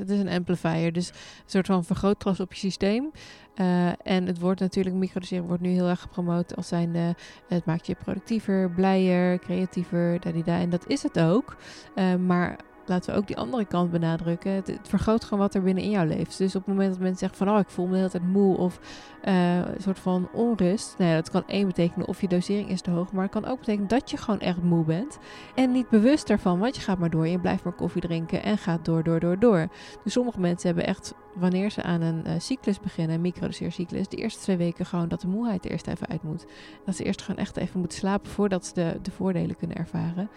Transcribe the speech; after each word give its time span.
Het 0.00 0.10
is 0.10 0.18
een 0.18 0.28
amplifier, 0.28 0.92
dus 0.92 1.08
een 1.08 1.14
soort 1.46 1.66
van 1.66 1.84
vergrootglas 1.84 2.40
op 2.40 2.52
je 2.52 2.58
systeem. 2.58 3.10
Uh, 3.56 3.86
en 4.02 4.26
het 4.26 4.38
wordt 4.38 4.60
natuurlijk, 4.60 4.96
microdoseren 4.96 5.46
wordt 5.46 5.62
nu 5.62 5.68
heel 5.68 5.88
erg 5.88 6.00
gepromoot 6.00 6.56
als 6.56 6.68
zijnde, 6.68 7.14
het 7.48 7.64
maakt 7.64 7.86
je 7.86 7.96
productiever, 8.04 8.70
blijer, 8.70 9.38
creatiever, 9.38 10.20
dadida. 10.20 10.58
En 10.58 10.70
dat 10.70 10.86
is 10.86 11.02
het 11.02 11.20
ook. 11.20 11.56
Uh, 11.94 12.14
maar 12.14 12.58
laten 12.90 13.12
we 13.12 13.18
ook 13.18 13.26
die 13.26 13.36
andere 13.36 13.64
kant 13.64 13.90
benadrukken. 13.90 14.52
Het, 14.52 14.78
vergroot 14.82 15.24
gewoon 15.24 15.38
wat 15.38 15.54
er 15.54 15.62
binnenin 15.62 15.90
jou 15.90 16.06
leeft. 16.06 16.38
Dus 16.38 16.54
op 16.54 16.66
het 16.66 16.74
moment 16.74 16.90
dat 16.90 17.00
mensen 17.00 17.18
zeggen 17.18 17.38
van, 17.38 17.54
oh, 17.54 17.60
ik 17.60 17.68
voel 17.68 17.84
me 17.84 17.90
de 17.90 17.96
hele 17.96 18.10
tijd 18.10 18.22
moe 18.22 18.56
of 18.56 18.80
uh, 19.24 19.56
een 19.56 19.82
soort 19.82 19.98
van 19.98 20.28
onrust. 20.32 20.94
Nou 20.98 21.10
ja, 21.10 21.16
dat 21.16 21.30
kan 21.30 21.42
één 21.46 21.66
betekenen 21.66 22.08
of 22.08 22.20
je 22.20 22.28
dosering 22.28 22.68
is 22.68 22.80
te 22.80 22.90
hoog, 22.90 23.12
maar 23.12 23.22
het 23.22 23.32
kan 23.32 23.44
ook 23.46 23.58
betekenen 23.58 23.88
dat 23.88 24.10
je 24.10 24.16
gewoon 24.16 24.40
echt 24.40 24.62
moe 24.62 24.84
bent. 24.84 25.18
En 25.54 25.72
niet 25.72 25.88
bewust 25.88 26.26
daarvan, 26.26 26.58
want 26.58 26.76
je 26.76 26.82
gaat 26.82 26.98
maar 26.98 27.10
door. 27.10 27.28
Je 27.28 27.38
blijft 27.38 27.64
maar 27.64 27.72
koffie 27.72 28.00
drinken 28.00 28.42
en 28.42 28.58
gaat 28.58 28.84
door, 28.84 29.02
door, 29.02 29.20
door, 29.20 29.38
door. 29.38 29.68
Dus 30.04 30.12
sommige 30.12 30.40
mensen 30.40 30.66
hebben 30.66 30.86
echt, 30.86 31.14
wanneer 31.34 31.70
ze 31.70 31.82
aan 31.82 32.00
een 32.00 32.22
uh, 32.26 32.32
cyclus 32.38 32.80
beginnen, 32.80 33.14
een 33.14 33.20
microdoseercyclus, 33.20 34.08
de 34.08 34.16
eerste 34.16 34.40
twee 34.40 34.56
weken 34.56 34.86
gewoon 34.86 35.08
dat 35.08 35.20
de 35.20 35.28
moeheid 35.28 35.64
er 35.64 35.70
eerst 35.70 35.86
even 35.86 36.08
uit 36.08 36.22
moet. 36.22 36.46
Dat 36.84 36.96
ze 36.96 37.04
eerst 37.04 37.22
gewoon 37.22 37.40
echt 37.40 37.56
even 37.56 37.80
moeten 37.80 37.98
slapen 37.98 38.30
voordat 38.30 38.66
ze 38.66 38.74
de, 38.74 38.98
de 39.02 39.10
voordelen 39.10 39.56
kunnen 39.56 39.76
ervaren. 39.76 40.30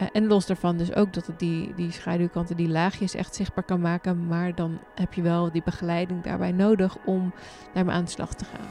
Uh, 0.00 0.08
en 0.12 0.26
los 0.26 0.46
daarvan 0.46 0.76
dus 0.76 0.94
ook 0.94 1.12
dat 1.12 1.26
het 1.26 1.38
die, 1.38 1.72
die 1.76 1.92
schaduwkanten, 1.92 2.56
die 2.56 2.68
laagjes 2.68 3.14
echt 3.14 3.34
zichtbaar 3.34 3.64
kan 3.64 3.80
maken. 3.80 4.26
Maar 4.26 4.54
dan 4.54 4.78
heb 4.94 5.14
je 5.14 5.22
wel 5.22 5.52
die 5.52 5.62
begeleiding 5.64 6.22
daarbij 6.22 6.52
nodig 6.52 6.96
om 7.04 7.32
daarmee 7.74 7.94
aan 7.94 8.04
de 8.04 8.10
slag 8.10 8.34
te 8.34 8.44
gaan. 8.44 8.66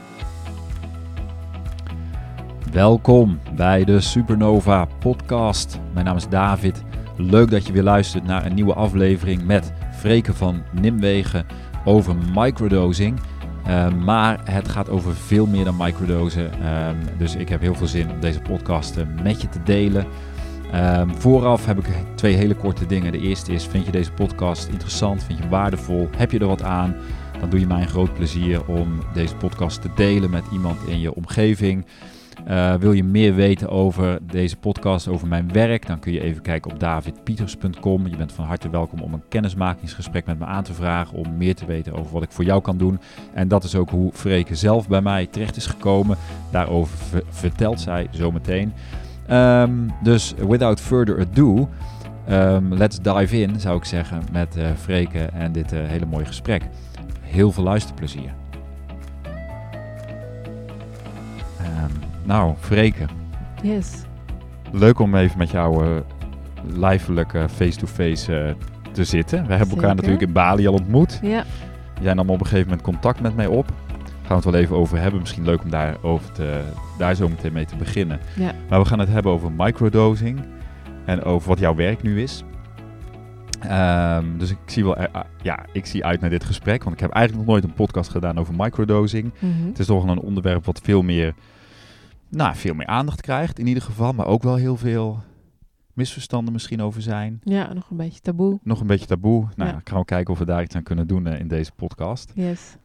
Welkom 2.72 3.38
bij 3.56 3.84
de 3.84 4.00
Supernova 4.00 4.84
podcast. 4.84 5.78
Mijn 5.92 6.04
naam 6.04 6.16
is 6.16 6.28
David. 6.28 6.82
Leuk 7.16 7.50
dat 7.50 7.66
je 7.66 7.72
weer 7.72 7.82
luistert 7.82 8.24
naar 8.24 8.46
een 8.46 8.54
nieuwe 8.54 8.74
aflevering 8.74 9.44
met 9.44 9.72
Freke 9.92 10.34
van 10.34 10.62
Nimwegen 10.80 11.46
over 11.84 12.16
microdosing. 12.34 13.20
Uh, 13.66 13.92
maar 13.92 14.40
het 14.50 14.68
gaat 14.68 14.88
over 14.88 15.14
veel 15.14 15.46
meer 15.46 15.64
dan 15.64 15.76
microdosen. 15.76 16.50
Uh, 16.60 16.88
dus 17.18 17.34
ik 17.34 17.48
heb 17.48 17.60
heel 17.60 17.74
veel 17.74 17.86
zin 17.86 18.10
om 18.10 18.20
deze 18.20 18.40
podcast 18.40 18.98
uh, 18.98 19.04
met 19.22 19.42
je 19.42 19.48
te 19.48 19.62
delen. 19.62 20.06
Um, 20.74 21.14
vooraf 21.16 21.66
heb 21.66 21.78
ik 21.78 21.86
twee 22.14 22.34
hele 22.34 22.54
korte 22.54 22.86
dingen. 22.86 23.12
De 23.12 23.20
eerste 23.20 23.52
is, 23.52 23.66
vind 23.66 23.86
je 23.86 23.92
deze 23.92 24.12
podcast 24.12 24.68
interessant? 24.68 25.24
Vind 25.24 25.38
je 25.38 25.48
waardevol? 25.48 26.08
Heb 26.16 26.30
je 26.30 26.38
er 26.38 26.46
wat 26.46 26.62
aan? 26.62 26.96
Dan 27.40 27.50
doe 27.50 27.60
je 27.60 27.66
mij 27.66 27.82
een 27.82 27.88
groot 27.88 28.14
plezier 28.14 28.66
om 28.66 29.02
deze 29.14 29.36
podcast 29.36 29.82
te 29.82 29.88
delen 29.94 30.30
met 30.30 30.44
iemand 30.52 30.78
in 30.86 31.00
je 31.00 31.14
omgeving. 31.14 31.84
Uh, 32.48 32.74
wil 32.74 32.92
je 32.92 33.04
meer 33.04 33.34
weten 33.34 33.68
over 33.68 34.18
deze 34.22 34.56
podcast, 34.56 35.08
over 35.08 35.28
mijn 35.28 35.52
werk? 35.52 35.86
Dan 35.86 35.98
kun 35.98 36.12
je 36.12 36.20
even 36.20 36.42
kijken 36.42 36.70
op 36.70 36.80
davidpieters.com. 36.80 38.06
Je 38.06 38.16
bent 38.16 38.32
van 38.32 38.44
harte 38.44 38.70
welkom 38.70 39.00
om 39.00 39.12
een 39.12 39.28
kennismakingsgesprek 39.28 40.26
met 40.26 40.38
me 40.38 40.44
aan 40.44 40.62
te 40.62 40.74
vragen. 40.74 41.18
Om 41.18 41.36
meer 41.36 41.54
te 41.54 41.66
weten 41.66 41.92
over 41.92 42.12
wat 42.12 42.22
ik 42.22 42.32
voor 42.32 42.44
jou 42.44 42.62
kan 42.62 42.78
doen. 42.78 43.00
En 43.34 43.48
dat 43.48 43.64
is 43.64 43.74
ook 43.74 43.90
hoe 43.90 44.12
Freke 44.12 44.54
zelf 44.54 44.88
bij 44.88 45.02
mij 45.02 45.26
terecht 45.26 45.56
is 45.56 45.66
gekomen. 45.66 46.16
Daarover 46.50 47.22
vertelt 47.28 47.80
zij 47.80 48.08
zometeen. 48.10 48.72
Um, 49.32 49.90
dus 50.02 50.34
without 50.48 50.80
further 50.80 51.20
ado, 51.20 51.68
um, 52.30 52.74
let's 52.74 52.98
dive 53.00 53.40
in, 53.40 53.60
zou 53.60 53.76
ik 53.76 53.84
zeggen, 53.84 54.22
met 54.32 54.56
uh, 54.56 54.66
Freke 54.80 55.24
en 55.24 55.52
dit 55.52 55.72
uh, 55.72 55.80
hele 55.86 56.06
mooie 56.06 56.24
gesprek. 56.24 56.62
Heel 57.20 57.52
veel 57.52 57.64
luisterplezier. 57.64 58.32
Um, 61.60 61.92
nou, 62.22 62.54
Freke. 62.60 63.04
Yes. 63.62 63.90
Leuk 64.72 64.98
om 64.98 65.14
even 65.14 65.38
met 65.38 65.50
jou 65.50 65.86
uh, 65.86 65.90
lijfelijk 66.78 67.34
face-to-face 67.54 68.56
te 68.92 69.04
zitten. 69.04 69.46
We 69.46 69.48
hebben 69.48 69.66
Zeker. 69.66 69.82
elkaar 69.82 69.94
natuurlijk 69.94 70.22
in 70.22 70.32
Bali 70.32 70.66
al 70.66 70.74
ontmoet. 70.74 71.18
Ja. 71.22 71.44
Jij 72.00 72.14
nam 72.14 72.30
op 72.30 72.40
een 72.40 72.46
gegeven 72.46 72.68
moment 72.68 72.82
contact 72.86 73.20
met 73.20 73.36
mij 73.36 73.46
op 73.46 73.72
gaan 74.32 74.40
we 74.40 74.46
het 74.48 74.56
wel 74.56 74.64
even 74.64 74.76
over 74.76 74.98
hebben. 74.98 75.20
Misschien 75.20 75.44
leuk 75.44 75.62
om 75.62 75.70
daar, 75.70 75.96
over 76.02 76.32
te, 76.32 76.62
daar 76.98 77.14
zo 77.14 77.28
meteen 77.28 77.52
mee 77.52 77.64
te 77.64 77.76
beginnen. 77.76 78.20
Ja. 78.36 78.54
Maar 78.68 78.80
we 78.80 78.86
gaan 78.86 78.98
het 78.98 79.08
hebben 79.08 79.32
over 79.32 79.52
microdosing 79.56 80.40
en 81.04 81.22
over 81.22 81.48
wat 81.48 81.58
jouw 81.58 81.74
werk 81.74 82.02
nu 82.02 82.22
is. 82.22 82.44
Um, 83.70 84.38
dus 84.38 84.50
ik 84.50 84.58
zie, 84.66 84.84
wel, 84.84 84.98
uh, 84.98 85.04
ja, 85.42 85.64
ik 85.72 85.86
zie 85.86 86.04
uit 86.04 86.20
naar 86.20 86.30
dit 86.30 86.44
gesprek, 86.44 86.82
want 86.82 86.94
ik 86.94 87.00
heb 87.00 87.10
eigenlijk 87.10 87.46
nog 87.46 87.54
nooit 87.54 87.70
een 87.70 87.76
podcast 87.76 88.10
gedaan 88.10 88.38
over 88.38 88.54
microdosing. 88.56 89.32
Mm 89.38 89.52
-hmm. 89.52 89.66
Het 89.68 89.78
is 89.78 89.86
toch 89.86 90.04
wel 90.04 90.12
een 90.12 90.20
onderwerp 90.20 90.64
wat 90.64 90.80
veel 90.82 91.02
meer, 91.02 91.34
nou, 92.28 92.54
veel 92.56 92.74
meer 92.74 92.86
aandacht 92.86 93.20
krijgt 93.20 93.58
in 93.58 93.66
ieder 93.66 93.82
geval, 93.82 94.12
maar 94.12 94.26
ook 94.26 94.42
wel 94.42 94.56
heel 94.56 94.76
veel 94.76 95.22
misverstanden 95.92 96.52
misschien 96.52 96.82
over 96.82 97.02
zijn. 97.02 97.40
Ja, 97.44 97.72
nog 97.72 97.90
een 97.90 97.96
beetje 97.96 98.20
taboe. 98.20 98.58
Nog 98.62 98.80
een 98.80 98.86
beetje 98.86 99.06
taboe. 99.06 99.46
Nou, 99.56 99.70
Ja. 99.70 99.80
gaan 99.84 99.98
we 99.98 100.04
kijken 100.04 100.32
of 100.32 100.38
we 100.38 100.44
daar 100.44 100.62
iets 100.62 100.74
aan 100.74 100.82
kunnen 100.82 101.06
doen 101.06 101.26
uh, 101.26 101.38
in 101.38 101.48
deze 101.48 101.72
podcast. 101.72 102.32
Yes. 102.34 102.76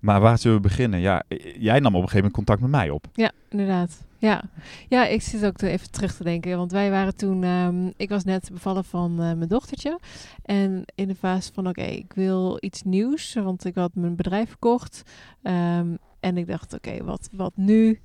Maar 0.00 0.20
waar 0.20 0.38
zullen 0.38 0.56
we 0.56 0.62
beginnen? 0.62 1.00
Ja, 1.00 1.22
jij 1.58 1.80
nam 1.80 1.94
op 1.94 2.02
een 2.02 2.08
gegeven 2.08 2.16
moment 2.16 2.34
contact 2.34 2.60
met 2.60 2.70
mij 2.70 2.90
op. 2.90 3.06
Ja, 3.12 3.32
inderdaad. 3.48 4.04
Ja. 4.18 4.42
ja, 4.88 5.06
ik 5.06 5.22
zit 5.22 5.44
ook 5.44 5.62
even 5.62 5.90
terug 5.90 6.14
te 6.14 6.24
denken. 6.24 6.56
Want 6.56 6.72
wij 6.72 6.90
waren 6.90 7.16
toen, 7.16 7.44
um, 7.44 7.92
ik 7.96 8.08
was 8.08 8.24
net 8.24 8.50
bevallen 8.52 8.84
van 8.84 9.10
uh, 9.10 9.18
mijn 9.18 9.48
dochtertje. 9.48 9.98
En 10.42 10.84
in 10.94 11.08
de 11.08 11.14
fase 11.14 11.52
van, 11.52 11.68
oké, 11.68 11.82
ik 11.82 12.12
wil 12.12 12.56
iets 12.60 12.82
nieuws. 12.82 13.34
Want 13.34 13.64
ik 13.64 13.74
had 13.74 13.94
mijn 13.94 14.16
bedrijf 14.16 14.48
verkocht. 14.48 15.02
Um, 15.42 15.98
en 16.20 16.36
ik 16.36 16.46
dacht, 16.46 16.74
oké, 16.74 17.04
wat, 17.04 17.28
wat 17.32 17.52
nu? 17.54 18.00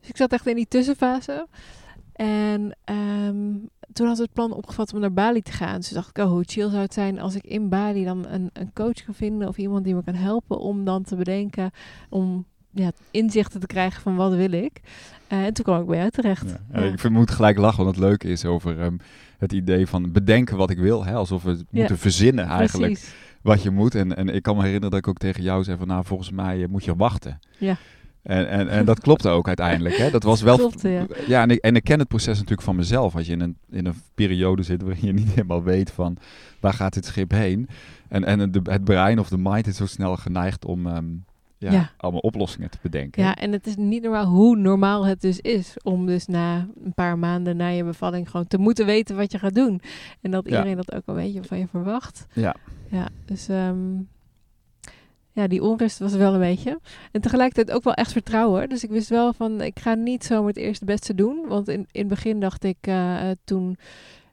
Dus 0.00 0.08
ik 0.08 0.16
zat 0.16 0.32
echt 0.32 0.46
in 0.46 0.56
die 0.56 0.68
tussenfase. 0.68 1.46
En 2.12 2.76
um, 2.84 3.70
toen 3.92 4.06
had 4.06 4.18
het 4.18 4.32
plan 4.32 4.52
opgevat 4.52 4.94
om 4.94 5.00
naar 5.00 5.12
Bali 5.12 5.42
te 5.42 5.52
gaan. 5.52 5.76
Dus 5.76 5.88
dacht 5.88 6.08
ik, 6.08 6.24
oh, 6.24 6.30
hoe 6.30 6.44
chill 6.46 6.68
zou 6.68 6.82
het 6.82 6.94
zijn 6.94 7.20
als 7.20 7.34
ik 7.34 7.44
in 7.44 7.68
Bali 7.68 8.04
dan 8.04 8.26
een, 8.26 8.50
een 8.52 8.72
coach 8.72 9.04
kan 9.04 9.14
vinden 9.14 9.48
of 9.48 9.58
iemand 9.58 9.84
die 9.84 9.94
me 9.94 10.04
kan 10.04 10.14
helpen 10.14 10.58
om 10.58 10.84
dan 10.84 11.02
te 11.02 11.16
bedenken, 11.16 11.70
om 12.08 12.44
ja, 12.70 12.92
inzichten 13.10 13.60
te 13.60 13.66
krijgen 13.66 14.02
van 14.02 14.16
wat 14.16 14.34
wil 14.34 14.52
ik. 14.52 14.80
Uh, 15.32 15.44
en 15.44 15.52
toen 15.52 15.64
kwam 15.64 15.80
ik 15.80 15.86
bij 15.86 15.98
jou 15.98 16.10
terecht. 16.10 16.50
Ja. 16.72 16.80
Ja. 16.80 16.86
Ik 16.86 17.08
moet 17.08 17.30
gelijk 17.30 17.58
lachen, 17.58 17.84
want 17.84 17.96
het 17.96 18.04
leuke 18.04 18.28
is 18.28 18.44
over 18.44 18.80
um, 18.80 18.98
het 19.38 19.52
idee 19.52 19.86
van 19.86 20.12
bedenken 20.12 20.56
wat 20.56 20.70
ik 20.70 20.78
wil. 20.78 21.04
Hè? 21.04 21.14
Alsof 21.14 21.42
we 21.42 21.50
het 21.50 21.64
moeten 21.70 21.98
verzinnen 21.98 22.44
eigenlijk 22.44 22.92
Precies. 22.92 23.14
wat 23.42 23.62
je 23.62 23.70
moet. 23.70 23.94
En, 23.94 24.16
en 24.16 24.28
ik 24.28 24.42
kan 24.42 24.56
me 24.56 24.62
herinneren 24.62 24.90
dat 24.90 25.00
ik 25.00 25.08
ook 25.08 25.18
tegen 25.18 25.42
jou 25.42 25.64
zei 25.64 25.78
van, 25.78 25.86
nou, 25.86 26.04
volgens 26.04 26.30
mij 26.30 26.66
moet 26.66 26.84
je 26.84 26.96
wachten. 26.96 27.38
Ja. 27.58 27.76
En, 28.22 28.48
en, 28.48 28.68
en 28.68 28.84
dat 28.84 29.00
klopte 29.00 29.28
ook 29.28 29.46
uiteindelijk. 29.46 29.96
Hè? 29.96 30.10
Dat 30.10 30.22
was 30.22 30.42
wel. 30.42 30.56
Klopte, 30.56 30.88
ja. 30.88 31.06
ja 31.26 31.42
en, 31.42 31.50
ik, 31.50 31.58
en 31.58 31.76
ik 31.76 31.84
ken 31.84 31.98
het 31.98 32.08
proces 32.08 32.34
natuurlijk 32.34 32.62
van 32.62 32.76
mezelf. 32.76 33.16
Als 33.16 33.26
je 33.26 33.32
in 33.32 33.40
een, 33.40 33.56
in 33.70 33.86
een 33.86 34.02
periode 34.14 34.62
zit 34.62 34.82
waarin 34.82 35.06
je 35.06 35.12
niet 35.12 35.28
helemaal 35.28 35.62
weet 35.62 35.90
van 35.90 36.16
waar 36.60 36.72
gaat 36.74 36.94
dit 36.94 37.06
schip 37.06 37.30
heen. 37.30 37.68
En, 38.08 38.24
en 38.24 38.50
de, 38.50 38.60
het 38.62 38.84
brein 38.84 39.18
of 39.18 39.28
de 39.28 39.38
mind 39.38 39.66
is 39.66 39.76
zo 39.76 39.86
snel 39.86 40.16
geneigd 40.16 40.64
om 40.64 40.86
um, 40.86 41.24
ja, 41.58 41.72
Ja. 41.72 41.90
allemaal 41.96 42.20
oplossingen 42.20 42.70
te 42.70 42.78
bedenken. 42.82 43.22
Ja, 43.22 43.34
en 43.34 43.52
het 43.52 43.66
is 43.66 43.76
niet 43.76 44.02
normaal 44.02 44.26
hoe 44.26 44.56
normaal 44.56 45.06
het 45.06 45.20
dus 45.20 45.40
is 45.40 45.76
om 45.82 46.06
dus 46.06 46.26
na 46.26 46.66
een 46.84 46.94
paar 46.94 47.18
maanden 47.18 47.56
na 47.56 47.68
je 47.68 47.84
bevalling 47.84 48.30
gewoon 48.30 48.46
te 48.46 48.58
moeten 48.58 48.86
weten 48.86 49.16
wat 49.16 49.32
je 49.32 49.38
gaat 49.38 49.54
doen. 49.54 49.80
En 50.20 50.30
dat 50.30 50.44
Ja. 50.48 50.50
iedereen 50.56 50.76
dat 50.76 50.94
ook 50.94 51.02
een 51.04 51.14
beetje 51.14 51.42
van 51.44 51.58
je 51.58 51.66
verwacht. 51.66 52.26
Ja. 52.32 52.56
Ja, 52.90 53.08
dus 53.24 53.48
ehm, 53.48 53.76
ja, 55.32 55.46
die 55.46 55.62
onrust 55.62 55.98
was 55.98 56.14
wel 56.14 56.34
een 56.34 56.40
beetje. 56.40 56.80
En 57.12 57.20
tegelijkertijd 57.20 57.76
ook 57.76 57.84
wel 57.84 57.94
echt 57.94 58.12
vertrouwen. 58.12 58.68
Dus 58.68 58.84
ik 58.84 58.90
wist 58.90 59.08
wel 59.08 59.32
van, 59.32 59.60
ik 59.60 59.78
ga 59.78 59.94
niet 59.94 60.24
zo 60.24 60.46
het 60.46 60.56
eerste 60.56 60.84
beste 60.84 61.14
doen. 61.14 61.44
Want 61.48 61.68
in, 61.68 61.86
in 61.92 62.00
het 62.00 62.08
begin 62.08 62.40
dacht 62.40 62.64
ik, 62.64 62.76
eh, 62.80 63.30
toen 63.44 63.76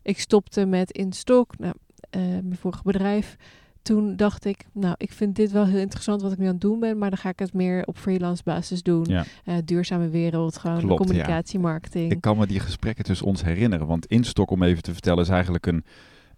ik 0.02 0.20
stopte 0.20 0.66
met 0.66 0.92
in 0.92 1.14
stok, 1.14 1.58
nou, 1.58 1.74
eh, 2.10 2.22
mijn 2.22 2.58
vorige 2.58 2.84
bedrijf, 2.84 3.38
toen 3.82 4.16
dacht 4.16 4.46
ik, 4.46 4.66
nou, 4.72 4.96
ik 4.98 5.12
vind 5.12 5.36
dit 5.36 5.52
wel 5.52 5.66
heel 5.66 5.80
interessant 5.80 6.22
wat 6.22 6.32
ik 6.32 6.38
nu 6.38 6.46
aan 6.46 6.52
het 6.52 6.62
doen 6.62 6.80
ben, 6.80 6.98
maar 6.98 7.10
dan 7.10 7.20
ga 7.20 7.30
ik 7.30 7.40
het 7.40 7.54
meer 7.54 7.86
op 7.86 7.98
freelance 7.98 8.44
basis 8.44 8.84
doen. 8.84 9.06
Ja. 9.08 9.26
Eh, 9.44 9.56
duurzame 9.66 10.10
wereld, 10.10 10.58
gewoon 10.58 10.80
Klopt, 10.80 11.00
ja. 11.00 11.06
communicatie, 11.06 11.60
marketing. 11.60 12.12
Ik 12.12 12.22
kan 12.22 12.38
me 12.38 12.48
die 12.48 12.60
gesprekken 12.60 13.04
tussen 13.04 13.28
ons 13.28 13.44
herinneren. 13.44 13.88
Want 13.88 14.06
Instok, 14.06 14.52
om 14.52 14.64
even 14.64 14.84
te 14.84 14.94
vertellen, 14.94 15.24
is 15.24 15.30
eigenlijk 15.30 15.66
een, 15.66 15.84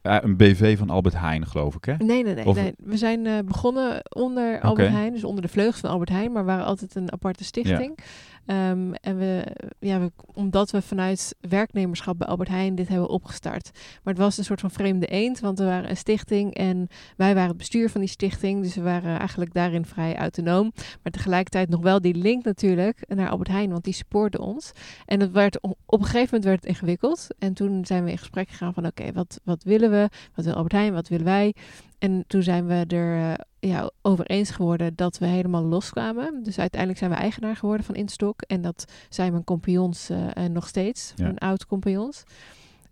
een 0.01 0.37
BV 0.37 0.77
van 0.77 0.89
Albert 0.89 1.17
Heijn, 1.19 1.45
geloof 1.47 1.75
ik. 1.75 1.85
Hè? 1.85 1.93
Nee, 1.97 2.23
nee, 2.23 2.33
nee. 2.35 2.45
Of- 2.45 2.55
nee. 2.55 2.73
We 2.77 2.97
zijn 2.97 3.25
eh, 3.25 3.34
begonnen 3.46 4.01
onder 4.16 4.61
Albert 4.61 4.90
Heijn, 4.93 5.13
dus 5.13 5.23
onder 5.23 5.41
de 5.41 5.47
vleugels 5.47 5.79
van 5.79 5.90
Albert 5.90 6.09
Heijn, 6.09 6.31
maar 6.31 6.46
we 6.46 6.51
waren 6.51 6.66
altijd 6.66 6.96
een 6.96 7.11
aparte 7.11 7.43
stichting. 7.43 7.97
Ehm, 8.49 8.93
en 8.93 9.17
we, 9.17 9.43
ja, 9.79 9.99
we, 9.99 10.11
omdat 10.34 10.72
we 10.72 10.81
vanuit 10.81 11.35
werknemerschap 11.40 12.17
bij 12.17 12.28
Albert 12.28 12.49
Heijn 12.49 12.75
dit 12.75 12.87
hebben 12.87 13.09
opgestart. 13.09 13.69
Maar 13.73 14.13
het 14.13 14.23
was 14.23 14.37
een 14.37 14.43
soort 14.43 14.59
van 14.59 14.72
vreemde 14.72 15.05
eend, 15.05 15.40
want 15.40 15.59
we 15.59 15.66
waren 15.66 15.90
een 15.90 15.97
stichting 15.97 16.53
en 16.53 16.87
wij 17.17 17.34
waren 17.34 17.49
het 17.49 17.57
bestuur 17.57 17.90
van 17.90 18.01
die 18.01 18.09
stichting. 18.09 18.61
Dus 18.61 18.75
we 18.75 18.81
waren 18.81 19.19
eigenlijk 19.19 19.53
daarin 19.53 19.85
vrij 19.85 20.16
autonoom. 20.16 20.72
Maar 21.03 21.11
tegelijkertijd 21.11 21.69
nog 21.69 21.81
wel 21.81 22.01
die 22.01 22.16
link 22.16 22.43
natuurlijk 22.43 23.03
naar 23.07 23.29
Albert 23.29 23.49
Heijn, 23.49 23.72
want 23.72 23.84
die 23.84 23.93
supportte 23.93 24.41
ons. 24.41 24.72
En 25.05 25.19
het 25.19 25.31
werd, 25.31 25.61
op 25.61 25.75
een 25.85 26.03
gegeven 26.03 26.25
moment 26.25 26.43
werd 26.43 26.59
het 26.59 26.69
ingewikkeld. 26.69 27.28
En 27.40 27.53
toen 27.53 27.85
zijn 27.85 28.03
we 28.03 28.11
in 28.11 28.17
gesprek 28.17 28.49
gegaan 28.49 28.73
van 28.73 28.85
oké, 28.85 29.11
wat, 29.11 29.40
wat 29.43 29.63
willen 29.63 29.91
we? 29.91 30.09
Wat 30.35 30.45
wil 30.45 30.53
Albert 30.53 30.73
Heijn? 30.73 30.93
Wat 30.93 31.07
willen 31.07 31.25
wij? 31.25 31.53
En 31.99 32.23
toen 32.28 32.43
zijn 32.43 32.67
we 32.67 32.85
er 32.87 33.17
eh, 33.17 33.34
ja, 33.59 33.91
over 34.02 34.26
eens 34.26 34.52
geworden 34.52 34.96
dat 34.96 35.17
we 35.17 35.26
helemaal 35.26 35.64
loskwamen. 35.64 36.44
Dus 36.44 36.59
uiteindelijk 36.59 37.00
zijn 37.00 37.11
we 37.11 37.17
eigenaar 37.17 37.56
geworden 37.56 37.85
van 37.85 37.96
Instok. 37.96 38.41
En 38.41 38.61
dat 38.61 38.85
zijn 39.09 39.32
mijn 39.32 39.44
compagnons 39.44 40.09
eh, 40.09 40.17
en 40.34 40.52
nog 40.52 40.67
steeds, 40.67 41.14
Ja. 41.16 41.23
mijn 41.23 41.38
oud 41.38 41.66
compagnons. 41.66 42.23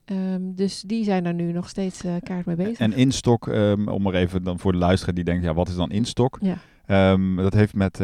Ehm, 0.05 0.41
dus 0.41 0.81
die 0.81 1.03
zijn 1.03 1.25
er 1.25 1.33
nu 1.33 1.51
nog 1.51 1.69
steeds 1.69 2.05
uh, 2.05 2.11
kaart 2.23 2.45
mee 2.45 2.55
bezig. 2.55 2.79
En 2.79 2.93
instok, 2.93 3.47
um, 3.47 3.87
om 3.87 4.01
maar 4.01 4.13
even 4.13 4.43
dan 4.43 4.59
voor 4.59 4.71
de 4.71 4.77
luisteraar 4.77 5.15
die 5.15 5.23
denkt, 5.23 5.43
ja, 5.43 5.53
wat 5.53 5.67
is 5.67 5.75
dan 5.75 5.91
instok? 5.91 6.39
Ja. 6.41 7.11
Um, 7.11 7.35
dat 7.35 7.53
heeft 7.53 7.73
met 7.73 7.99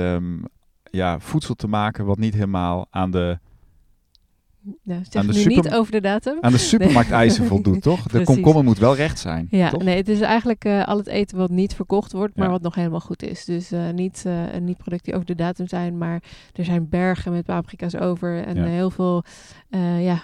ja, 0.83 1.19
voedsel 1.19 1.55
te 1.55 1.67
maken 1.67 2.05
wat 2.05 2.17
niet 2.17 2.33
helemaal 2.33 2.87
aan 2.89 3.11
de 3.11 3.39
nou, 4.83 5.01
zeg 5.09 5.27
nu 5.27 5.45
niet 5.45 5.73
over 5.73 5.91
de 5.91 6.01
datum. 6.01 6.37
Aan 6.41 6.51
de 6.51 6.57
supermarkteisen 6.57 7.39
nee. 7.39 7.49
voldoet, 7.49 7.81
toch? 7.91 8.03
De 8.07 8.23
komkommer 8.23 8.63
moet 8.63 8.77
wel 8.77 8.95
recht 8.95 9.19
zijn. 9.19 9.47
Ja, 9.49 9.69
toch? 9.69 9.83
nee, 9.83 9.95
het 9.95 10.09
is 10.09 10.21
eigenlijk 10.21 10.65
uh, 10.65 10.83
al 10.83 10.97
het 10.97 11.07
eten 11.07 11.37
wat 11.37 11.49
niet 11.49 11.75
verkocht 11.75 12.11
wordt, 12.11 12.35
maar 12.35 12.49
wat 12.49 12.61
nog 12.61 12.75
helemaal 12.75 12.99
goed 12.99 13.23
is. 13.23 13.45
Dus 13.45 13.71
uh, 13.71 13.89
niet, 13.89 14.23
uh, 14.27 14.33
niet 14.61 14.77
producten 14.77 15.05
die 15.05 15.13
over 15.13 15.25
de 15.25 15.43
datum 15.43 15.67
zijn, 15.67 15.97
maar 15.97 16.23
er 16.53 16.65
zijn 16.65 16.89
bergen 16.89 17.31
met 17.31 17.45
paprika's 17.45 17.95
over 17.95 18.43
en 18.43 18.55
ja. 18.55 18.65
heel 18.65 18.89
veel 18.89 19.23
ja, 19.99 20.23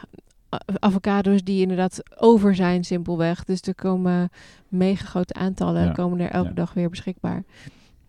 avocado's 0.80 1.44
die 1.44 1.62
inderdaad 1.62 2.02
over 2.16 2.56
zijn, 2.56 2.84
simpelweg. 2.84 3.44
Dus 3.44 3.62
er 3.62 3.76
komen 3.76 4.30
mega 4.68 5.06
grote 5.06 5.34
aantallen, 5.34 5.86
ja. 5.86 5.92
komen 5.92 6.20
er 6.20 6.30
elke 6.30 6.54
dag 6.54 6.74
weer 6.74 6.90
beschikbaar. 6.90 7.44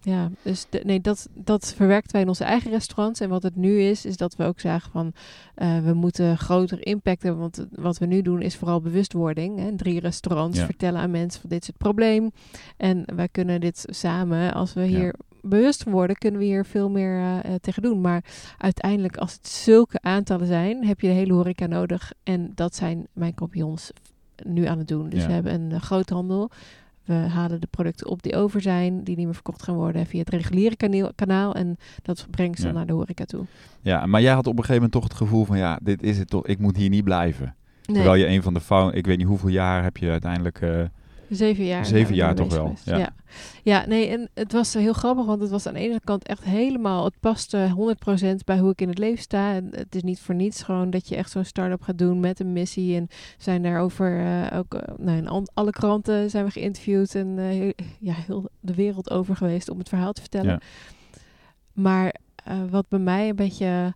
Ja, 0.02 0.31
dus 0.43 0.67
de, 0.70 0.82
nee, 0.85 1.00
dat, 1.00 1.29
dat 1.35 1.75
verwerkt 1.76 2.12
wij 2.12 2.20
in 2.20 2.29
onze 2.29 2.44
eigen 2.44 2.70
restaurants. 2.70 3.20
En 3.20 3.29
wat 3.29 3.43
het 3.43 3.56
nu 3.56 3.81
is, 3.81 4.05
is 4.05 4.17
dat 4.17 4.37
we 4.37 4.44
ook 4.44 4.61
zagen 4.61 4.91
van 4.91 5.12
uh, 5.56 5.79
we 5.79 5.93
moeten 5.93 6.38
groter 6.38 6.87
impact 6.87 7.23
hebben. 7.23 7.41
Want 7.41 7.67
wat 7.70 7.99
we 7.99 8.06
nu 8.06 8.23
doen 8.23 8.43
is 8.43 8.56
vooral 8.56 8.81
bewustwording. 8.81 9.58
Hè. 9.58 9.76
Drie 9.76 10.00
restaurants 10.00 10.58
ja. 10.58 10.64
vertellen 10.64 11.00
aan 11.00 11.11
mensen 11.11 11.41
van 11.41 11.50
dit 11.50 11.61
is 11.61 11.67
het 11.67 11.76
probleem. 11.76 12.31
En 12.76 13.05
wij 13.14 13.29
kunnen 13.29 13.61
dit 13.61 13.85
samen, 13.87 14.55
als 14.55 14.73
we 14.73 14.85
hier 14.85 15.05
ja. 15.05 15.38
bewust 15.43 15.85
worden, 15.85 16.17
kunnen 16.17 16.41
we 16.41 16.47
hier 16.47 16.64
veel 16.64 16.91
meer 16.91 17.19
uh, 17.19 17.55
tegen 17.61 17.82
doen. 17.82 18.00
Maar 18.00 18.25
uiteindelijk, 18.58 19.17
als 19.17 19.32
het 19.32 19.49
zulke 19.49 19.99
aantallen 20.02 20.47
zijn, 20.47 20.87
heb 20.87 21.00
je 21.00 21.08
de 21.08 21.14
hele 21.14 21.32
horeca 21.32 21.67
nodig. 21.67 22.12
En 22.23 22.52
dat 22.55 22.75
zijn 22.75 23.06
mijn 23.12 23.35
compagnons 23.35 23.93
nu 24.44 24.64
aan 24.64 24.79
het 24.79 24.88
doen. 24.88 25.08
Dus 25.08 25.26
we 25.26 25.32
hebben 25.32 25.61
een 25.61 25.81
groothandel. 25.81 26.50
We 27.05 27.14
halen 27.14 27.61
de 27.61 27.67
producten 27.67 28.06
op 28.06 28.23
die 28.23 28.37
over 28.37 28.61
zijn, 28.61 29.05
die 29.05 29.17
niet 29.17 29.25
meer 29.25 29.35
verkocht 29.35 29.62
gaan 29.62 29.75
worden 29.75 30.06
via 30.06 30.19
het 30.19 30.29
reguliere 30.29 30.76
kanaal. 30.76 31.12
kanaal 31.14 31.55
en 31.55 31.76
dat 32.02 32.26
brengt 32.31 32.58
ze 32.58 32.67
ja. 32.67 32.73
naar 32.73 32.87
de 32.87 32.93
horeca 32.93 33.25
toe. 33.25 33.44
Ja, 33.81 34.06
maar 34.06 34.20
jij 34.20 34.32
had 34.32 34.47
op 34.47 34.52
een 34.52 34.64
gegeven 34.64 34.75
moment 34.75 34.93
toch 34.93 35.05
het 35.05 35.14
gevoel 35.14 35.44
van 35.44 35.58
ja, 35.58 35.79
dit 35.82 36.02
is 36.02 36.19
het 36.19 36.31
toch, 36.31 36.47
ik 36.47 36.58
moet 36.58 36.76
hier 36.76 36.88
niet 36.88 37.05
blijven. 37.05 37.55
Nee. 37.85 37.97
Terwijl 37.97 38.14
je 38.14 38.26
een 38.26 38.43
van 38.43 38.55
de 38.55 38.61
fouten, 38.61 38.99
ik 38.99 39.06
weet 39.06 39.19
niet 39.19 39.26
hoeveel 39.26 39.49
jaar 39.49 39.82
heb 39.82 39.97
je 39.97 40.11
uiteindelijk... 40.11 40.61
Uh, 40.61 40.82
Zeven 41.31 41.65
jaar. 41.65 41.87
Zeven 41.87 42.15
jaar 42.15 42.35
toch 42.35 42.53
wel. 42.53 42.75
Ja. 42.85 42.97
ja. 42.97 43.15
Ja. 43.62 43.87
nee, 43.87 44.09
en 44.09 44.29
het 44.35 44.53
was 44.53 44.75
heel 44.75 44.93
grappig, 44.93 45.25
want 45.25 45.41
het 45.41 45.50
was 45.50 45.67
aan 45.67 45.75
de 45.75 45.81
ene 45.81 46.00
kant 46.05 46.27
echt 46.27 46.44
helemaal, 46.44 47.05
het 47.05 47.21
paste 47.21 47.75
100% 48.31 48.35
bij 48.44 48.59
hoe 48.59 48.71
ik 48.71 48.81
in 48.81 48.88
het 48.88 48.99
leven 48.99 49.23
sta. 49.23 49.55
En 49.55 49.69
het 49.71 49.94
is 49.94 50.03
niet 50.03 50.21
voor 50.21 50.35
niets 50.35 50.62
gewoon 50.62 50.91
dat 50.91 51.09
je 51.09 51.17
echt 51.17 51.31
zo'n 51.31 51.44
start-up 51.44 51.82
gaat 51.82 51.99
doen 51.99 52.21
met 52.21 52.41
een 52.41 52.53
missie. 52.53 52.97
En 52.97 53.09
zijn 53.38 53.62
daarover 53.62 54.21
uh, 54.21 54.59
ook, 54.59 54.75
uh, 54.75 54.81
nou, 54.97 55.17
in 55.17 55.49
alle 55.55 55.71
kranten 55.71 56.31
zijn 56.31 56.44
we 56.44 56.50
geïnterviewd 56.50 57.15
en 57.15 57.29
uh, 57.37 57.44
heel, 57.44 57.73
ja, 58.00 58.15
heel 58.15 58.50
de 58.61 58.75
wereld 58.75 59.11
over 59.11 59.37
geweest 59.37 59.71
om 59.71 59.79
het 59.79 59.88
verhaal 59.88 60.12
te 60.12 60.21
vertellen. 60.21 60.50
Ja. 60.50 60.61
Maar 61.73 62.15
wat 62.71 62.88
bij 62.88 62.99
mij 62.99 63.29
een 63.29 63.37
beetje 63.37 63.94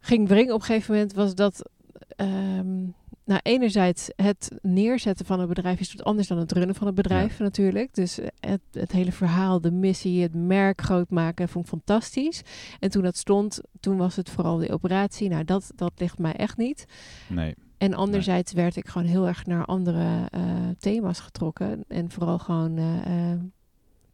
ging 0.00 0.28
wringen 0.28 0.54
op 0.54 0.60
een 0.60 0.66
gegeven 0.66 0.94
moment 0.94 1.12
was 1.12 1.34
dat. 1.34 1.70
Um, 2.16 2.94
nou, 3.26 3.40
enerzijds 3.42 4.10
het 4.16 4.50
neerzetten 4.62 5.26
van 5.26 5.40
een 5.40 5.48
bedrijf 5.48 5.80
is 5.80 5.94
wat 5.94 6.06
anders 6.06 6.28
dan 6.28 6.38
het 6.38 6.52
runnen 6.52 6.74
van 6.74 6.86
een 6.86 6.94
bedrijf 6.94 7.38
ja. 7.38 7.44
natuurlijk. 7.44 7.94
Dus 7.94 8.18
het, 8.40 8.60
het, 8.72 8.92
hele 8.92 9.12
verhaal, 9.12 9.60
de 9.60 9.70
missie, 9.70 10.22
het 10.22 10.34
merk 10.34 10.80
groot 10.80 11.10
maken, 11.10 11.48
vond 11.48 11.64
ik 11.64 11.70
fantastisch. 11.70 12.42
En 12.80 12.90
toen 12.90 13.02
dat 13.02 13.16
stond, 13.16 13.60
toen 13.80 13.96
was 13.96 14.16
het 14.16 14.30
vooral 14.30 14.56
de 14.56 14.72
operatie. 14.72 15.28
Nou, 15.28 15.44
dat, 15.44 15.72
dat 15.74 15.92
ligt 15.96 16.18
mij 16.18 16.32
echt 16.32 16.56
niet. 16.56 16.86
Nee. 17.28 17.54
En 17.78 17.94
anderzijds 17.94 18.52
nee. 18.52 18.62
werd 18.62 18.76
ik 18.76 18.88
gewoon 18.88 19.08
heel 19.08 19.26
erg 19.26 19.46
naar 19.46 19.64
andere 19.64 20.28
uh, 20.34 20.42
thema's 20.78 21.20
getrokken. 21.20 21.84
En 21.88 22.10
vooral 22.10 22.38
gewoon 22.38 22.78
uh, 22.78 22.84
uh, 22.84 23.40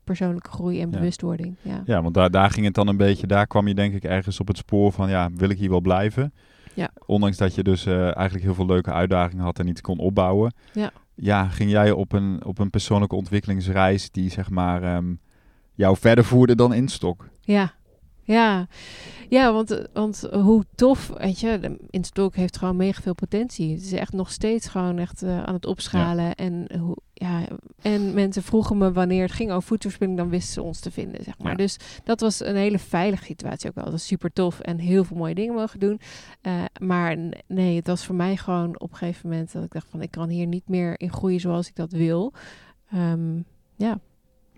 persoonlijke 0.05 0.51
groei 0.51 0.81
en 0.81 0.91
bewustwording. 0.91 1.57
Ja, 1.63 1.71
ja. 1.73 1.83
ja 1.85 2.03
want 2.03 2.15
daar, 2.15 2.31
daar 2.31 2.51
ging 2.51 2.67
het 2.67 2.75
dan 2.75 2.89
een 2.89 2.97
beetje, 2.97 3.27
daar 3.27 3.47
kwam 3.47 3.69
je 3.69 3.75
denk 3.75 3.95
ik 3.95 4.05
ergens 4.05 4.41
op 4.41 4.49
het 4.49 4.57
spoor 4.57 4.93
van, 4.93 5.11
ja, 5.11 5.31
wil 5.35 5.49
ik 5.49 5.59
hier 5.59 5.71
wel 5.71 5.81
blijven? 5.81 6.33
Ja. 6.75 6.91
Ondanks 7.07 7.37
dat 7.37 7.55
je 7.55 7.63
dus 7.63 7.87
uh, 7.87 8.03
eigenlijk 8.03 8.45
heel 8.45 8.55
veel 8.55 8.67
leuke 8.67 8.93
uitdagingen 8.93 9.45
had 9.45 9.59
en 9.59 9.67
iets 9.67 9.81
kon 9.81 9.99
opbouwen. 9.99 10.55
Ja. 10.73 10.93
Ja, 11.15 11.49
ging 11.49 11.71
jij 11.71 11.91
op 11.91 12.13
een, 12.13 12.45
op 12.45 12.59
een 12.59 12.71
persoonlijke 12.71 13.17
ontwikkelingsreis 13.17 14.11
die 14.11 14.31
zeg 14.31 14.51
maar 14.51 14.97
um, 14.97 15.21
jou 15.75 15.97
verder 15.97 16.25
voerde 16.25 16.55
dan 16.55 16.75
instok? 16.75 17.29
Ja, 17.41 17.73
ja, 18.33 18.67
ja 19.29 19.53
want, 19.53 19.89
want 19.93 20.29
hoe 20.33 20.65
tof, 20.75 21.13
weet 21.19 21.41
je, 21.41 21.79
Instok 21.91 22.37
heeft 22.37 22.59
gewoon 22.59 22.77
mega 22.77 23.03
veel 23.03 23.15
potentie. 23.15 23.73
Het 23.73 23.83
is 23.83 23.93
echt 23.93 24.13
nog 24.13 24.31
steeds 24.31 24.69
gewoon 24.69 24.99
echt 24.99 25.23
uh, 25.23 25.43
aan 25.43 25.55
het 25.55 25.67
opschalen. 25.67 26.25
Ja. 26.25 26.35
En, 26.35 26.79
hoe, 26.79 26.97
ja, 27.13 27.45
en 27.83 28.15
mensen 28.15 28.43
vroegen 28.43 28.79
me 28.79 28.93
wanneer 28.93 29.23
het 29.23 29.33
ging 29.33 29.51
over 29.51 29.69
voedselverspilling, 29.69 30.19
dan 30.19 30.29
wisten 30.29 30.53
ze 30.53 30.63
ons 30.63 30.81
te 30.81 30.91
vinden, 30.91 31.25
zeg 31.25 31.39
maar. 31.39 31.51
Ja. 31.51 31.57
Dus 31.57 31.77
dat 32.05 32.21
was 32.21 32.45
een 32.45 32.57
hele 32.57 32.79
veilige 32.79 33.25
situatie 33.25 33.69
ook 33.69 33.75
wel. 33.75 33.85
Dat 33.85 33.93
was 33.93 34.07
super 34.07 34.33
tof 34.33 34.61
en 34.61 34.79
heel 34.79 35.05
veel 35.05 35.17
mooie 35.17 35.35
dingen 35.35 35.55
mogen 35.55 35.81
doen. 35.81 36.01
Uh, 36.43 36.65
maar 36.81 37.17
nee, 37.47 37.77
het 37.77 37.87
was 37.87 38.05
voor 38.05 38.15
mij 38.15 38.37
gewoon 38.37 38.81
op 38.81 38.91
een 38.91 38.97
gegeven 38.97 39.29
moment 39.29 39.53
dat 39.53 39.65
ik 39.65 39.73
dacht 39.73 39.89
van, 39.91 40.03
ik 40.03 40.11
kan 40.11 40.29
hier 40.29 40.47
niet 40.47 40.69
meer 40.69 41.01
in 41.01 41.13
groeien 41.13 41.41
zoals 41.41 41.69
ik 41.69 41.77
dat 41.77 41.93
wil. 41.93 42.33
Um, 42.95 43.45
ja, 43.77 44.01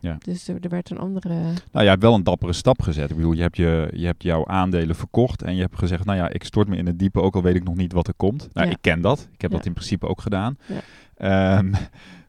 ja. 0.04 0.16
Dus 0.18 0.48
er, 0.48 0.56
er, 0.60 0.68
werd 0.68 0.90
een 0.90 0.98
andere. 0.98 1.34
Nou, 1.72 1.84
je 1.84 1.88
hebt 1.88 2.02
wel 2.02 2.14
een 2.14 2.22
dappere 2.22 2.52
stap 2.52 2.82
gezet. 2.82 3.10
Ik 3.10 3.16
bedoel, 3.16 3.32
je 3.32 3.42
hebt, 3.42 3.56
je, 3.56 3.90
je 3.94 4.06
hebt 4.06 4.22
jouw 4.22 4.46
aandelen 4.46 4.96
verkocht 4.96 5.42
en 5.42 5.54
je 5.54 5.60
hebt 5.60 5.78
gezegd, 5.78 6.04
nou 6.04 6.18
ja, 6.18 6.28
ik 6.30 6.44
stort 6.44 6.68
me 6.68 6.76
in 6.76 6.86
het 6.86 6.98
diepe, 6.98 7.20
ook 7.20 7.34
al 7.34 7.42
weet 7.42 7.54
ik 7.54 7.64
nog 7.64 7.76
niet 7.76 7.92
wat 7.92 8.08
er 8.08 8.14
komt. 8.14 8.48
Nou, 8.52 8.66
ja. 8.66 8.72
ik 8.72 8.78
ken 8.80 9.00
dat. 9.00 9.28
Ik 9.32 9.40
heb 9.40 9.50
Ja. 9.50 9.56
dat 9.56 9.66
in 9.66 9.72
principe 9.72 10.06
ook 10.06 10.20
gedaan. 10.20 10.58
Ja. 10.66 11.58
Um, 11.58 11.72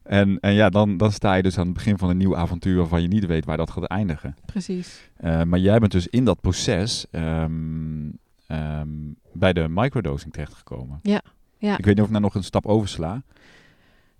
en, 0.03 0.39
en 0.39 0.53
ja, 0.53 0.69
dan, 0.69 0.97
dan 0.97 1.11
sta 1.11 1.33
je 1.33 1.43
dus 1.43 1.57
aan 1.57 1.65
het 1.65 1.73
begin 1.73 1.97
van 1.97 2.09
een 2.09 2.17
nieuw 2.17 2.37
avontuur 2.37 2.77
waarvan 2.77 3.01
je 3.01 3.07
niet 3.07 3.25
weet 3.25 3.45
waar 3.45 3.57
dat 3.57 3.71
gaat 3.71 3.83
eindigen. 3.83 4.35
Precies. 4.45 5.09
Uh, 5.23 5.43
maar 5.43 5.59
jij 5.59 5.79
bent 5.79 5.91
dus 5.91 6.07
in 6.07 6.25
dat 6.25 6.41
proces 6.41 7.05
um, 7.11 8.17
um, 8.47 9.15
bij 9.33 9.53
de 9.53 9.67
microdosing 9.69 10.33
terechtgekomen. 10.33 10.99
Ja. 11.01 11.21
ja. 11.57 11.77
Ik 11.77 11.85
weet 11.85 11.95
niet 11.95 12.03
of 12.03 12.05
ik 12.05 12.11
nou 12.11 12.23
nog 12.23 12.35
een 12.35 12.43
stap 12.43 12.65
oversla. 12.65 13.23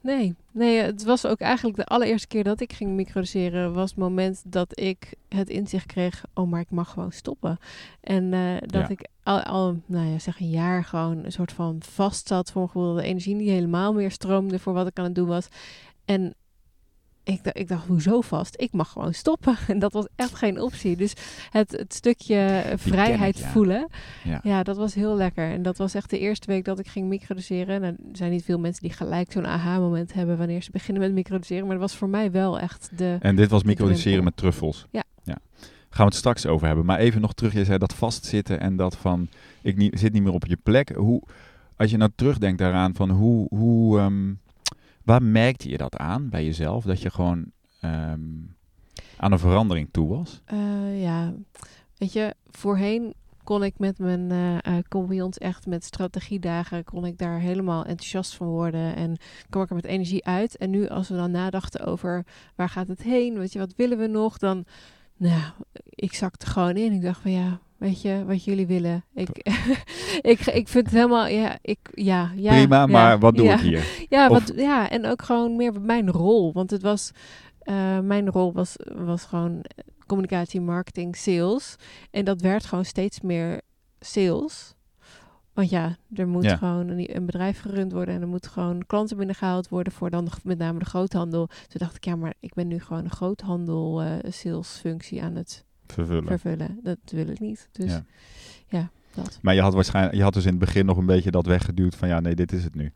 Nee, 0.05 0.35
nee, 0.51 0.77
het 0.81 1.03
was 1.03 1.25
ook 1.25 1.39
eigenlijk 1.39 1.77
de 1.77 1.85
allereerste 1.85 2.27
keer 2.27 2.43
dat 2.43 2.59
ik 2.59 2.73
ging 2.73 2.91
microdoseren, 2.91 3.73
was 3.73 3.89
het 3.89 3.99
moment 3.99 4.41
dat 4.45 4.79
ik 4.79 5.13
het 5.29 5.49
inzicht 5.49 5.85
kreeg, 5.85 6.23
oh, 6.33 6.49
maar 6.49 6.59
ik 6.59 6.71
mag 6.71 6.89
gewoon 6.89 7.11
stoppen. 7.11 7.57
En 8.01 8.23
uh, 8.23 8.57
dat 8.59 8.81
Ja. 8.81 8.89
ik 8.89 9.07
al, 9.23 9.41
al, 9.41 9.79
nou 9.85 10.07
ja, 10.07 10.19
zeg 10.19 10.39
een 10.39 10.49
jaar 10.49 10.83
gewoon 10.83 11.23
een 11.23 11.31
soort 11.31 11.51
van 11.51 11.75
vast 11.79 12.27
zat 12.27 12.51
voor 12.51 12.61
een 12.61 12.67
gevoel 12.67 12.93
dat 12.93 13.03
de 13.03 13.09
energie 13.09 13.35
niet 13.35 13.49
helemaal 13.49 13.93
meer 13.93 14.11
stroomde 14.11 14.59
voor 14.59 14.73
wat 14.73 14.87
ik 14.87 14.97
aan 14.99 15.05
het 15.05 15.15
doen 15.15 15.27
was. 15.27 15.47
En 16.05 16.33
ik, 17.25 17.43
dacht- 17.43 17.57
ik 17.57 17.67
dacht, 17.67 17.87
hoezo 17.87 18.21
vast? 18.21 18.55
Ik 18.61 18.71
mag 18.71 18.89
gewoon 18.91 19.13
stoppen. 19.13 19.55
En 19.67 19.79
dat 19.79 19.93
was 19.93 20.07
echt 20.15 20.35
geen 20.35 20.61
optie. 20.61 20.95
Dus 20.95 21.13
het, 21.49 21.71
het 21.71 21.93
stukje 21.93 22.63
vrijheid 22.75 23.37
ja. 23.37 23.49
voelen, 23.49 23.87
Ja. 24.23 24.39
ja, 24.43 24.63
dat 24.63 24.77
was 24.77 24.93
heel 24.93 25.15
lekker. 25.15 25.49
En 25.51 25.61
dat 25.61 25.77
was 25.77 25.93
echt 25.93 26.09
de 26.09 26.19
eerste 26.19 26.47
week 26.47 26.65
dat 26.65 26.79
ik 26.79 26.87
ging 26.87 27.07
microdoseren. 27.07 27.81
Nou, 27.81 27.93
er 28.11 28.17
zijn 28.17 28.31
niet 28.31 28.43
veel 28.43 28.59
mensen 28.59 28.81
die 28.83 28.93
gelijk 28.93 29.31
zo'n 29.31 29.47
aha-moment 29.47 30.13
hebben 30.13 30.37
wanneer 30.37 30.61
ze 30.63 30.71
beginnen 30.71 31.03
met 31.03 31.13
microdoseren. 31.13 31.63
Maar 31.67 31.77
dat 31.77 31.89
was 31.89 31.95
voor 31.95 32.09
mij 32.09 32.31
wel 32.31 32.59
echt 32.59 32.89
de... 32.97 33.17
En 33.19 33.35
dit 33.35 33.49
was 33.49 33.63
microdoseren 33.63 34.23
met 34.23 34.37
truffels. 34.37 34.85
Ja. 34.91 35.03
ja. 35.23 35.37
Gaan 35.89 36.05
we 36.05 36.11
het 36.11 36.15
straks 36.15 36.45
over 36.45 36.67
hebben. 36.67 36.85
Maar 36.85 36.99
even 36.99 37.21
nog 37.21 37.33
terug, 37.33 37.53
je 37.53 37.65
zei 37.65 37.77
dat 37.77 37.93
vastzitten 37.93 38.59
en 38.59 38.75
dat 38.75 38.97
van, 38.97 39.27
ik 39.61 39.75
niet, 39.77 39.99
zit 39.99 40.13
niet 40.13 40.23
meer 40.23 40.33
op 40.33 40.45
je 40.45 40.57
plek. 40.63 40.89
Hoe, 40.95 41.21
als 41.77 41.91
je 41.91 41.97
nou 41.97 42.11
terugdenkt 42.15 42.57
daaraan, 42.59 42.95
van 42.95 43.09
hoe, 43.09 43.47
hoe 43.49 43.99
ehm, 43.99 44.33
waar 45.05 45.23
merkte 45.23 45.69
je 45.69 45.77
dat 45.77 45.97
aan 45.97 46.29
bij 46.29 46.45
jezelf? 46.45 46.83
Dat 46.83 47.01
je 47.01 47.09
gewoon 47.09 47.51
ehm, 47.79 48.21
aan 49.17 49.31
een 49.31 49.39
verandering 49.39 49.89
toe 49.91 50.07
was? 50.07 50.41
Eh, 50.45 51.01
ja, 51.01 51.33
weet 51.97 52.13
je, 52.13 52.35
voorheen 52.49 53.13
kon 53.43 53.63
ik 53.63 53.79
met 53.79 53.99
mijn 53.99 54.61
compagnons 54.87 55.37
echt 55.37 55.65
met 55.65 55.83
strategiedagen, 55.83 56.83
kon 56.83 57.05
ik 57.05 57.17
daar 57.17 57.39
helemaal 57.39 57.85
enthousiast 57.85 58.35
van 58.35 58.47
worden 58.47 58.95
en 58.95 59.17
kwam 59.49 59.63
ik 59.63 59.69
er 59.69 59.75
met 59.75 59.85
energie 59.85 60.25
uit. 60.25 60.57
En 60.57 60.69
nu 60.69 60.87
als 60.87 61.09
we 61.09 61.15
dan 61.15 61.31
nadachten 61.31 61.85
over 61.85 62.25
waar 62.55 62.69
gaat 62.69 62.87
het 62.87 63.03
heen, 63.03 63.37
weet 63.37 63.53
je, 63.53 63.59
wat 63.59 63.75
willen 63.75 63.97
we 63.97 64.07
nog, 64.07 64.37
dan, 64.37 64.65
nou, 65.17 65.41
ik 65.89 66.13
zakte 66.13 66.45
gewoon 66.45 66.75
in. 66.75 66.91
Ik 66.91 67.01
dacht 67.01 67.21
van 67.21 67.31
ja, 67.31 67.59
weet 67.77 68.01
je, 68.01 68.23
wat 68.25 68.43
jullie 68.43 68.67
willen. 68.67 69.03
Ik, 69.13 69.29
ik, 70.31 70.39
ik 70.45 70.67
vind 70.67 70.85
het 70.85 70.95
helemaal, 70.95 71.27
ja, 71.27 71.57
ik, 71.61 71.79
ja, 71.93 72.31
ja. 72.35 72.51
Prima, 72.55 72.79
ja, 72.79 72.85
maar 72.85 73.19
wat 73.19 73.35
doe 73.35 73.45
ja. 73.45 73.53
ik 73.53 73.59
hier? 73.59 73.85
Ja, 74.09 74.27
Of- 74.29 74.47
wat, 74.47 74.57
ja, 74.57 74.89
en 74.89 75.05
ook 75.05 75.21
gewoon 75.21 75.55
meer 75.55 75.81
mijn 75.81 76.11
rol. 76.11 76.53
Want 76.53 76.71
het 76.71 76.81
was, 76.81 77.11
eh, 77.59 77.99
mijn 77.99 78.29
rol 78.29 78.53
was, 78.53 78.75
was 78.95 79.23
gewoon 79.23 79.65
communicatie, 80.07 80.61
marketing, 80.61 81.15
sales. 81.15 81.75
En 82.11 82.25
dat 82.25 82.41
werd 82.41 82.65
gewoon 82.65 82.85
steeds 82.85 83.21
meer 83.21 83.61
sales. 83.99 84.73
Want 85.53 85.69
ja, 85.69 85.97
er 86.13 86.27
moet 86.27 86.43
Ja. 86.43 86.55
gewoon 86.55 86.87
een, 86.87 87.15
een 87.15 87.25
bedrijf 87.25 87.61
gerund 87.61 87.91
worden 87.91 88.15
en 88.15 88.21
er 88.21 88.27
moeten 88.27 88.51
gewoon 88.51 88.83
klanten 88.87 89.17
binnengehaald 89.17 89.69
worden 89.69 89.93
voor 89.93 90.09
dan 90.09 90.25
de- 90.25 90.31
met 90.43 90.57
name 90.57 90.79
de 90.79 90.85
groothandel. 90.85 91.47
Toen 91.47 91.57
dacht 91.79 91.95
ik, 91.95 92.05
ja, 92.05 92.15
maar 92.15 92.33
ik 92.39 92.53
ben 92.53 92.67
nu 92.67 92.79
gewoon 92.79 93.03
een 93.03 93.09
groothandel 93.11 94.01
eh 94.01 94.11
salesfunctie 94.31 95.23
aan 95.23 95.35
het 95.35 95.65
Vervullen. 95.87 96.27
vervullen. 96.27 96.79
Dat 96.83 96.97
wil 97.05 97.27
ik 97.27 97.39
niet. 97.39 97.69
Dus 97.71 97.91
Ja. 97.91 98.03
ja, 98.67 98.89
dat. 99.13 99.39
Maar 99.41 99.53
je 99.53 99.61
had 99.61 99.73
waarschijnlijk, 99.73 100.15
je 100.15 100.23
had 100.23 100.33
dus 100.33 100.43
in 100.45 100.49
het 100.49 100.59
begin 100.59 100.85
nog 100.85 100.97
een 100.97 101.05
beetje 101.05 101.31
dat 101.31 101.45
weggeduwd 101.45 101.95
van 101.95 102.07
ja, 102.07 102.19
nee, 102.19 102.35
dit 102.35 102.51
is 102.51 102.63
het 102.63 102.75
nu. 102.75 102.93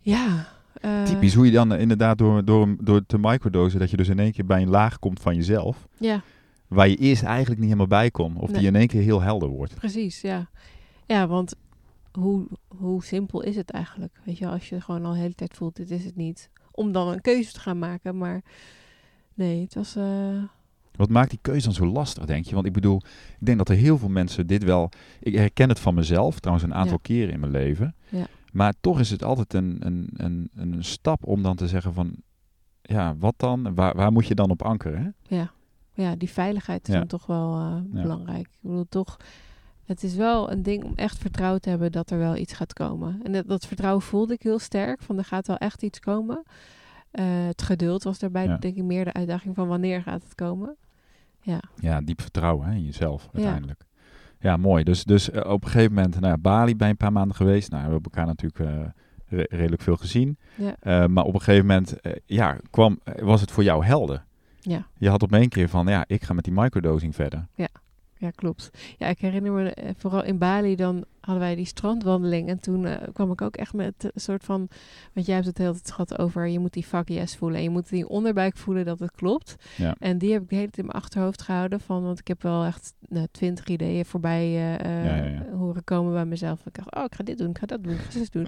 Ja. 0.00 0.48
eh, 0.80 1.02
Typisch 1.02 1.34
hoe 1.34 1.44
je 1.46 1.52
dan 1.52 1.74
inderdaad 1.74 2.18
door, 2.18 2.44
door, 2.44 2.76
door 2.80 3.06
te 3.06 3.18
microdosen, 3.18 3.78
dat 3.80 3.90
je 3.90 3.96
dus 3.96 4.08
in 4.08 4.18
één 4.18 4.32
keer 4.32 4.46
bij 4.46 4.62
een 4.62 4.68
laag 4.70 4.98
komt 4.98 5.20
van 5.20 5.34
jezelf, 5.34 5.88
Ja, 5.96 6.22
waar 6.68 6.88
je 6.88 6.96
eerst 6.96 7.22
eigenlijk 7.22 7.56
niet 7.60 7.68
helemaal 7.68 7.86
bij 7.98 8.10
kon. 8.10 8.36
Of 8.36 8.50
Nee. 8.50 8.58
die 8.58 8.68
in 8.68 8.76
één 8.76 8.86
keer 8.86 9.02
heel 9.02 9.20
helder 9.22 9.48
wordt. 9.48 9.74
precies. 9.74 10.20
Ja, 10.20 10.48
ja 11.06 11.26
want 11.26 11.54
hoe, 12.12 12.46
hoe 12.68 13.04
simpel 13.04 13.42
is 13.42 13.56
het 13.56 13.70
eigenlijk? 13.70 14.20
Weet 14.24 14.38
je, 14.38 14.46
als 14.48 14.68
je 14.68 14.80
gewoon 14.80 15.04
al 15.04 15.12
de 15.12 15.18
hele 15.18 15.34
tijd 15.34 15.54
voelt, 15.56 15.76
dit 15.76 15.90
is 15.90 16.04
het 16.04 16.16
niet. 16.16 16.50
Om 16.70 16.92
dan 16.92 17.08
een 17.08 17.20
keuze 17.20 17.52
te 17.52 17.60
gaan 17.60 17.78
maken. 17.78 18.18
Maar 18.18 18.42
nee, 19.34 19.62
het 19.62 19.74
was... 19.74 19.96
eh, 19.96 20.42
Wat 20.98 21.08
maakt 21.10 21.30
die 21.30 21.38
keuze 21.42 21.64
dan 21.64 21.74
zo 21.74 21.86
lastig, 21.86 22.24
denk 22.24 22.44
je? 22.44 22.54
Want 22.54 22.66
ik 22.66 22.72
bedoel, 22.72 22.96
ik 23.40 23.46
denk 23.46 23.58
dat 23.58 23.68
er 23.68 23.74
heel 23.76 23.98
veel 23.98 24.08
mensen 24.08 24.46
dit 24.46 24.64
wel... 24.64 24.90
Ik 25.20 25.34
herken 25.34 25.68
het 25.68 25.78
van 25.80 25.94
mezelf, 25.94 26.38
trouwens 26.40 26.66
een 26.68 26.74
aantal 26.74 26.92
Ja. 26.92 27.02
keren 27.02 27.32
in 27.32 27.40
mijn 27.40 27.52
leven. 27.52 27.94
Ja. 28.08 28.26
Maar 28.52 28.74
toch 28.80 29.00
is 29.00 29.10
het 29.10 29.24
altijd 29.24 29.54
een, 29.54 29.76
een, 29.80 30.10
een, 30.16 30.50
een 30.54 30.84
stap 30.84 31.26
om 31.26 31.42
dan 31.42 31.56
te 31.56 31.68
zeggen 31.68 31.92
van... 31.94 32.14
Ja, 32.82 33.16
wat 33.18 33.34
dan? 33.36 33.74
Waar, 33.74 33.96
waar 33.96 34.12
moet 34.12 34.26
je 34.26 34.34
dan 34.34 34.50
op 34.50 34.62
ankeren? 34.62 35.14
Hè? 35.28 35.36
ja. 35.36 35.50
ja, 35.92 36.16
die 36.16 36.30
veiligheid 36.30 36.88
is 36.88 36.92
Ja. 36.94 36.98
dan 36.98 37.08
toch 37.08 37.26
wel 37.26 37.54
eh, 37.58 37.76
belangrijk. 38.02 38.46
Ik 38.46 38.58
bedoel, 38.60 38.86
toch... 38.88 39.16
Het 39.84 40.02
is 40.02 40.14
wel 40.14 40.50
een 40.52 40.62
ding 40.62 40.84
om 40.84 40.92
echt 40.94 41.18
vertrouwen 41.18 41.60
te 41.60 41.68
hebben 41.68 41.92
dat 41.92 42.10
er 42.10 42.18
wel 42.18 42.36
iets 42.36 42.52
gaat 42.52 42.72
komen. 42.72 43.20
En 43.22 43.32
dat, 43.32 43.46
dat 43.48 43.66
vertrouwen 43.66 44.02
voelde 44.02 44.34
ik 44.34 44.42
heel 44.42 44.58
sterk. 44.58 45.02
Van 45.02 45.18
er 45.18 45.24
gaat 45.24 45.46
wel 45.46 45.56
echt 45.56 45.82
iets 45.82 46.00
komen. 46.00 46.42
Eh, 47.10 47.24
het 47.46 47.62
geduld 47.62 48.02
was 48.02 48.18
daarbij 48.18 48.44
Ja. 48.44 48.56
denk 48.56 48.76
ik 48.76 48.82
meer 48.84 49.04
de 49.04 49.12
uitdaging 49.12 49.54
van 49.54 49.68
wanneer 49.68 50.02
gaat 50.02 50.22
het 50.22 50.34
komen. 50.34 50.76
Ja, 51.48 51.60
Ja, 51.80 52.00
diep 52.00 52.20
vertrouwen 52.20 52.66
hè, 52.68 52.74
in 52.74 52.84
jezelf 52.84 53.28
uiteindelijk. 53.32 53.84
Ja, 54.40 54.56
mooi. 54.56 54.84
Dus, 54.84 55.04
dus 55.04 55.30
eh, 55.30 55.50
op 55.50 55.64
een 55.64 55.70
gegeven 55.70 55.94
moment, 55.94 56.14
nou 56.20 56.26
ja, 56.26 56.38
Bali 56.38 56.76
bij 56.76 56.88
een 56.90 56.96
paar 56.96 57.12
maanden 57.12 57.36
geweest. 57.36 57.70
Nou, 57.70 57.84
we 57.86 57.90
hebben 57.92 58.10
elkaar 58.12 58.26
natuurlijk 58.26 58.60
eh, 58.60 58.86
re- 59.38 59.56
redelijk 59.56 59.82
veel 59.82 59.96
gezien. 59.96 60.38
ja, 60.54 60.74
Eh, 60.80 61.06
maar 61.06 61.24
op 61.24 61.34
een 61.34 61.40
gegeven 61.40 61.66
moment, 61.66 61.94
ja, 62.26 62.56
kwam, 62.70 63.00
was 63.22 63.40
het 63.40 63.50
voor 63.50 63.62
jou 63.64 63.84
helder. 63.84 64.24
ja. 64.60 64.86
Je 64.98 65.08
had 65.08 65.22
op 65.22 65.32
één 65.32 65.48
keer 65.48 65.68
van, 65.68 65.86
ja, 65.86 66.04
ik 66.06 66.22
ga 66.24 66.32
met 66.32 66.44
die 66.44 66.52
microdosing 66.52 67.14
verder. 67.14 67.46
Ja, 67.54 67.68
klopt. 68.34 68.70
Ja, 68.98 69.06
ik 69.06 69.18
herinner 69.18 69.52
me 69.52 69.70
eh, 69.70 69.90
vooral 69.96 70.24
in 70.24 70.38
Bali, 70.38 70.76
dan 70.76 71.04
hadden 71.20 71.46
wij 71.46 71.54
die 71.54 71.64
strandwandeling. 71.64 72.48
En 72.48 72.60
toen 72.60 72.86
eh, 72.86 73.08
kwam 73.12 73.30
ik 73.30 73.42
ook 73.42 73.56
echt 73.56 73.72
met 73.72 73.94
een 73.98 74.20
soort 74.20 74.44
van... 74.44 74.68
Want 75.12 75.26
jij 75.26 75.34
hebt 75.34 75.46
het 75.46 75.56
de 75.56 75.62
hele 75.62 75.74
tijd 75.74 75.90
gehad 75.90 76.18
over... 76.18 76.46
je 76.46 76.58
moet 76.58 76.72
die 76.72 76.84
fuck 76.84 77.08
yes 77.08 77.36
voelen. 77.36 77.58
En 77.58 77.62
je 77.62 77.70
moet 77.70 77.88
die 77.88 78.08
onderbuik 78.08 78.56
voelen 78.56 78.84
dat 78.84 78.98
het 78.98 79.10
klopt. 79.10 79.56
Ja. 79.76 79.94
En 79.98 80.18
die 80.18 80.32
heb 80.32 80.42
ik 80.42 80.48
de 80.48 80.54
hele 80.54 80.66
tijd 80.66 80.78
in 80.78 80.86
mijn 80.86 81.02
achterhoofd 81.02 81.42
gehouden. 81.42 81.80
Van, 81.80 82.02
want 82.02 82.18
ik 82.18 82.28
heb 82.28 82.42
wel 82.42 82.64
echt 82.64 82.94
nou, 83.08 83.26
twintig 83.30 83.66
ideeën 83.66 84.04
voorbij 84.04 84.44
eh, 84.44 84.74
eh, 84.74 85.04
Ja, 85.04 85.16
ja, 85.16 85.24
ja. 85.24 85.56
horen 85.56 85.84
komen 85.84 86.12
bij 86.12 86.26
mezelf. 86.26 86.66
Ik 86.66 86.74
dacht, 86.74 86.94
oh, 86.94 87.04
ik 87.04 87.14
ga 87.14 87.24
dit 87.24 87.38
doen, 87.38 87.50
ik 87.50 87.58
ga 87.58 87.66
dat 87.66 87.82
doen, 87.82 87.92
ik 87.92 88.00
ga 88.00 88.18
dit 88.18 88.32
doen. 88.32 88.46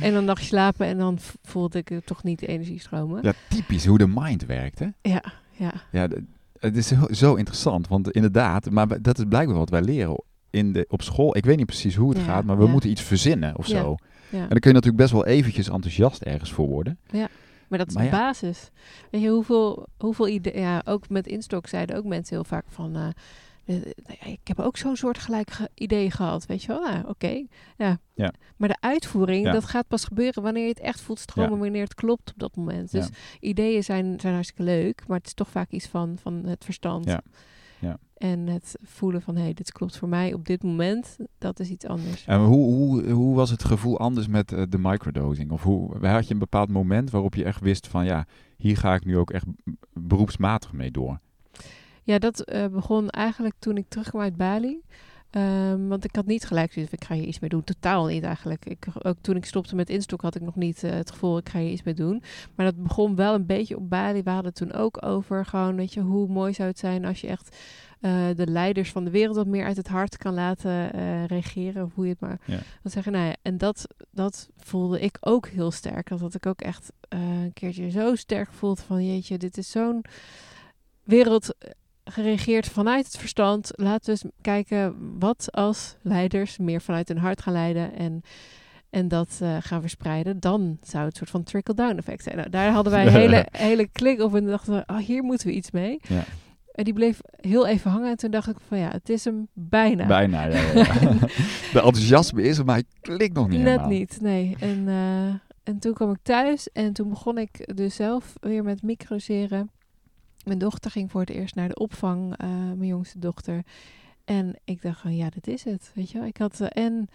en 0.00 0.12
dan 0.12 0.26
dacht 0.26 0.40
je 0.40 0.46
slapen 0.46 0.86
en 0.86 0.98
dan 0.98 1.18
voelde 1.42 1.78
ik 1.78 1.90
eh, 1.90 1.98
toch 1.98 2.22
niet 2.22 2.38
de 2.38 2.46
energie 2.46 2.80
stromen. 2.80 3.22
Ja, 3.22 3.32
typisch 3.48 3.86
hoe 3.86 3.98
de 3.98 4.08
mind 4.08 4.46
werkt, 4.46 4.78
hè? 4.78 4.88
ja. 5.02 5.22
ja. 5.50 5.72
Ja, 5.90 6.08
het 6.64 6.76
is 6.76 6.86
zo, 6.88 6.96
zo 7.10 7.34
interessant, 7.34 7.88
want 7.88 8.10
inderdaad, 8.10 8.70
maar 8.70 9.02
dat 9.02 9.18
is 9.18 9.24
blijkbaar 9.28 9.56
wat 9.56 9.70
wij 9.70 9.82
leren 9.82 10.22
in 10.50 10.72
de, 10.72 10.84
op 10.88 11.02
school. 11.02 11.36
Ik 11.36 11.44
weet 11.44 11.56
niet 11.56 11.66
precies 11.66 11.94
hoe 11.94 12.08
het 12.08 12.18
Ja, 12.18 12.24
gaat, 12.24 12.44
maar 12.44 12.58
we 12.58 12.64
ja. 12.64 12.70
moeten 12.70 12.90
iets 12.90 13.02
verzinnen 13.02 13.56
of 13.56 13.66
Ja, 13.66 13.80
zo. 13.82 13.94
ja. 14.30 14.38
En 14.42 14.48
dan 14.48 14.58
kun 14.58 14.70
je 14.70 14.72
natuurlijk 14.76 14.96
best 14.96 15.12
wel 15.12 15.26
eventjes 15.26 15.68
enthousiast 15.68 16.22
ergens 16.22 16.52
voor 16.52 16.66
worden. 16.66 16.98
Maar 17.68 17.78
dat 17.78 17.88
is 17.88 17.94
Maar 17.94 18.04
de 18.04 18.10
ja. 18.10 18.16
basis. 18.18 18.70
Weet 19.10 19.20
je, 19.22 19.28
hoeveel, 19.28 19.86
hoeveel 19.98 20.28
ideeën... 20.28 20.60
Ja, 20.60 20.82
ook 20.84 21.08
met 21.08 21.26
Instok 21.26 21.66
zeiden 21.66 21.96
ook 21.96 22.04
mensen 22.04 22.34
heel 22.34 22.44
vaak 22.44 22.64
van... 22.68 22.96
eh, 22.96 23.02
ja, 23.02 23.12
ik 24.24 24.40
heb 24.44 24.60
ook 24.60 24.76
zo'n 24.76 24.96
soort 24.96 25.18
gelijk 25.18 25.50
ge- 25.50 25.70
idee 25.74 26.10
gehad, 26.10 26.46
weet 26.46 26.62
je 26.62 26.68
wel. 26.68 26.80
Nou, 26.82 27.08
oké. 27.08 27.44
Ja. 27.76 27.98
Ja. 28.14 28.32
Maar 28.56 28.68
de 28.68 28.76
uitvoering, 28.80 29.44
Ja. 29.46 29.52
dat 29.52 29.64
gaat 29.64 29.88
pas 29.88 30.04
gebeuren 30.04 30.42
wanneer 30.42 30.62
je 30.62 30.68
het 30.68 30.80
echt 30.80 31.00
voelt 31.00 31.18
stromen, 31.18 31.58
wanneer 31.58 31.82
het 31.82 31.94
klopt 31.94 32.30
op 32.32 32.38
dat 32.38 32.56
moment. 32.56 32.90
Dus 32.90 33.08
ideeën 33.40 33.84
zijn, 33.84 34.20
zijn 34.20 34.32
hartstikke 34.34 34.62
leuk, 34.62 35.04
maar 35.06 35.16
het 35.18 35.26
is 35.26 35.34
toch 35.34 35.48
vaak 35.50 35.70
iets 35.70 35.86
van, 35.86 36.16
van 36.20 36.34
het 36.44 36.64
verstand. 36.64 37.04
Ja. 37.04 37.22
Ja. 37.80 37.98
En 38.16 38.46
het 38.46 38.76
voelen 38.82 39.22
van, 39.22 39.36
hé, 39.36 39.42
hey, 39.42 39.54
dit 39.54 39.72
klopt 39.72 39.96
voor 39.96 40.08
mij 40.08 40.32
op 40.32 40.46
dit 40.46 40.62
moment, 40.62 41.16
dat 41.38 41.60
is 41.60 41.68
iets 41.68 41.86
anders. 41.86 42.24
En 42.26 42.40
hoe, 42.40 42.64
hoe, 42.74 43.10
hoe 43.10 43.34
was 43.36 43.50
het 43.50 43.64
gevoel 43.64 43.98
anders 43.98 44.26
met 44.26 44.52
eh, 44.52 44.62
de 44.68 44.78
microdosing? 44.78 45.50
Of 45.50 45.62
hoe, 45.62 46.06
had 46.06 46.26
je 46.28 46.32
een 46.32 46.38
bepaald 46.40 46.68
moment 46.70 47.10
waarop 47.10 47.34
je 47.34 47.44
echt 47.44 47.60
wist 47.60 47.86
van 47.86 48.04
ja, 48.04 48.26
hier 48.56 48.76
ga 48.76 48.94
ik 48.94 49.04
nu 49.04 49.18
ook 49.18 49.30
echt 49.30 49.46
beroepsmatig 49.92 50.72
mee 50.72 50.90
door? 50.90 51.20
Ja, 52.04 52.18
dat 52.18 52.40
eh, 52.40 52.66
begon 52.66 53.10
eigenlijk 53.10 53.54
toen 53.58 53.76
ik 53.76 53.88
terugkwam 53.88 54.22
uit 54.22 54.36
Bali. 54.36 54.82
Ehm, 55.30 55.86
want 55.86 56.04
ik 56.04 56.14
had 56.16 56.26
niet 56.26 56.44
gelijk 56.44 56.72
van, 56.72 56.86
ik 56.90 57.04
ga 57.04 57.14
hier 57.14 57.24
iets 57.24 57.38
mee 57.38 57.50
doen. 57.50 57.64
Totaal 57.64 58.06
niet 58.06 58.22
eigenlijk. 58.22 58.66
Ik, 58.66 58.86
ook 59.02 59.16
toen 59.20 59.36
ik 59.36 59.44
stopte 59.44 59.74
met 59.74 59.90
instok 59.90 60.20
had 60.20 60.34
ik 60.34 60.42
nog 60.42 60.56
niet 60.56 60.82
eh, 60.84 60.90
het 60.90 61.10
gevoel, 61.10 61.38
ik 61.38 61.48
ga 61.48 61.58
hier 61.58 61.70
iets 61.70 61.82
mee 61.82 61.94
doen. 61.94 62.22
Maar 62.54 62.66
dat 62.66 62.82
begon 62.82 63.14
wel 63.14 63.34
een 63.34 63.46
beetje 63.46 63.76
op 63.76 63.90
Bali. 63.90 64.22
We 64.22 64.30
hadden 64.30 64.46
het 64.48 64.54
toen 64.54 64.72
ook 64.72 65.04
over 65.06 65.46
gewoon, 65.46 65.76
weet 65.76 65.92
je, 65.94 66.00
hoe 66.00 66.28
mooi 66.28 66.52
zou 66.52 66.68
het 66.68 66.78
zijn 66.78 67.04
als 67.04 67.20
je 67.20 67.26
echt 67.26 67.56
eh, 68.00 68.26
de 68.36 68.46
leiders 68.46 68.92
van 68.92 69.04
de 69.04 69.10
wereld 69.10 69.36
wat 69.36 69.46
meer 69.46 69.64
uit 69.64 69.76
het 69.76 69.88
hart 69.88 70.16
kan 70.16 70.34
laten 70.34 70.92
eh, 70.92 71.24
reageren. 71.26 71.84
Of 71.84 71.94
hoe 71.94 72.04
je 72.04 72.10
het 72.10 72.20
maar 72.20 72.40
Ja. 72.44 72.58
wil 72.82 72.92
zeggen. 72.92 73.12
Nou 73.12 73.26
ja, 73.26 73.36
en 73.42 73.58
dat, 73.58 73.86
dat 74.10 74.48
voelde 74.56 75.00
ik 75.00 75.16
ook 75.20 75.48
heel 75.48 75.70
sterk. 75.70 76.08
Dat 76.08 76.20
had 76.20 76.34
ik 76.34 76.46
ook 76.46 76.60
echt 76.60 76.92
een 77.08 77.50
keertje 77.52 77.90
zo 77.90 78.14
sterk 78.14 78.48
gevoeld 78.48 78.80
van, 78.80 79.06
jeetje, 79.06 79.38
dit 79.38 79.58
is 79.58 79.70
zo'n 79.70 80.04
wereld 81.02 81.54
geregeerd 82.04 82.68
vanuit 82.68 83.06
het 83.06 83.16
verstand. 83.16 83.70
Laten 83.74 84.04
we 84.04 84.10
eens 84.10 84.32
kijken 84.40 84.94
wat 85.18 85.48
als 85.50 85.96
leiders 86.02 86.58
meer 86.58 86.80
vanuit 86.80 87.08
hun 87.08 87.18
hart 87.18 87.42
gaan 87.42 87.52
leiden 87.52 87.94
en, 87.94 88.22
en 88.90 89.08
dat 89.08 89.38
eh, 89.42 89.56
gaan 89.60 89.80
verspreiden. 89.80 90.40
Dan 90.40 90.78
zou 90.82 91.04
het 91.04 91.16
soort 91.16 91.30
van 91.30 91.42
trickle-down 91.42 91.96
effect 91.96 92.22
zijn. 92.22 92.36
Nou, 92.36 92.50
daar 92.50 92.72
hadden 92.72 92.92
wij 92.92 93.06
een 93.06 93.12
hele, 93.22 93.46
hele 93.50 93.88
klik 93.88 94.20
op 94.20 94.34
en 94.34 94.46
dachten 94.46 94.74
we, 94.74 94.84
oh, 94.86 94.98
hier 94.98 95.22
moeten 95.22 95.46
we 95.46 95.52
iets 95.52 95.70
mee. 95.70 96.00
Ja. 96.08 96.24
En 96.72 96.84
die 96.84 96.92
bleef 96.92 97.20
heel 97.40 97.66
even 97.66 97.90
hangen 97.90 98.10
en 98.10 98.16
toen 98.16 98.30
dacht 98.30 98.48
ik 98.48 98.56
van 98.68 98.78
ja, 98.78 98.90
het 98.90 99.08
is 99.08 99.24
hem 99.24 99.48
bijna. 99.52 100.06
Bijna, 100.06 100.44
ja. 100.44 100.60
ja, 100.60 100.74
ja. 100.74 101.12
de 101.72 101.80
enthousiasme 101.82 102.42
is 102.42 102.58
er, 102.58 102.64
maar 102.64 102.74
hij 102.74 102.84
klikt 103.00 103.34
nog 103.34 103.48
niet 103.48 103.58
Net 103.60 103.68
helemaal. 103.68 103.88
niet, 103.88 104.18
nee. 104.20 104.56
En, 104.60 104.88
eh, 104.88 105.26
en 105.62 105.78
toen 105.78 105.92
kwam 105.92 106.10
ik 106.10 106.18
thuis 106.22 106.68
en 106.72 106.92
toen 106.92 107.08
begon 107.08 107.38
ik 107.38 107.76
dus 107.76 107.94
zelf 107.94 108.32
weer 108.40 108.64
met 108.64 108.82
microseren. 108.82 109.70
Mijn 110.44 110.58
dochter 110.58 110.90
ging 110.90 111.10
voor 111.10 111.20
het 111.20 111.30
eerst 111.30 111.54
naar 111.54 111.68
de 111.68 111.78
opvang, 111.78 112.36
eh, 112.36 112.48
mijn 112.48 112.86
jongste 112.86 113.18
dochter. 113.18 113.62
En 114.24 114.58
ik 114.64 114.82
dacht 114.82 115.00
van 115.00 115.16
ja, 115.16 115.30
dit 115.30 115.46
is 115.46 115.64
het. 115.64 115.92
Weet 115.94 116.10
je 116.10 116.18
wel. 116.18 116.26
Ik 116.26 116.36
had 116.36 116.60
eh, 116.60 116.84
en 116.84 117.08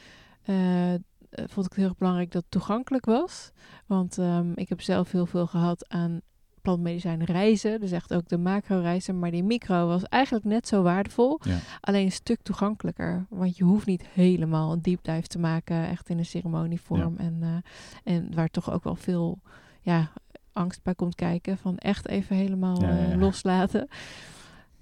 eh, 0.43 0.93
vond 1.29 1.65
ik 1.65 1.71
het 1.71 1.75
heel 1.75 1.87
erg 1.87 1.97
belangrijk 1.97 2.31
dat 2.31 2.41
het 2.41 2.51
toegankelijk 2.51 3.05
was. 3.05 3.51
Want 3.85 4.17
ehm, 4.17 4.51
ik 4.55 4.69
heb 4.69 4.81
zelf 4.81 5.11
heel 5.11 5.25
veel 5.25 5.47
gehad 5.47 5.89
aan 5.89 6.21
plantmedicijn 6.61 7.23
reizen. 7.23 7.79
Dus 7.79 7.91
echt 7.91 8.13
ook 8.13 8.27
de 8.27 8.37
macro-reizen. 8.37 9.19
Maar 9.19 9.31
die 9.31 9.43
micro 9.43 9.87
was 9.87 10.03
eigenlijk 10.03 10.45
net 10.45 10.67
zo 10.67 10.81
waardevol. 10.81 11.39
Ja. 11.43 11.57
Alleen 11.81 12.05
een 12.05 12.11
stuk 12.11 12.41
toegankelijker. 12.41 13.25
Want 13.29 13.57
je 13.57 13.63
hoeft 13.63 13.85
niet 13.85 14.05
helemaal 14.05 14.71
een 14.71 14.81
deep 14.81 15.03
dive 15.03 15.27
te 15.27 15.39
maken. 15.39 15.87
Echt 15.87 16.09
in 16.09 16.17
een 16.17 16.25
ceremonievorm. 16.25 17.17
En, 17.17 17.63
en 18.03 18.35
waar 18.35 18.49
toch 18.49 18.71
ook 18.71 18.83
wel 18.83 18.95
veel 18.95 19.39
ja, 19.81 20.11
angst 20.59 20.83
bij 20.83 20.95
komt 20.95 21.15
kijken. 21.15 21.57
Van 21.57 21.77
echt 21.77 22.07
even 22.07 22.35
helemaal 22.35 22.81
Ja, 22.81 22.89
ja, 22.89 22.97
eh, 22.97 23.09
ja. 23.09 23.17
loslaten. 23.17 23.87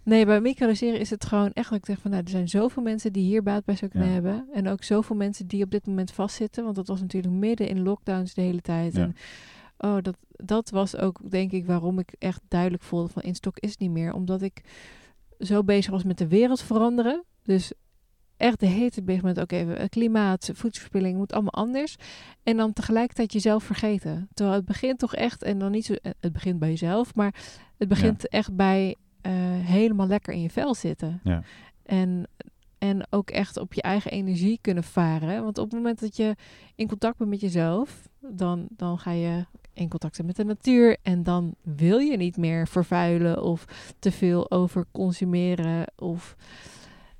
Nee, 0.04 0.26
bij 0.26 0.42
microdoseren 0.42 1.00
is 1.00 1.10
het 1.10 1.26
gewoon 1.26 1.52
echt 1.54 1.70
dat 1.70 1.80
ik 1.80 1.86
zeg 1.86 2.00
van 2.00 2.12
nou, 2.12 2.24
er 2.24 2.30
zijn 2.30 2.50
zoveel 2.50 2.84
mensen 2.84 3.14
die 3.14 3.24
hier 3.24 3.44
baat 3.44 3.66
bij 3.66 3.76
zou 3.76 3.92
kunnen 3.92 4.12
hebben. 4.12 4.48
En 4.54 4.68
ook 4.68 4.84
zoveel 4.84 5.16
mensen 5.16 5.48
die 5.48 5.64
op 5.64 5.72
dit 5.72 5.88
moment 5.88 6.12
vastzitten. 6.12 6.64
Want 6.64 6.76
dat 6.76 6.88
was 6.88 7.02
natuurlijk 7.02 7.34
midden 7.34 7.68
in 7.68 7.84
lockdowns 7.84 8.34
de 8.34 8.42
hele 8.42 8.62
tijd. 8.62 8.96
En 8.96 9.16
oh, 9.78 9.98
dat, 10.02 10.18
dat 10.32 10.70
was 10.70 10.96
ook 10.96 11.32
denk 11.32 11.52
ik 11.52 11.66
waarom 11.66 12.00
ik 12.00 12.16
echt 12.20 12.42
duidelijk 12.48 12.84
voelde 12.84 13.08
van 13.08 13.22
instok 13.22 13.60
is 13.60 13.70
het 13.70 13.80
niet 13.80 13.92
meer. 13.92 14.14
Omdat 14.14 14.42
ik 14.42 14.62
zo 15.40 15.64
bezig 15.64 15.92
was 15.92 16.04
met 16.04 16.18
de 16.18 16.28
wereld 16.28 16.62
veranderen. 16.62 17.24
Dus 17.44 17.74
echt 18.38 18.60
de 18.60 18.66
hele 18.66 18.90
tijd 18.90 19.06
bezig 19.06 19.22
met 19.22 19.38
oké, 19.38 19.66
we- 19.66 19.90
klimaat, 19.90 20.50
voedselverspilling 20.54 21.18
moet 21.18 21.34
allemaal 21.34 21.54
anders. 21.54 21.96
En 22.44 22.58
dan 22.58 22.74
tegelijkertijd 22.74 23.34
jezelf 23.34 23.64
vergeten. 23.64 24.28
Terwijl 24.34 24.58
het 24.58 24.66
begint 24.66 25.00
toch 25.00 25.16
echt, 25.16 25.44
en 25.44 25.60
dan 25.60 25.72
niet 25.72 25.86
zo, 25.86 25.94
eh, 25.94 26.12
het 26.20 26.34
begint 26.34 26.60
bij 26.60 26.70
jezelf, 26.70 27.16
maar 27.16 27.36
het 27.78 27.88
begint 27.88 28.28
echt 28.30 28.56
bij 28.56 28.96
eh, 29.22 29.34
helemaal 29.66 30.08
lekker 30.08 30.34
in 30.34 30.42
je 30.42 30.50
vel 30.50 30.76
zitten. 30.76 31.20
Ja. 31.24 31.44
En, 31.86 32.28
en 32.78 33.08
ook 33.10 33.30
echt 33.30 33.58
op 33.58 33.74
je 33.74 33.82
eigen 33.82 34.12
energie 34.12 34.60
kunnen 34.62 34.84
varen. 34.84 35.44
Want 35.44 35.58
op 35.58 35.64
het 35.66 35.74
moment 35.74 36.00
dat 36.00 36.18
je 36.18 36.36
in 36.76 36.88
contact 36.88 37.18
bent 37.18 37.30
met 37.30 37.42
jezelf, 37.42 38.10
dan, 38.20 38.68
dan 38.70 39.00
ga 39.00 39.12
je 39.12 39.46
in 39.74 39.90
contact 39.90 40.16
zijn 40.16 40.28
met 40.28 40.36
de 40.36 40.44
natuur. 40.44 40.98
En 41.02 41.24
dan 41.24 41.56
wil 41.62 41.98
je 41.98 42.18
niet 42.18 42.38
meer 42.38 42.68
vervuilen 42.68 43.44
of 43.44 43.66
te 44.00 44.12
veel 44.12 44.52
over 44.52 44.86
consumeren. 44.92 45.86
Of, 45.96 46.36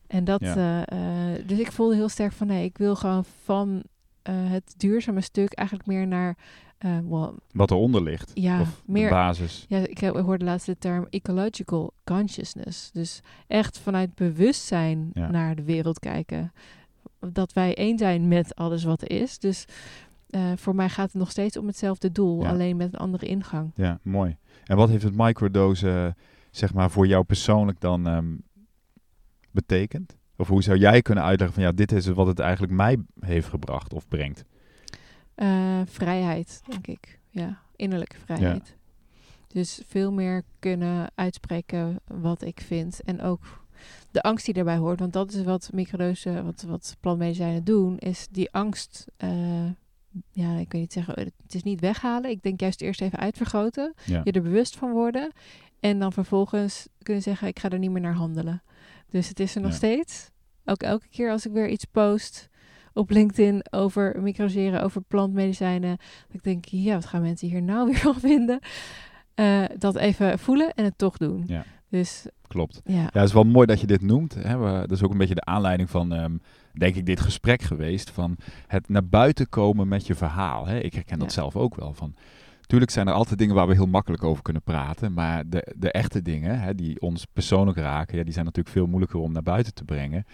en 0.08 0.24
dat, 0.24 0.42
Ja. 0.42 0.86
eh, 0.86 1.34
eh, 1.36 1.44
dus 1.48 1.60
ik 1.60 1.72
voelde 1.72 1.96
heel 1.96 2.10
sterk 2.10 2.32
van 2.32 2.48
nee, 2.48 2.64
ik 2.64 2.78
wil 2.78 2.96
gewoon 2.96 3.26
van 3.44 3.84
eh, 4.22 4.34
het 4.38 4.74
duurzame 4.78 5.22
stuk 5.22 5.54
eigenlijk 5.54 5.88
meer 5.88 6.08
naar, 6.08 6.38
well, 7.10 7.30
Wat 7.52 7.72
eronder 7.72 8.04
ligt. 8.04 8.32
ja, 8.34 8.62
of 8.62 8.82
meer 8.86 9.10
basis. 9.10 9.66
ja, 9.70 9.78
ik 9.78 9.98
heb- 9.98 10.16
ik 10.16 10.24
hoorde 10.26 10.46
laatst 10.46 10.66
de 10.66 10.78
term 10.78 11.08
ecological 11.10 11.94
consciousness. 12.04 12.92
Dus 12.92 13.22
echt 13.48 13.80
vanuit 13.80 14.16
bewustzijn 14.16 15.10
Ja. 15.14 15.30
naar 15.32 15.56
de 15.56 15.64
wereld 15.64 16.00
kijken. 16.00 16.52
Dat 17.32 17.54
wij 17.54 17.76
één 17.76 17.98
zijn 17.98 18.28
met 18.28 18.56
alles 18.56 18.84
wat 18.84 19.02
er 19.02 19.12
is. 19.12 19.40
Dus 19.40 19.66
voor 20.56 20.76
mij 20.76 20.90
gaat 20.90 21.06
het 21.12 21.22
nog 21.22 21.32
steeds 21.32 21.58
om 21.58 21.68
hetzelfde 21.68 22.12
doel, 22.12 22.42
Ja. 22.44 22.50
alleen 22.50 22.78
met 22.78 22.94
een 22.94 23.00
andere 23.00 23.26
ingang. 23.26 23.72
Ja, 23.76 24.00
mooi. 24.02 24.38
En 24.66 24.78
wat 24.78 24.90
heeft 24.90 25.04
het 25.04 25.16
microdosen, 25.18 26.16
zeg 26.52 26.74
maar, 26.74 26.92
voor 26.92 27.08
jou 27.08 27.24
persoonlijk 27.24 27.80
dan 27.80 28.08
ehm, 28.08 28.26
betekend? 29.66 30.18
Of 30.38 30.48
hoe 30.48 30.64
zou 30.64 30.78
jij 30.78 31.02
kunnen 31.02 31.24
uitleggen 31.24 31.56
van 31.56 31.66
ja, 31.66 31.72
dit 31.72 31.92
is 31.92 32.08
wat 32.08 32.28
het 32.28 32.40
eigenlijk 32.40 32.74
mij 32.74 32.98
heeft 33.20 33.48
gebracht 33.48 33.94
of 33.94 34.08
brengt? 34.08 34.46
Eh, 35.36 35.82
vrijheid, 35.86 36.62
denk 36.68 36.88
ik. 36.88 37.20
Ja, 37.30 37.62
innerlijke 37.76 38.18
vrijheid. 38.26 38.76
Dus 39.48 39.82
veel 39.88 40.12
meer 40.12 40.44
kunnen 40.60 41.12
uitspreken 41.16 42.00
wat 42.08 42.42
ik 42.42 42.62
vind. 42.62 43.02
En 43.04 43.22
ook 43.22 43.66
de 44.12 44.22
angst 44.22 44.46
die 44.46 44.54
daarbij 44.54 44.78
hoort. 44.78 45.00
Want 45.00 45.14
dat 45.14 45.34
is 45.34 45.44
wat 45.44 45.70
microdosen, 45.74 46.46
wat, 46.46 46.62
wat 46.62 46.98
plantmedicijnen 47.00 47.64
doen, 47.64 47.98
is 47.98 48.28
die 48.32 48.52
angst. 48.52 49.08
eh, 49.18 49.66
ja, 50.32 50.56
ik 50.58 50.72
weet 50.72 50.82
niet 50.82 50.94
zeggen, 50.94 51.14
het 51.20 51.54
is 51.56 51.64
niet 51.64 51.80
weghalen. 51.80 52.30
Ik 52.30 52.44
denk 52.44 52.60
juist 52.60 52.82
eerst 52.82 53.02
even 53.02 53.20
uitvergroten. 53.20 53.94
Ja. 54.06 54.22
Je 54.24 54.32
er 54.32 54.42
bewust 54.42 54.78
van 54.78 54.92
worden. 54.92 55.32
En 55.80 56.00
dan 56.00 56.14
vervolgens 56.14 56.88
kunnen 57.02 57.24
zeggen, 57.24 57.48
ik 57.48 57.60
ga 57.60 57.70
er 57.70 57.80
niet 57.80 57.92
meer 57.92 58.02
naar 58.02 58.14
handelen. 58.14 58.62
Dus 59.10 59.28
het 59.30 59.40
is 59.40 59.56
er 59.56 59.62
nog 59.62 59.72
Ja. 59.72 59.78
steeds. 59.78 60.30
Ook 60.66 60.82
elke 60.84 61.08
keer 61.10 61.32
als 61.32 61.46
ik 61.46 61.52
weer 61.52 61.70
iets 61.70 61.86
post 61.86 62.50
op 62.94 63.10
LinkedIn 63.10 63.66
over 63.70 64.22
microseren, 64.22 64.82
over 64.84 65.02
plantmedicijnen. 65.02 65.98
Dat 65.98 66.36
ik 66.36 66.44
denk, 66.44 66.66
ja, 66.66 66.94
wat 66.94 67.06
gaan 67.06 67.22
mensen 67.22 67.48
hier 67.48 67.62
nou 67.62 67.86
weer 67.90 67.98
van 67.98 68.20
vinden? 68.20 68.60
Eh, 69.36 69.64
dat 69.78 69.96
even 69.96 70.40
voelen 70.40 70.74
en 70.74 70.84
het 70.84 70.98
toch 70.98 71.18
doen. 71.18 71.44
Ja. 71.48 71.64
Dus 71.90 72.26
Klopt. 72.48 72.82
ja, 72.86 72.94
Ja, 72.96 73.04
het 73.14 73.24
is 73.24 73.34
wel 73.34 73.44
mooi 73.44 73.66
dat 73.66 73.80
je 73.82 73.88
dit 73.88 74.02
noemt. 74.02 74.34
Hè. 74.34 74.58
We, 74.58 74.72
dat 74.88 74.92
is 74.92 75.04
ook 75.04 75.12
een 75.12 75.18
beetje 75.18 75.36
de 75.36 75.46
aanleiding 75.46 75.90
van, 75.90 76.14
ehm, 76.14 76.38
denk 76.74 76.96
ik, 76.96 77.06
dit 77.06 77.20
gesprek 77.20 77.62
geweest. 77.62 78.10
Van 78.10 78.38
het 78.68 78.90
naar 78.90 79.06
buiten 79.08 79.50
komen 79.50 79.88
met 79.88 80.08
je 80.08 80.16
verhaal. 80.16 80.68
Hè. 80.68 80.80
Ik 80.80 80.94
herken 80.94 81.20
dat 81.20 81.32
zelf 81.34 81.56
ook 81.56 81.76
wel. 81.76 81.94
Van, 81.94 82.16
tuurlijk 82.68 82.92
zijn 82.92 83.08
er 83.08 83.14
altijd 83.14 83.40
dingen 83.40 83.56
waar 83.56 83.68
we 83.68 83.74
heel 83.74 83.86
makkelijk 83.88 84.24
over 84.24 84.44
kunnen 84.44 84.62
praten. 84.62 85.14
Maar 85.14 85.44
de, 85.50 85.74
de 85.78 85.92
echte 85.92 86.22
dingen 86.22 86.60
hè, 86.60 86.76
die 86.76 87.02
ons 87.02 87.26
persoonlijk 87.34 87.78
raken, 87.78 88.18
ja, 88.18 88.24
die 88.24 88.34
zijn 88.34 88.46
natuurlijk 88.46 88.76
veel 88.76 88.88
moeilijker 88.88 89.20
om 89.20 89.32
naar 89.32 89.44
buiten 89.44 89.74
te 89.74 89.84
brengen. 89.84 90.26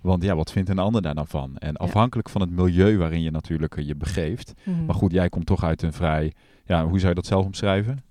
Want 0.00 0.22
ja, 0.22 0.34
wat 0.36 0.52
vindt 0.52 0.68
een 0.68 0.78
ander 0.78 1.02
daar 1.02 1.14
dan 1.14 1.26
van? 1.26 1.56
En 1.56 1.76
afhankelijk 1.76 2.28
van 2.28 2.40
het 2.40 2.50
milieu 2.50 2.98
waarin 2.98 3.22
je 3.22 3.30
natuurlijk 3.30 3.76
eh, 3.76 3.86
je 3.86 3.94
begeeft. 3.96 4.52
mhm. 4.64 4.84
Maar 4.84 4.94
goed, 4.94 5.12
jij 5.12 5.28
komt 5.28 5.46
toch 5.46 5.64
uit 5.64 5.82
een 5.82 5.92
vrij, 5.92 6.32
ja, 6.64 6.86
hoe 6.86 6.96
zou 6.98 7.08
je 7.08 7.14
dat 7.14 7.26
zelf 7.26 7.44
omschrijven? 7.44 8.04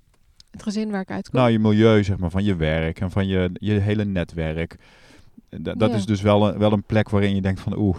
het 0.52 0.64
gezin 0.64 0.92
waar 0.92 1.02
ik 1.02 1.12
uitkom. 1.12 1.40
Nou, 1.40 1.52
je 1.52 1.60
milieu, 1.60 2.04
zeg 2.04 2.18
maar, 2.18 2.30
van 2.30 2.44
je 2.44 2.56
werk 2.56 3.00
en 3.00 3.12
van 3.12 3.28
je, 3.28 3.50
je 3.54 3.72
hele 3.72 4.06
netwerk. 4.06 4.76
Da- 5.50 5.74
dat 5.74 5.90
Ja. 5.90 5.96
is 5.96 6.06
dus 6.06 6.22
wel 6.22 6.48
een, 6.48 6.58
wel 6.60 6.72
een 6.72 6.84
plek 6.84 7.10
waarin 7.10 7.36
je 7.36 7.42
denkt 7.42 7.60
van, 7.60 7.78
oeh, 7.78 7.98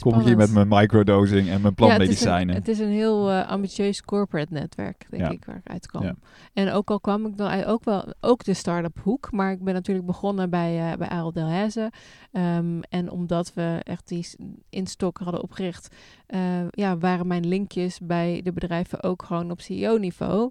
kom 0.00 0.20
ik 0.20 0.26
hier 0.26 0.36
met 0.36 0.52
mijn 0.52 0.68
microdosing 0.68 1.48
en 1.48 1.60
mijn 1.60 1.74
plantmedicijnen. 1.74 2.54
Ja, 2.54 2.60
het, 2.60 2.68
is 2.68 2.78
een, 2.78 2.84
het 2.84 2.92
is 2.94 2.98
een 2.98 3.02
heel 3.02 3.30
eh, 3.30 3.48
ambitieus 3.48 4.02
corporate 4.02 4.52
netwerk, 4.52 5.06
denk 5.10 5.22
Ja. 5.22 5.30
ik, 5.30 5.44
waar 5.44 5.56
ik 5.56 5.70
uitkwam. 5.72 6.02
Ja. 6.02 6.14
En 6.52 6.70
ook 6.72 6.90
al 6.90 7.00
kwam 7.00 7.26
ik 7.26 7.36
dan 7.36 7.48
uit- 7.48 7.64
ook 7.64 7.84
wel 7.84 8.14
ook 8.20 8.44
de 8.44 8.54
start-up 8.54 8.98
hoek, 9.02 9.32
maar 9.32 9.52
ik 9.52 9.64
ben 9.64 9.74
natuurlijk 9.74 10.06
begonnen 10.06 10.50
bij, 10.50 10.90
eh 10.92 10.96
bij 10.98 11.08
Aral 11.08 11.32
Delhaize. 11.32 11.90
Ehm, 12.32 12.80
en 12.88 13.10
omdat 13.10 13.54
we 13.54 13.80
echt 13.84 14.08
die 14.08 14.26
instok 14.70 15.18
hadden 15.18 15.42
opgericht, 15.42 15.94
eh, 16.26 16.40
ja, 16.70 16.98
waren 16.98 17.26
mijn 17.26 17.46
linkjes 17.46 17.98
bij 18.02 18.40
de 18.44 18.52
bedrijven 18.52 19.02
ook 19.02 19.22
gewoon 19.22 19.50
op 19.50 19.60
CEO-niveau. 19.60 20.50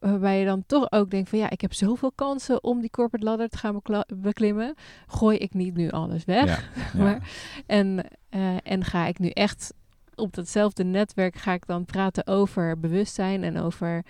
Waarbij 0.00 0.38
je 0.38 0.44
dan 0.44 0.62
toch 0.66 0.90
ook 0.92 1.10
denkt 1.10 1.28
van 1.28 1.38
ja, 1.38 1.50
ik 1.50 1.60
heb 1.60 1.72
zoveel 1.74 2.12
kansen 2.12 2.64
om 2.64 2.80
die 2.80 2.90
corporate 2.90 3.24
ladder 3.26 3.48
te 3.48 3.56
gaan 3.58 3.80
beklimmen. 4.16 4.74
Gooi 5.06 5.36
ik 5.38 5.54
niet 5.54 5.74
nu 5.76 5.90
alles 5.90 6.24
weg? 6.24 6.46
Ja, 6.46 6.82
ja. 6.98 7.04
Maar- 7.04 7.30
En, 7.66 8.04
eh, 8.28 8.56
en 8.62 8.84
ga 8.84 9.06
ik 9.06 9.18
nu 9.18 9.28
echt 9.28 9.74
op 10.14 10.34
datzelfde 10.34 10.84
netwerk 10.84 11.36
ga 11.36 11.52
ik 11.52 11.66
dan 11.66 11.84
praten 11.84 12.26
over 12.26 12.78
bewustzijn 12.80 13.44
en 13.44 13.58
over 13.58 14.04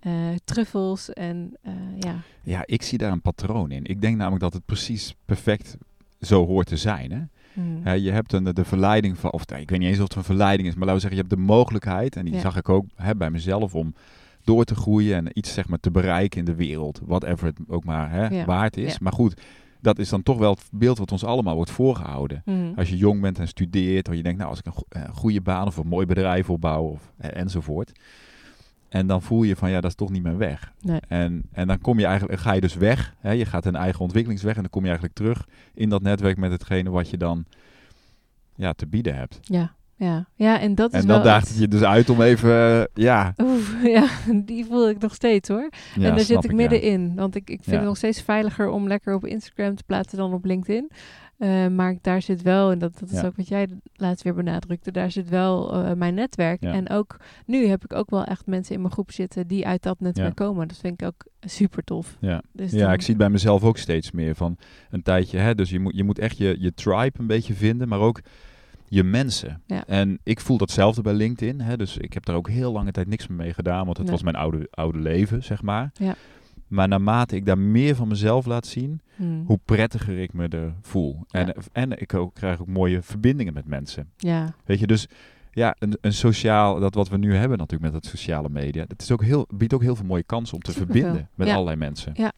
eh, 0.00 0.12
truffels 0.44 1.10
en 1.12 1.56
eh, 1.62 1.72
ja. 1.98 2.14
ja, 2.42 2.62
ik 2.66 2.82
zie 2.82 2.98
daar 2.98 3.12
een 3.12 3.20
patroon 3.20 3.70
in. 3.70 3.84
Ik 3.84 4.00
denk 4.00 4.16
namelijk 4.16 4.42
dat 4.42 4.52
het 4.52 4.64
precies 4.64 5.14
perfect 5.24 5.76
zo 6.20 6.46
hoort 6.46 6.66
te 6.66 6.76
zijn. 6.76 7.12
Hè? 7.12 7.20
Hmm. 7.52 7.80
Hè, 7.82 7.92
je 7.92 8.10
hebt 8.10 8.32
een, 8.32 8.44
de 8.44 8.64
verleiding 8.64 9.18
van, 9.18 9.32
of 9.32 9.42
ik 9.42 9.70
weet 9.70 9.78
niet 9.78 9.88
eens 9.88 9.96
of 9.98 10.02
het 10.08 10.14
een 10.16 10.24
verleiding 10.24 10.68
is, 10.68 10.74
maar 10.74 10.86
laten 10.86 11.02
we 11.02 11.08
zeggen, 11.08 11.18
je 11.22 11.26
hebt 11.28 11.42
de 11.46 11.52
mogelijkheid, 11.52 12.16
en 12.16 12.24
die 12.24 12.34
Ja. 12.34 12.40
zag 12.40 12.56
ik 12.56 12.68
ook 12.68 12.84
hè, 12.96 13.16
bij 13.16 13.30
mezelf, 13.30 13.74
om 13.74 13.94
door 14.44 14.64
te 14.64 14.74
groeien 14.74 15.16
en 15.16 15.38
iets 15.38 15.52
zeg 15.52 15.68
maar 15.68 15.80
te 15.80 15.90
bereiken 15.90 16.38
in 16.38 16.44
de 16.44 16.54
wereld, 16.54 17.00
whatever 17.04 17.46
het 17.46 17.58
ook 17.68 17.84
maar 17.84 18.10
hè, 18.10 18.26
Ja. 18.26 18.44
waard 18.44 18.76
is. 18.76 18.92
Ja. 18.92 18.98
Maar 19.02 19.12
goed, 19.12 19.40
dat 19.80 19.98
is 19.98 20.08
dan 20.08 20.22
toch 20.22 20.38
wel 20.38 20.50
het 20.50 20.68
beeld 20.72 20.98
wat 20.98 21.12
ons 21.12 21.24
allemaal 21.24 21.54
wordt 21.54 21.70
voorgehouden. 21.70 22.42
Hmm. 22.44 22.72
Als 22.76 22.88
je 22.88 22.96
jong 22.96 23.20
bent 23.20 23.38
en 23.38 23.48
studeert, 23.48 24.08
of 24.08 24.14
je 24.14 24.22
denkt, 24.22 24.38
nou, 24.38 24.50
als 24.50 24.58
ik 24.58 24.66
een, 24.66 24.72
go- 24.72 24.86
een 24.88 25.12
goede 25.14 25.40
baan 25.40 25.66
of 25.66 25.76
een 25.76 25.86
mooi 25.86 26.06
bedrijf 26.06 26.50
opbouw, 26.50 26.82
of, 26.82 27.12
eh, 27.16 27.40
enzovoort. 27.40 27.92
En 28.88 29.06
dan 29.06 29.22
voel 29.22 29.42
je 29.42 29.56
van, 29.56 29.70
ja, 29.70 29.80
dat 29.80 29.90
is 29.90 29.96
toch 29.96 30.10
niet 30.10 30.22
mijn 30.22 30.36
weg. 30.36 30.72
Nee. 30.80 31.00
En, 31.08 31.42
en 31.52 31.66
dan 31.66 31.78
kom 31.78 31.98
je 31.98 32.06
eigenlijk, 32.06 32.40
ga 32.40 32.52
je 32.52 32.60
dus 32.60 32.74
weg. 32.74 33.14
Hè, 33.18 33.30
je 33.30 33.44
gaat 33.44 33.66
een 33.66 33.76
eigen 33.76 34.00
ontwikkelingsweg 34.00 34.54
en 34.54 34.60
dan 34.60 34.70
kom 34.70 34.80
je 34.82 34.88
eigenlijk 34.88 35.18
terug 35.18 35.48
in 35.74 35.88
dat 35.88 36.02
netwerk 36.02 36.36
met 36.36 36.50
hetgene 36.50 36.90
wat 36.90 37.10
je 37.10 37.16
dan 37.16 37.44
ja, 38.54 38.72
te 38.72 38.86
bieden 38.86 39.14
hebt. 39.16 39.38
Ja, 39.42 39.74
ja, 39.96 40.26
ja, 40.34 40.60
en 40.60 40.74
dat 40.74 40.92
is 40.92 41.00
En 41.00 41.06
dan 41.06 41.16
wel 41.16 41.24
daagt 41.26 41.48
het 41.48 41.58
je 41.58 41.68
dus 41.68 41.82
uit 41.82 42.10
om 42.10 42.20
even, 42.22 42.50
eh, 42.50 42.84
ja. 43.04 43.34
Oef, 43.42 43.76
ja, 43.96 44.06
die 44.44 44.64
voel 44.64 44.88
ik 44.88 44.98
nog 44.98 45.14
steeds 45.14 45.48
hoor. 45.48 45.70
ja 45.94 46.08
en 46.08 46.14
daar 46.16 46.20
zit 46.24 46.44
ik 46.44 46.50
ja. 46.50 46.56
middenin. 46.56 47.14
Want 47.14 47.34
ik, 47.34 47.50
ik 47.50 47.56
vind 47.62 47.66
Ja. 47.70 47.76
het 47.76 47.84
nog 47.84 47.96
steeds 47.96 48.22
veiliger 48.22 48.68
om 48.68 48.86
lekker 48.88 49.14
op 49.14 49.26
Instagram 49.26 49.74
te 49.76 49.82
plaatsen 49.86 50.18
dan 50.18 50.32
op 50.32 50.44
LinkedIn. 50.44 50.90
Eh, 51.38 51.66
maar 51.66 51.96
daar 52.00 52.22
zit 52.22 52.42
wel, 52.42 52.70
en 52.70 52.78
dat, 52.78 52.98
dat 52.98 53.10
is 53.10 53.24
ook 53.24 53.36
wat 53.36 53.48
jij 53.48 53.68
laatst 53.94 54.24
weer 54.24 54.34
benadrukte, 54.34 54.90
daar 54.92 55.10
zit 55.10 55.28
wel 55.28 55.72
eh, 55.74 55.92
mijn 55.92 56.14
netwerk. 56.14 56.62
En 56.62 56.90
ook 56.90 57.16
nu 57.46 57.66
heb 57.66 57.84
ik 57.84 57.94
ook 57.94 58.10
wel 58.10 58.24
echt 58.24 58.46
mensen 58.46 58.74
in 58.74 58.80
mijn 58.80 58.92
groep 58.92 59.12
zitten 59.12 59.46
die 59.46 59.66
uit 59.66 59.82
dat 59.82 60.00
netwerk 60.00 60.34
komen. 60.34 60.68
Dat 60.68 60.76
vind 60.78 61.00
ik 61.00 61.06
ook 61.06 61.26
super 61.40 61.84
tof. 61.84 62.16
Ja. 62.20 62.42
Dus 62.52 62.70
Ja, 62.72 62.78
dan- 62.78 62.92
ik 62.92 63.00
zie 63.00 63.08
het 63.08 63.18
bij 63.18 63.30
mezelf 63.30 63.62
ook 63.64 63.78
steeds 63.78 64.10
meer 64.10 64.34
van 64.34 64.56
een 64.90 65.02
tijdje. 65.02 65.38
Hè, 65.38 65.54
dus 65.54 65.70
je 65.70 65.78
moet, 65.80 65.96
je 65.96 66.04
moet 66.04 66.18
echt 66.18 66.36
je, 66.38 66.56
je 66.58 66.74
tribe 66.74 67.18
een 67.18 67.26
beetje 67.26 67.54
vinden, 67.54 67.88
maar 67.88 68.00
ook 68.00 68.20
je 68.94 69.04
mensen. 69.04 69.62
Ja. 69.66 69.86
En 69.86 70.18
ik 70.22 70.40
voel 70.40 70.56
datzelfde 70.58 71.02
bij 71.02 71.12
LinkedIn. 71.14 71.60
Hè, 71.60 71.76
dus 71.76 71.96
ik 71.96 72.12
heb 72.12 72.24
daar 72.24 72.36
ook 72.36 72.48
heel 72.48 72.72
lange 72.72 72.90
tijd 72.92 73.06
niks 73.06 73.26
meer 73.26 73.36
mee 73.38 73.54
gedaan, 73.54 73.84
want 73.84 73.96
het 73.96 74.06
Nee. 74.06 74.14
was 74.14 74.22
mijn 74.22 74.36
oude, 74.36 74.68
oude 74.70 74.98
leven, 74.98 75.42
zeg 75.42 75.62
maar. 75.62 75.90
Ja. 75.94 76.14
Maar 76.68 76.88
naarmate 76.88 77.36
ik 77.36 77.46
daar 77.46 77.58
meer 77.58 77.94
van 77.94 78.08
mezelf 78.08 78.46
laat 78.46 78.66
zien, 78.66 79.00
Hmm. 79.16 79.44
hoe 79.46 79.58
prettiger 79.64 80.18
ik 80.18 80.32
me 80.32 80.48
er 80.48 80.72
voel. 80.80 81.24
Ja. 81.26 81.46
En, 81.46 81.54
en 81.72 82.00
ik 82.00 82.14
ook, 82.14 82.34
krijg 82.34 82.60
ook 82.60 82.66
mooie 82.66 83.02
verbindingen 83.02 83.52
met 83.52 83.66
mensen. 83.66 84.10
Ja, 84.16 84.54
Weet 84.64 84.78
je, 84.78 84.86
dus 84.86 85.06
ja, 85.50 85.76
een, 85.78 85.98
een 86.00 86.12
sociaal, 86.12 86.80
dat 86.80 86.94
wat 86.94 87.08
we 87.08 87.16
nu 87.16 87.34
hebben 87.34 87.58
natuurlijk 87.58 87.92
met 87.92 88.02
het 88.02 88.10
sociale 88.12 88.48
media, 88.48 88.84
dat 88.86 89.02
is 89.02 89.10
ook 89.10 89.22
heel, 89.22 89.46
biedt 89.54 89.74
ook 89.74 89.82
heel 89.82 89.96
veel 89.96 90.06
mooie 90.06 90.22
kansen 90.22 90.54
om 90.54 90.62
te 90.62 90.72
verbinden 90.72 91.28
met 91.34 91.48
allerlei 91.48 91.76
mensen. 91.76 92.12
ja, 92.16 92.32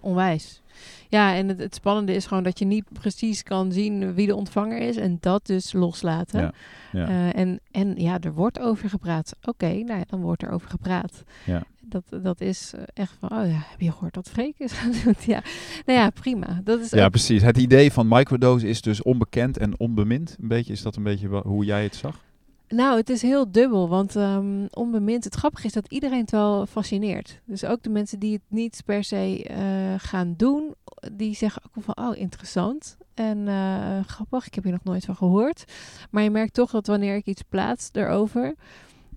onwijs. 0.00 0.62
Ja, 1.08 1.34
en 1.34 1.48
het, 1.48 1.58
het 1.58 1.74
spannende 1.74 2.14
is 2.14 2.26
gewoon 2.26 2.42
dat 2.42 2.58
je 2.58 2.64
niet 2.64 2.84
precies 2.92 3.42
kan 3.42 3.72
zien 3.72 4.14
wie 4.14 4.26
de 4.26 4.34
ontvanger 4.34 4.78
is 4.78 4.96
en 4.96 5.18
dat 5.20 5.46
dus 5.46 5.72
loslaten. 5.72 6.40
Ja, 6.40 6.52
ja. 6.92 7.08
Eh, 7.08 7.40
en, 7.40 7.60
en 7.70 7.94
ja, 7.96 8.18
er 8.20 8.32
wordt 8.34 8.60
over 8.60 8.88
gepraat. 8.88 9.32
Oké, 9.44 9.66
nou 9.68 9.98
ja, 9.98 10.04
dan 10.08 10.20
wordt 10.20 10.42
er 10.42 10.50
over 10.50 10.70
gepraat. 10.70 11.22
Ja. 11.44 11.62
Dat, 11.80 12.02
dat 12.22 12.40
is 12.40 12.72
eh, 12.74 12.82
echt 12.94 13.16
van, 13.20 13.30
oh 13.30 13.46
ja, 13.46 13.62
heb 13.70 13.80
je 13.80 13.92
gehoord 13.92 14.14
wat 14.14 14.28
Freek 14.28 14.54
is 14.58 14.72
gaan 14.72 14.92
doen? 15.04 15.14
Ja, 15.26 15.42
nou 15.86 15.98
ja, 15.98 16.10
prima. 16.10 16.60
Dat 16.64 16.80
is 16.80 16.90
Ja, 16.90 17.04
ook- 17.04 17.10
precies. 17.10 17.42
Het 17.42 17.58
idee 17.58 17.92
van 17.92 18.08
microdose 18.08 18.68
is 18.68 18.80
dus 18.82 19.02
onbekend 19.02 19.58
en 19.58 19.78
onbemind. 19.80 20.36
Een 20.40 20.48
beetje, 20.48 20.72
is 20.72 20.82
dat 20.82 20.96
een 20.96 21.02
beetje 21.02 21.28
hoe 21.28 21.64
jij 21.64 21.82
het 21.82 21.94
zag? 21.94 22.26
Nou, 22.68 22.96
het 22.96 23.10
is 23.10 23.22
heel 23.22 23.50
dubbel, 23.50 23.88
want 23.88 24.16
ehm, 24.16 24.66
onbemind, 24.70 25.24
het 25.24 25.34
grappige 25.34 25.66
is 25.66 25.72
dat 25.72 25.92
iedereen 25.92 26.20
het 26.20 26.30
wel 26.30 26.66
fascineert. 26.66 27.40
Dus 27.44 27.64
ook 27.64 27.82
de 27.82 27.90
mensen 27.90 28.18
die 28.18 28.32
het 28.32 28.42
niet 28.48 28.82
per 28.84 29.04
se 29.04 29.44
eh, 29.44 29.94
gaan 29.96 30.34
doen, 30.36 30.74
die 31.12 31.34
zeggen 31.34 31.62
ook 31.66 31.84
van, 31.84 31.96
oh, 32.08 32.16
interessant. 32.16 32.96
En 33.14 33.48
eh, 33.48 34.04
grappig, 34.06 34.46
ik 34.46 34.54
heb 34.54 34.64
hier 34.64 34.72
nog 34.72 34.84
nooit 34.84 35.04
van 35.04 35.16
gehoord. 35.16 35.64
Maar 36.10 36.22
je 36.22 36.30
merkt 36.30 36.54
toch 36.54 36.70
dat 36.70 36.86
wanneer 36.86 37.16
ik 37.16 37.26
iets 37.26 37.42
plaats 37.42 37.88
erover, 37.92 38.54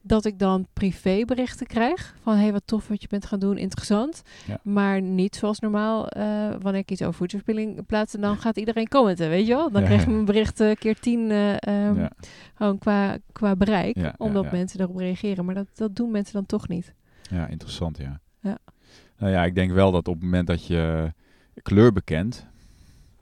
dat 0.01 0.25
ik 0.25 0.39
dan 0.39 0.67
privéberichten 0.73 1.67
krijg. 1.67 2.15
Van, 2.21 2.35
hey, 2.35 2.51
wat 2.51 2.61
tof 2.65 2.87
wat 2.87 3.01
je 3.01 3.07
bent 3.07 3.25
gaan 3.25 3.39
doen, 3.39 3.57
interessant. 3.57 4.21
Ja. 4.47 4.59
Maar 4.63 5.01
niet 5.01 5.35
zoals 5.35 5.59
normaal, 5.59 6.07
eh, 6.07 6.49
wanneer 6.59 6.81
ik 6.81 6.91
iets 6.91 7.01
over 7.01 7.13
voedselverspilling 7.13 7.85
plaats, 7.85 8.13
dan 8.13 8.37
gaat 8.37 8.57
iedereen 8.57 8.87
commenten, 8.87 9.29
weet 9.29 9.47
je 9.47 9.53
wel? 9.53 9.71
Dan 9.71 9.81
Ja, 9.81 9.87
krijg 9.87 10.03
je 10.03 10.09
mijn 10.09 10.25
bericht 10.25 10.59
eh, 10.59 10.75
keer 10.75 10.99
tien 10.99 11.31
eh, 11.31 11.53
ehm, 11.53 11.99
ja. 11.99 12.11
gewoon 12.53 12.77
qua, 12.77 13.17
qua 13.31 13.55
bereik, 13.55 13.97
omdat 14.17 14.51
mensen 14.51 14.79
erop 14.79 14.97
reageren. 14.97 15.45
Maar 15.45 15.55
dat, 15.55 15.67
dat 15.73 15.95
doen 15.95 16.11
mensen 16.11 16.33
dan 16.33 16.45
toch 16.45 16.67
niet. 16.67 16.93
ja, 17.29 17.47
interessant, 17.47 17.97
ja. 17.97 18.19
Ja. 18.39 18.57
Nou 19.17 19.31
ja, 19.31 19.45
ik 19.45 19.55
denk 19.55 19.71
wel 19.71 19.91
dat 19.91 20.07
op 20.07 20.13
het 20.13 20.23
moment 20.23 20.47
dat 20.47 20.67
je 20.67 21.13
kleur 21.61 21.93
bekent... 21.93 22.49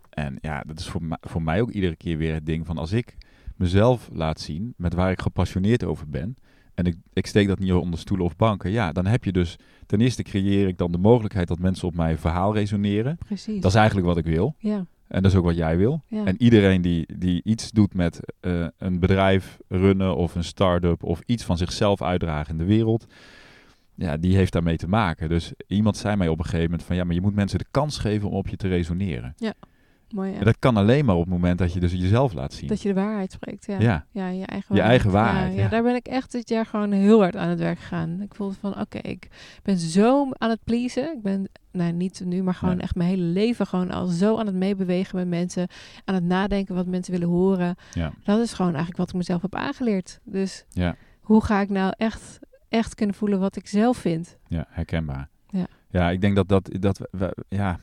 En 0.09 0.37
ja, 0.41 0.63
dat 0.67 0.79
is 0.79 0.87
voor, 0.87 1.01
voor 1.21 1.41
mij 1.41 1.61
ook 1.61 1.71
iedere 1.71 1.95
keer 1.95 2.17
weer 2.17 2.33
het 2.33 2.45
ding 2.45 2.65
van... 2.65 2.77
Als 2.77 2.91
ik 2.91 3.17
mezelf 3.55 4.09
laat 4.13 4.39
zien 4.39 4.73
met 4.77 4.93
waar 4.93 5.11
ik 5.11 5.21
gepassioneerd 5.21 5.83
over 5.83 6.09
ben... 6.09 6.35
En 6.79 6.85
ik, 6.85 6.95
ik 7.13 7.25
steek 7.25 7.47
dat 7.47 7.59
niet 7.59 7.71
onder 7.71 7.99
stoelen 7.99 8.25
of 8.25 8.35
banken. 8.35 8.71
Ja, 8.71 8.91
dan 8.91 9.05
heb 9.05 9.23
je 9.23 9.31
dus... 9.31 9.55
Ten 9.85 10.01
eerste 10.01 10.23
creëer 10.23 10.67
ik 10.67 10.77
dan 10.77 10.91
de 10.91 10.97
mogelijkheid 10.97 11.47
dat 11.47 11.59
mensen 11.59 11.87
op 11.87 11.95
mijn 11.95 12.17
verhaal 12.17 12.53
resoneren. 12.53 13.17
Precies. 13.25 13.61
Dat 13.61 13.71
is 13.71 13.77
eigenlijk 13.77 14.07
wat 14.07 14.17
ik 14.17 14.25
wil. 14.25 14.55
ja. 14.59 14.85
En 15.07 15.21
dat 15.21 15.31
is 15.31 15.37
ook 15.37 15.45
wat 15.45 15.55
jij 15.55 15.77
wil. 15.77 16.01
Ja. 16.07 16.25
En 16.25 16.35
iedereen 16.41 16.81
die, 16.81 17.17
die 17.17 17.41
iets 17.43 17.71
doet 17.71 17.93
met 17.93 18.19
eh, 18.39 18.67
een 18.77 18.99
bedrijf 18.99 19.57
runnen 19.67 20.15
of 20.15 20.35
een 20.35 20.43
start-up 20.43 21.03
of 21.03 21.21
iets 21.25 21.43
van 21.43 21.57
zichzelf 21.57 22.01
uitdragen 22.01 22.51
in 22.51 22.57
de 22.57 22.63
wereld, 22.63 23.05
ja, 23.95 24.17
die 24.17 24.35
heeft 24.35 24.53
daarmee 24.53 24.77
te 24.77 24.87
maken. 24.87 25.29
Dus 25.29 25.53
iemand 25.67 25.97
zei 25.97 26.15
mij 26.15 26.27
op 26.27 26.39
een 26.39 26.45
gegeven 26.45 26.69
moment 26.69 26.83
van 26.83 26.95
ja, 26.95 27.03
maar 27.03 27.15
je 27.15 27.21
moet 27.21 27.35
mensen 27.35 27.57
de 27.57 27.65
kans 27.71 27.97
geven 27.97 28.29
om 28.29 28.35
op 28.35 28.47
je 28.47 28.55
te 28.55 28.67
resoneren. 28.67 29.35
Mooi, 30.13 30.31
ja. 30.31 30.37
En 30.37 30.43
dat 30.45 30.59
kan 30.59 30.77
alleen 30.77 31.05
maar 31.05 31.15
op 31.15 31.21
het 31.21 31.29
moment 31.29 31.57
dat 31.57 31.73
je 31.73 31.79
dus 31.79 31.91
jezelf 31.91 32.33
laat 32.33 32.53
zien. 32.53 32.67
Dat 32.67 32.81
je 32.81 32.87
de 32.93 32.99
waarheid 33.01 33.31
spreekt, 33.31 33.65
ja. 33.65 33.79
ja. 33.79 34.05
Ja, 34.11 34.27
je 34.27 34.45
eigen 34.45 34.75
Je 34.75 34.81
waarheid. 34.81 34.89
eigen 34.89 35.11
waarheid, 35.11 35.55
Ja, 35.55 35.67
daar 35.67 35.83
ben 35.83 35.95
ik 35.95 36.07
echt 36.07 36.31
dit 36.31 36.49
jaar 36.49 36.65
gewoon 36.65 36.91
heel 36.91 37.19
hard 37.21 37.35
aan 37.35 37.49
het 37.49 37.59
werk 37.59 37.79
gegaan. 37.79 38.21
Ik 38.21 38.35
voelde 38.35 38.55
van, 38.59 38.79
oké, 38.79 38.97
ik 38.97 39.27
ben 39.63 39.77
zo 39.77 40.29
aan 40.31 40.49
het 40.49 40.59
pleasen. 40.63 41.13
Ik 41.15 41.21
ben, 41.21 41.49
nou 41.71 41.91
niet 41.91 42.21
nu, 42.25 42.43
maar 42.43 42.53
gewoon 42.53 42.79
echt 42.79 42.95
mijn 42.95 43.09
hele 43.09 43.23
leven 43.23 43.67
gewoon 43.67 43.91
al 43.91 44.05
zo 44.05 44.37
aan 44.37 44.45
het 44.45 44.55
meebewegen 44.55 45.15
met 45.17 45.27
mensen. 45.27 45.67
Aan 46.05 46.15
het 46.15 46.23
nadenken 46.23 46.75
wat 46.75 46.87
mensen 46.87 47.13
willen 47.13 47.27
horen. 47.27 47.75
Ja. 47.93 48.11
Dat 48.23 48.39
is 48.39 48.53
gewoon 48.53 48.69
eigenlijk 48.71 48.97
wat 48.97 49.09
ik 49.09 49.15
mezelf 49.15 49.41
heb 49.41 49.55
aangeleerd. 49.55 50.19
Dus 50.23 50.65
Ja. 50.69 50.95
hoe 51.21 51.43
ga 51.43 51.59
ik 51.61 51.69
nou 51.69 51.93
echt, 51.97 52.39
echt 52.69 52.95
kunnen 52.95 53.15
voelen 53.15 53.39
wat 53.39 53.55
ik 53.55 53.67
zelf 53.67 53.97
vind? 53.97 54.37
Ja, 54.47 54.65
herkenbaar. 54.69 55.29
Ja. 55.49 55.65
ja, 55.89 56.09
ik 56.09 56.21
denk 56.21 56.35
dat, 56.35 56.47
dat, 56.47 56.69
dat, 56.79 57.01
we- 57.11 57.35
ja, 57.49 57.79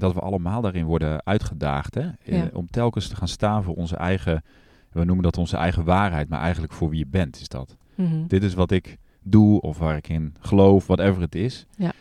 dat 0.00 0.14
we 0.14 0.20
allemaal 0.20 0.60
daarin 0.60 0.84
worden 0.84 1.24
uitgedaagd. 1.26 1.94
Hè? 1.94 2.00
Eh, 2.24 2.36
Ja. 2.38 2.50
om 2.52 2.66
telkens 2.70 3.08
te 3.08 3.16
gaan 3.16 3.28
staan 3.28 3.62
voor 3.62 3.74
onze 3.74 3.96
eigen, 3.96 4.42
we 4.92 5.04
noemen 5.04 5.24
dat 5.24 5.38
onze 5.38 5.56
eigen 5.56 5.84
waarheid, 5.84 6.28
maar 6.28 6.40
eigenlijk 6.40 6.72
voor 6.72 6.88
wie 6.90 6.98
je 6.98 7.06
bent 7.06 7.40
is 7.40 7.48
dat. 7.48 7.76
Mhm. 7.94 8.26
Dit 8.26 8.42
is 8.42 8.54
wat 8.54 8.70
ik 8.70 8.96
doe 9.22 9.60
of 9.60 9.78
waar 9.78 9.96
ik 9.96 10.08
in 10.08 10.34
geloof, 10.40 10.86
whatever 10.86 11.20
het 11.22 11.34
is. 11.34 11.66
Ja. 11.76 11.92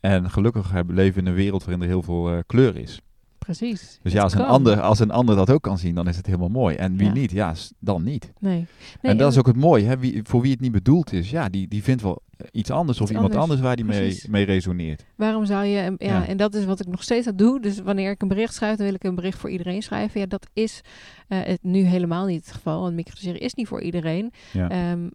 En 0.00 0.30
gelukkig 0.30 0.72
leven 0.86 1.14
we 1.14 1.20
in 1.20 1.26
een 1.26 1.34
wereld 1.34 1.64
waarin 1.64 1.82
er 1.82 1.88
heel 1.88 2.02
veel 2.02 2.30
eh, 2.32 2.38
kleur 2.46 2.76
is. 2.76 3.00
Precies. 3.44 3.98
Dus 4.02 4.12
ja, 4.12 4.22
als 4.22 4.34
een, 4.34 4.40
ander, 4.44 4.80
als 4.80 4.98
een 4.98 5.10
ander 5.10 5.36
dat 5.36 5.50
ook 5.50 5.62
kan 5.62 5.78
zien, 5.78 5.94
dan 5.94 6.08
is 6.08 6.16
het 6.16 6.26
helemaal 6.26 6.48
mooi. 6.48 6.76
En 6.76 6.96
wie 6.96 7.06
Ja. 7.06 7.12
niet, 7.12 7.30
ja, 7.30 7.54
dan 7.78 8.02
niet. 8.02 8.32
Nee. 8.38 8.54
nee 8.56 8.66
en 9.12 9.16
dat 9.16 9.32
is 9.32 9.38
ook 9.38 9.46
het 9.46 9.56
mooie. 9.56 9.84
Hè? 9.84 9.98
Wie, 9.98 10.20
voor 10.22 10.40
wie 10.42 10.50
het 10.50 10.60
niet 10.60 10.72
bedoeld 10.72 11.12
is, 11.12 11.30
ja, 11.30 11.48
die, 11.48 11.68
die 11.68 11.82
vindt 11.82 12.02
wel 12.02 12.22
iets 12.52 12.70
anders 12.70 13.00
of 13.00 13.08
iemand 13.08 13.26
anders, 13.26 13.42
anders 13.42 13.60
waar 13.60 13.76
die 13.76 13.84
mee, 13.84 14.00
precies. 14.00 14.26
mee 14.26 14.44
resoneert. 14.44 15.04
Waarom 15.16 15.44
zou 15.46 15.64
je, 15.64 15.82
ja, 15.82 15.94
Ja. 15.98 16.26
en 16.26 16.36
dat 16.36 16.54
is 16.54 16.64
wat 16.64 16.80
ik 16.80 16.86
nog 16.86 17.02
steeds 17.02 17.26
aan 17.26 17.36
doe. 17.36 17.60
Dus 17.60 17.80
wanneer 17.80 18.10
ik 18.10 18.22
een 18.22 18.28
bericht 18.28 18.54
schrijf, 18.54 18.76
dan 18.76 18.86
wil 18.86 18.94
ik 18.94 19.04
een 19.04 19.14
bericht 19.14 19.38
voor 19.38 19.50
iedereen 19.50 19.82
schrijven. 19.82 20.20
Ja, 20.20 20.26
dat 20.26 20.46
is 20.52 20.80
eh, 21.28 21.38
het 21.42 21.62
nu 21.62 21.82
helemaal 21.82 22.26
niet 22.26 22.44
het 22.46 22.54
geval. 22.54 22.80
Want 22.80 22.94
microdoseren 22.94 23.40
is 23.40 23.54
niet 23.54 23.68
voor 23.68 23.82
iedereen. 23.82 24.32
Ja. 24.52 24.68
Ehm, 24.70 25.08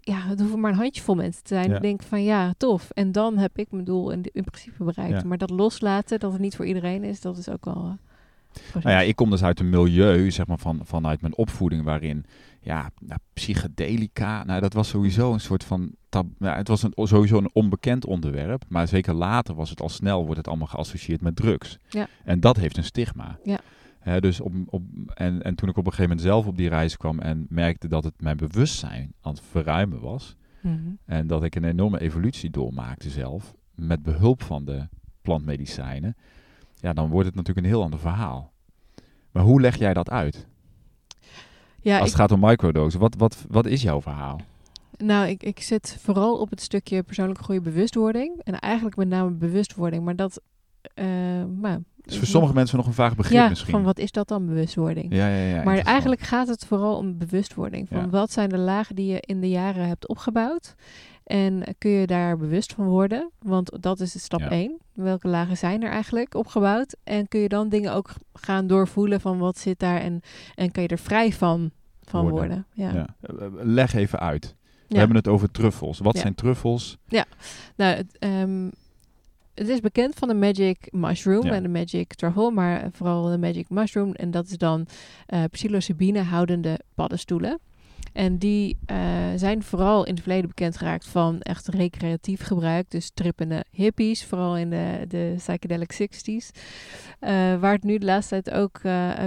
ja, 0.00 0.20
het 0.20 0.40
hoeven 0.40 0.60
maar 0.60 0.70
een 0.70 0.78
handjevol 0.78 1.14
mensen 1.14 1.42
te 1.42 1.54
zijn. 1.54 1.68
Ja. 1.70 1.76
Ik 1.76 1.82
denk 1.82 2.02
van 2.02 2.22
ja, 2.22 2.54
tof. 2.56 2.90
En 2.90 3.12
dan 3.12 3.38
heb 3.38 3.58
ik 3.58 3.70
mijn 3.70 3.84
doel 3.84 4.10
in, 4.10 4.22
in 4.32 4.44
principe 4.44 4.84
bereikt. 4.84 5.20
Ja. 5.22 5.28
Maar 5.28 5.38
dat 5.38 5.50
loslaten, 5.50 6.20
dat 6.20 6.32
het 6.32 6.40
niet 6.40 6.56
voor 6.56 6.66
iedereen 6.66 7.04
is, 7.04 7.20
dat 7.20 7.36
is 7.36 7.48
ook 7.48 7.64
wel... 7.64 7.84
eh. 7.84 7.92
Nou 8.72 8.90
ja, 8.90 9.00
ik 9.00 9.16
kom 9.16 9.30
dus 9.30 9.42
uit 9.42 9.60
een 9.60 9.70
milieu, 9.70 10.30
zeg 10.30 10.46
maar, 10.46 10.58
van, 10.58 10.80
vanuit 10.84 11.20
mijn 11.20 11.36
opvoeding 11.36 11.84
waarin, 11.84 12.24
ja, 12.60 12.90
nou, 13.00 13.20
psychedelica, 13.32 14.44
nou, 14.44 14.60
dat 14.60 14.72
was 14.72 14.88
sowieso 14.88 15.32
een 15.32 15.40
soort 15.40 15.64
van, 15.64 15.90
tab, 16.08 16.26
nou, 16.38 16.56
het 16.56 16.68
was 16.68 16.82
een, 16.82 16.92
sowieso 16.94 17.38
een 17.38 17.50
onbekend 17.52 18.06
onderwerp, 18.06 18.64
maar 18.68 18.88
zeker 18.88 19.14
later 19.14 19.54
was 19.54 19.70
het 19.70 19.80
al 19.80 19.88
snel, 19.88 20.22
wordt 20.22 20.36
het 20.36 20.48
allemaal 20.48 20.66
geassocieerd 20.66 21.20
met 21.20 21.36
drugs. 21.36 21.78
Ja. 21.88 22.06
En 22.24 22.40
dat 22.40 22.56
heeft 22.56 22.76
een 22.76 22.84
stigma. 22.84 23.38
Ja. 23.42 23.60
Dus 24.20 24.40
op, 24.40 24.52
op, 24.66 24.82
en, 25.14 25.42
en 25.42 25.54
toen 25.54 25.68
ik 25.68 25.76
op 25.76 25.86
een 25.86 25.92
gegeven 25.92 26.02
moment 26.16 26.20
zelf 26.20 26.46
op 26.46 26.56
die 26.56 26.68
reis 26.68 26.96
kwam 26.96 27.18
en 27.18 27.46
merkte 27.48 27.88
dat 27.88 28.04
het 28.04 28.20
mijn 28.20 28.36
bewustzijn 28.36 29.12
aan 29.20 29.32
het 29.32 29.42
verruimen 29.50 30.00
was, 30.00 30.36
Mhm. 30.60 30.78
en 31.04 31.26
dat 31.26 31.42
ik 31.44 31.54
een 31.54 31.64
enorme 31.64 32.00
evolutie 32.00 32.50
doormaakte 32.50 33.10
zelf, 33.10 33.54
met 33.74 34.02
behulp 34.02 34.42
van 34.42 34.64
de 34.64 34.88
plantmedicijnen, 35.22 36.16
ja, 36.74 36.92
dan 36.92 37.08
wordt 37.10 37.26
het 37.26 37.34
natuurlijk 37.36 37.66
een 37.66 37.72
heel 37.72 37.82
ander 37.82 37.98
verhaal. 37.98 38.52
Maar 39.32 39.42
hoe 39.42 39.60
leg 39.60 39.76
jij 39.76 39.94
dat 39.94 40.10
uit? 40.10 40.46
Ja, 41.80 41.98
Als 41.98 42.10
ik, 42.10 42.16
het 42.16 42.20
gaat 42.20 42.32
om 42.32 42.40
microdosen, 42.48 43.00
wat, 43.00 43.14
wat, 43.16 43.44
wat 43.48 43.66
is 43.66 43.82
jouw 43.82 44.00
verhaal? 44.00 44.40
nou, 44.96 45.28
ik, 45.28 45.42
ik 45.42 45.60
zit 45.60 45.96
vooral 46.00 46.38
op 46.38 46.50
het 46.50 46.60
stukje 46.60 47.02
persoonlijke 47.02 47.42
groei 47.42 47.60
bewustwording. 47.60 48.40
En 48.42 48.58
eigenlijk 48.58 48.96
met 48.96 49.08
name 49.08 49.30
bewustwording. 49.30 50.04
Maar 50.04 50.16
dat... 50.16 50.40
eh 50.94 51.04
maar, 51.60 51.78
Dus 52.04 52.18
voor 52.18 52.26
sommige 52.26 52.54
mensen 52.54 52.76
nog 52.76 52.86
een 52.86 52.92
vaag 52.92 53.16
begrip 53.16 53.38
ja, 53.38 53.48
misschien. 53.48 53.70
van 53.72 53.82
wat 53.82 53.98
is 53.98 54.12
dat 54.12 54.28
dan 54.28 54.46
bewustwording? 54.46 55.14
Ja, 55.14 55.28
ja, 55.28 55.56
ja. 55.56 55.62
maar 55.62 55.78
eigenlijk 55.78 56.20
gaat 56.20 56.48
het 56.48 56.66
vooral 56.66 56.96
om 56.96 57.18
bewustwording. 57.18 57.88
Van 57.88 57.98
Ja. 57.98 58.08
wat 58.08 58.32
zijn 58.32 58.48
de 58.48 58.58
lagen 58.58 58.94
die 58.94 59.06
je 59.12 59.20
in 59.20 59.40
de 59.40 59.48
jaren 59.48 59.88
hebt 59.88 60.08
opgebouwd? 60.08 60.74
En 61.24 61.62
kun 61.78 61.90
je 61.90 62.06
daar 62.06 62.36
bewust 62.36 62.72
van 62.72 62.84
worden? 62.86 63.30
Want 63.38 63.82
dat 63.82 64.00
is 64.00 64.22
stap 64.22 64.40
Ja. 64.40 64.50
1. 64.50 64.78
Welke 64.92 65.28
lagen 65.28 65.56
zijn 65.56 65.82
er 65.82 65.90
eigenlijk 65.90 66.34
opgebouwd? 66.34 66.96
En 67.04 67.28
kun 67.28 67.40
je 67.40 67.48
dan 67.48 67.68
dingen 67.68 67.92
ook 67.94 68.10
gaan 68.34 68.66
doorvoelen 68.66 69.20
van 69.20 69.38
wat 69.38 69.58
zit 69.58 69.78
daar? 69.78 70.00
En, 70.00 70.20
en 70.54 70.70
kan 70.72 70.82
je 70.82 70.88
er 70.88 70.98
vrij 70.98 71.32
van, 71.32 71.70
van 72.02 72.28
Worden. 72.28 72.38
worden? 72.38 72.66
Ja. 72.72 72.92
Ja. 72.92 73.06
Eh, 73.20 73.44
eh, 73.46 73.52
Leg 73.62 73.94
even 73.94 74.18
uit. 74.20 74.54
We 74.88 74.94
Ja. 74.94 74.98
hebben 74.98 75.16
het 75.16 75.28
over 75.28 75.50
truffels. 75.50 75.98
Wat 75.98 76.14
Ja. 76.14 76.20
zijn 76.20 76.34
truffels? 76.34 76.98
Nou, 77.76 77.96
het, 77.96 78.18
ehm, 78.18 78.68
het 79.54 79.68
is 79.68 79.80
bekend 79.80 80.14
van 80.14 80.28
de 80.28 80.34
Magic 80.34 80.88
Mushroom 80.90 81.44
Ja. 81.46 81.52
en 81.52 81.62
de 81.62 81.68
Magic 81.68 82.14
Truffle, 82.14 82.50
maar 82.50 82.88
vooral 82.92 83.22
de 83.30 83.38
Magic 83.38 83.68
Mushroom. 83.68 84.12
En 84.12 84.30
dat 84.30 84.46
is 84.46 84.58
dan 84.58 84.86
eh 85.26 85.42
psilocybine 85.50 86.20
houdende 86.22 86.80
paddenstoelen. 86.94 87.58
En 88.12 88.38
die 88.38 88.78
eh, 88.86 88.96
zijn 89.36 89.62
vooral 89.62 90.04
in 90.04 90.12
het 90.12 90.22
verleden 90.22 90.48
bekend 90.48 90.76
geraakt 90.76 91.06
van 91.06 91.40
echt 91.40 91.68
recreatief 91.68 92.42
gebruik. 92.42 92.90
Dus 92.90 93.10
trippende 93.14 93.64
hippies, 93.70 94.24
vooral 94.24 94.56
in 94.56 94.70
de, 94.70 95.04
de 95.08 95.34
psychedelic 95.36 95.92
60s. 95.92 96.58
Eh, 97.20 97.30
waar 97.60 97.72
het 97.72 97.82
nu 97.84 97.98
de 97.98 98.06
laatste 98.06 98.42
tijd 98.42 98.56
ook 98.56 98.80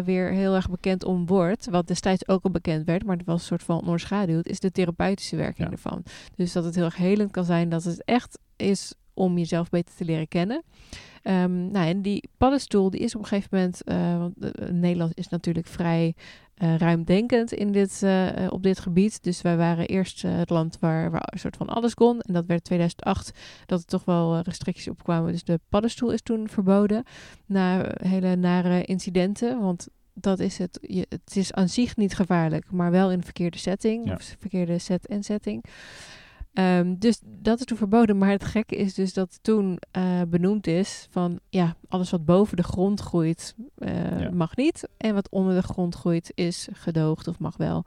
weer 0.05 0.31
heel 0.31 0.55
erg 0.55 0.69
bekend 0.69 1.03
om 1.03 1.25
wordt. 1.25 1.69
Wat 1.69 1.87
destijds 1.87 2.27
ook 2.27 2.43
al 2.43 2.51
bekend 2.51 2.85
werd, 2.85 3.05
maar 3.05 3.17
het 3.17 3.25
was 3.25 3.39
een 3.39 3.45
soort 3.47 3.63
van 3.63 3.79
onderschaduwd. 3.79 4.47
Is 4.47 4.59
de 4.59 4.71
therapeutische 4.71 5.35
werking 5.35 5.67
Ja. 5.67 5.73
ervan. 5.73 6.03
Dus 6.35 6.51
dat 6.51 6.63
het 6.63 6.75
heel 6.75 6.85
erg 6.85 6.95
helend 6.97 7.31
kan 7.31 7.45
zijn. 7.45 7.69
Dat 7.69 7.83
het 7.83 8.03
echt 8.05 8.39
is 8.55 8.93
om 9.17 9.38
jezelf 9.38 9.69
beter 9.69 9.95
te 9.95 10.06
leren 10.06 10.27
kennen. 10.27 10.63
Ehm, 11.21 11.67
nou, 11.71 11.88
en 11.88 12.01
die 12.01 12.30
paddenstoel 12.38 12.89
die 12.89 12.99
is 12.99 13.15
op 13.15 13.21
een 13.21 13.27
gegeven 13.27 13.49
moment... 13.58 13.84
eh, 13.84 14.17
want 14.17 14.38
eh, 14.39 14.69
Nederland 14.69 15.17
is 15.17 15.30
natuurlijk 15.30 15.67
vrij 15.67 16.15
eh, 16.53 16.75
ruimdenkend 16.75 17.51
in 17.51 17.71
dit, 17.71 18.06
op 18.49 18.63
dit 18.63 18.80
gebied. 18.80 19.23
Dus 19.23 19.41
wij 19.41 19.58
waren 19.58 19.88
eerst 19.88 20.21
het 20.21 20.49
land 20.49 20.77
waar, 20.80 21.12
waar 21.12 21.27
een 21.32 21.39
soort 21.39 21.58
van 21.58 21.67
alles 21.67 21.93
kon. 21.93 22.21
En 22.21 22.34
dat 22.34 22.45
werd 22.45 22.63
2008 22.63 23.39
dat 23.65 23.80
er 23.80 23.86
toch 23.86 24.06
wel 24.06 24.39
restricties 24.39 24.88
op 24.88 25.03
kwamen. 25.03 25.32
Dus 25.32 25.43
de 25.43 25.60
paddenstoel 25.69 26.12
is 26.12 26.21
toen 26.21 26.49
verboden. 26.49 27.03
Na 27.45 27.91
hele 28.01 28.36
nare 28.36 28.84
incidenten. 28.84 29.62
Want 29.62 29.88
dat 30.13 30.39
is 30.39 30.58
het. 30.58 30.80
Je, 30.82 31.06
het 31.10 31.36
is 31.36 31.53
aan 31.53 31.69
zich 31.69 31.95
niet 31.95 32.15
gevaarlijk, 32.15 32.71
maar 32.71 32.91
wel 32.91 33.12
in 33.12 33.17
de 33.17 33.25
verkeerde 33.25 33.58
setting. 33.58 34.06
Ja. 34.06 34.13
Of 34.13 34.36
verkeerde 34.39 34.80
set 34.80 35.08
en 35.08 35.23
setting. 35.23 35.63
Ehm, 36.58 36.96
dus 36.98 37.20
dat 37.24 37.60
is 37.60 37.65
toen 37.65 37.78
verboden. 37.78 38.17
Maar 38.17 38.30
het 38.30 38.43
gekke 38.46 38.76
is 38.76 38.93
dus 38.93 39.13
dat 39.13 39.39
toen 39.41 39.78
eh, 39.91 40.22
benoemd 40.28 40.67
is 40.67 41.08
van 41.10 41.39
ja, 41.50 41.76
alles 41.88 42.10
wat 42.12 42.26
boven 42.26 42.58
de 42.58 42.63
grond 42.63 43.00
groeit 43.00 43.56
eh, 43.78 44.20
Ja. 44.20 44.30
mag 44.34 44.56
niet. 44.56 44.88
En 44.98 45.13
wat 45.13 45.30
onder 45.30 45.56
de 45.56 45.62
grond 45.67 45.96
groeit 45.96 46.32
is 46.36 46.67
gedoogd 46.72 47.28
of 47.28 47.39
mag 47.39 47.58
wel. 47.58 47.86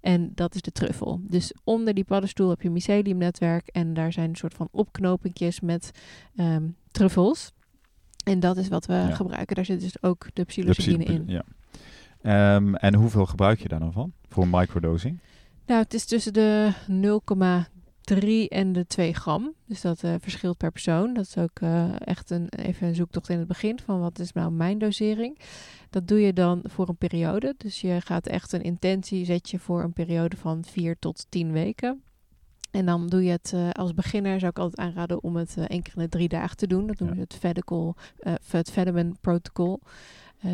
En 0.00 0.32
dat 0.34 0.54
is 0.54 0.62
de 0.62 0.72
truffel. 0.72 1.20
Dus 1.22 1.54
onder 1.64 1.94
die 1.94 2.04
paddenstoel 2.04 2.48
heb 2.48 2.62
je 2.62 2.70
myceliumnetwerk. 2.70 3.68
En 3.68 3.94
daar 3.94 4.12
zijn 4.12 4.28
een 4.28 4.36
soort 4.36 4.54
van 4.54 4.68
opknopingjes 4.70 5.60
met 5.60 5.90
ehm, 6.36 6.68
truffels. 6.90 7.52
En 8.24 8.40
dat 8.40 8.56
is 8.56 8.68
wat 8.68 8.86
we 8.86 8.92
Ja. 8.94 9.14
gebruiken. 9.14 9.56
Daar 9.56 9.64
zit 9.64 9.80
dus 9.80 10.02
ook 10.02 10.26
de 10.32 10.44
psilocybine 10.44 11.04
in. 11.04 11.22
Ja. 11.26 11.44
Ehm, 12.22 12.74
en 12.74 12.94
hoeveel 12.94 13.26
gebruik 13.26 13.60
je 13.60 13.68
daar 13.68 13.80
dan 13.80 13.92
van? 13.92 14.12
Voor 14.28 14.48
microdosing? 14.48 15.18
Nou, 15.66 15.82
het 15.82 15.94
is 15.94 16.04
tussen 16.04 16.32
de 16.32 16.72
0,3 18.14 18.48
en 18.48 18.72
de 18.72 18.86
2 18.86 19.14
gram. 19.14 19.54
Dus 19.66 19.80
dat 19.80 20.02
eh, 20.02 20.14
verschilt 20.20 20.56
per 20.56 20.70
persoon. 20.72 21.14
Dat 21.14 21.24
is 21.26 21.36
ook 21.36 21.60
eh, 21.60 21.88
echt 21.98 22.30
een, 22.30 22.48
even 22.48 22.86
een 22.86 22.94
zoektocht 22.94 23.28
in 23.28 23.38
het 23.38 23.48
begin 23.48 23.78
van 23.84 24.00
wat 24.00 24.18
is 24.18 24.32
nou 24.32 24.50
mijn 24.52 24.78
dosering. 24.78 25.38
Dat 25.90 26.08
doe 26.08 26.20
je 26.20 26.32
dan 26.32 26.60
voor 26.64 26.88
een 26.88 26.96
periode. 26.96 27.54
Dus 27.56 27.80
je 27.80 28.00
gaat 28.04 28.26
echt 28.26 28.52
een 28.52 28.62
intentie 28.62 29.24
zet 29.24 29.50
je 29.50 29.58
voor 29.58 29.82
een 29.82 29.92
periode 29.92 30.36
van 30.36 30.64
4 30.64 30.96
tot 30.98 31.26
10 31.28 31.52
weken. 31.52 32.02
En 32.70 32.86
dan 32.86 33.06
doe 33.06 33.24
je 33.24 33.30
het 33.30 33.52
eh, 33.54 33.70
als 33.70 33.94
beginner, 33.94 34.38
zou 34.38 34.50
ik 34.50 34.58
altijd 34.58 34.88
aanraden 34.88 35.22
om 35.22 35.36
het 35.36 35.56
één 35.56 35.82
keer 35.82 35.92
in 35.96 36.02
de 36.02 36.08
drie 36.08 36.28
dagen 36.28 36.56
te 36.56 36.66
doen. 36.66 36.86
Dat 36.86 36.98
noemen 36.98 37.18
Ja. 37.18 37.24
ze 37.28 37.28
het 37.34 37.40
Fedical, 37.42 37.96
het 38.50 38.70
Fediman 38.70 39.16
Protocol. 39.20 39.80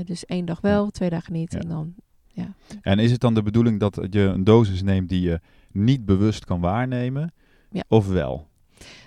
Dus 0.05 0.25
één 0.25 0.45
dag 0.45 0.61
wel, 0.61 0.91
twee 0.91 1.11
dagen 1.11 1.33
niet. 1.33 1.53
Ja. 1.53 1.59
En 1.59 1.69
dan 1.69 1.95
En 2.83 2.99
is 2.99 3.11
het 3.11 3.21
dan 3.21 3.35
de 3.35 3.43
bedoeling 3.43 3.81
dat 3.81 4.07
je 4.11 4.21
een 4.21 4.45
dosis 4.45 4.83
neemt 4.83 5.09
die 5.09 5.21
je 5.21 5.41
niet 5.77 6.05
bewust 6.05 6.45
kan 6.45 6.61
waarnemen? 6.61 7.33
Ja. 7.71 7.83
Of 7.89 8.09
wel? 8.09 8.49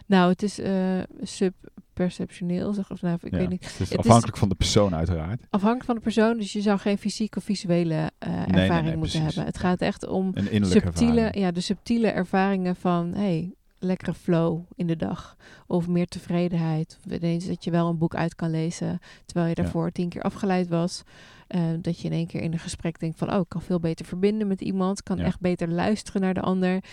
Nou, 0.05 0.29
het 0.31 0.43
is 0.43 0.59
eh 0.59 0.99
subperceptioneel, 1.21 2.73
zeg 2.73 2.91
of 2.91 3.01
nou, 3.01 3.17
ik 3.21 3.31
Ja. 3.31 3.37
weet 3.37 3.49
niet. 3.49 3.63
Het 3.77 3.79
is 3.91 3.97
afhankelijk 3.97 4.37
van 4.37 4.49
de 4.49 4.55
persoon 4.55 4.95
uiteraard. 4.95 5.41
Afhankelijk 5.49 5.85
van 5.85 5.95
de 5.95 6.01
persoon, 6.01 6.37
dus 6.37 6.53
je 6.53 6.61
zou 6.61 6.79
geen 6.79 6.97
fysieke 6.97 7.37
of 7.37 7.43
visuele 7.43 8.11
eh, 8.17 8.29
nee, 8.29 8.39
ervaring 8.39 8.69
nee, 8.87 8.97
moeten 8.97 8.99
precies. 8.99 9.21
hebben. 9.21 9.45
Het 9.45 9.57
gaat 9.57 9.81
echt 9.81 10.07
om 10.07 10.33
subtiele, 10.61 10.81
ervaring. 11.21 11.35
ja, 11.35 11.51
de 11.51 11.61
subtiele 11.61 12.07
ervaringen 12.07 12.75
van, 12.75 13.13
hey, 13.13 13.53
lekkere 13.79 14.13
flow 14.13 14.61
in 14.75 14.87
de 14.87 14.95
dag. 14.95 15.35
Of 15.67 15.87
meer 15.87 16.07
tevredenheid. 16.07 16.99
Of 17.05 17.11
ineens 17.13 17.47
dat 17.47 17.63
je 17.63 17.71
wel 17.71 17.87
een 17.89 17.97
boek 17.97 18.15
uit 18.15 18.35
kan 18.35 18.49
lezen. 18.49 18.99
Terwijl 19.25 19.47
je 19.49 19.53
Ja. 19.55 19.61
daarvoor 19.63 19.91
tien 19.91 20.09
keer 20.09 20.21
afgeleid 20.21 20.67
was. 20.67 21.03
Eh, 21.49 21.61
dat 21.81 21.99
je 21.99 22.07
in 22.07 22.13
één 22.13 22.27
keer 22.27 22.41
in 22.41 22.53
een 22.53 22.59
gesprek 22.59 22.99
denkt 22.99 23.17
van... 23.17 23.33
oh, 23.33 23.39
ik 23.39 23.45
kan 23.49 23.61
veel 23.61 23.79
beter 23.79 24.05
verbinden 24.05 24.47
met 24.47 24.61
iemand. 24.61 25.03
Kan 25.03 25.17
Ja. 25.17 25.23
echt 25.23 25.39
beter 25.39 25.69
luisteren 25.69 26.21
naar 26.21 26.33
de 26.33 26.41
ander. 26.41 26.83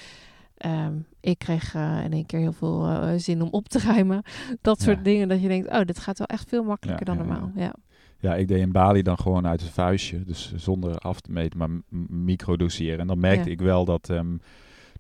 Ehm, 0.57 0.93
ik 1.21 1.39
kreeg 1.39 1.75
eh, 1.75 2.05
in 2.05 2.13
één 2.13 2.27
keer 2.27 2.39
heel 2.39 2.53
veel 2.53 2.87
eh, 2.89 3.13
zin 3.17 3.43
om 3.43 3.49
op 3.51 3.69
te 3.69 3.79
ruimen. 3.79 4.23
Dat 4.63 4.79
Ja. 4.79 4.85
soort 4.85 5.05
dingen 5.05 5.29
dat 5.29 5.43
je 5.43 5.49
denkt... 5.49 5.69
oh, 5.71 5.81
dit 5.85 5.99
gaat 5.99 6.19
wel 6.19 6.27
echt 6.27 6.49
veel 6.49 6.65
makkelijker 6.65 7.07
Ja, 7.09 7.15
dan 7.15 7.27
normaal. 7.27 7.51
Ja. 7.55 7.75
Ja, 8.21 8.35
ik 8.35 8.49
deed 8.49 8.61
in 8.61 8.73
Bali 8.73 9.03
dan 9.03 9.19
gewoon 9.19 9.47
uit 9.47 9.61
het 9.61 9.71
vuistje. 9.71 10.23
Dus 10.25 10.53
zonder 10.55 10.99
af 10.99 11.21
te 11.21 11.33
meten, 11.33 11.59
maar 11.59 11.71
microdoseren. 12.09 12.99
En 12.99 13.07
dan 13.07 13.21
merkte 13.21 13.51
ik 13.51 13.61
wel 13.61 13.85
dat... 13.85 14.11
ehm, 14.11 14.37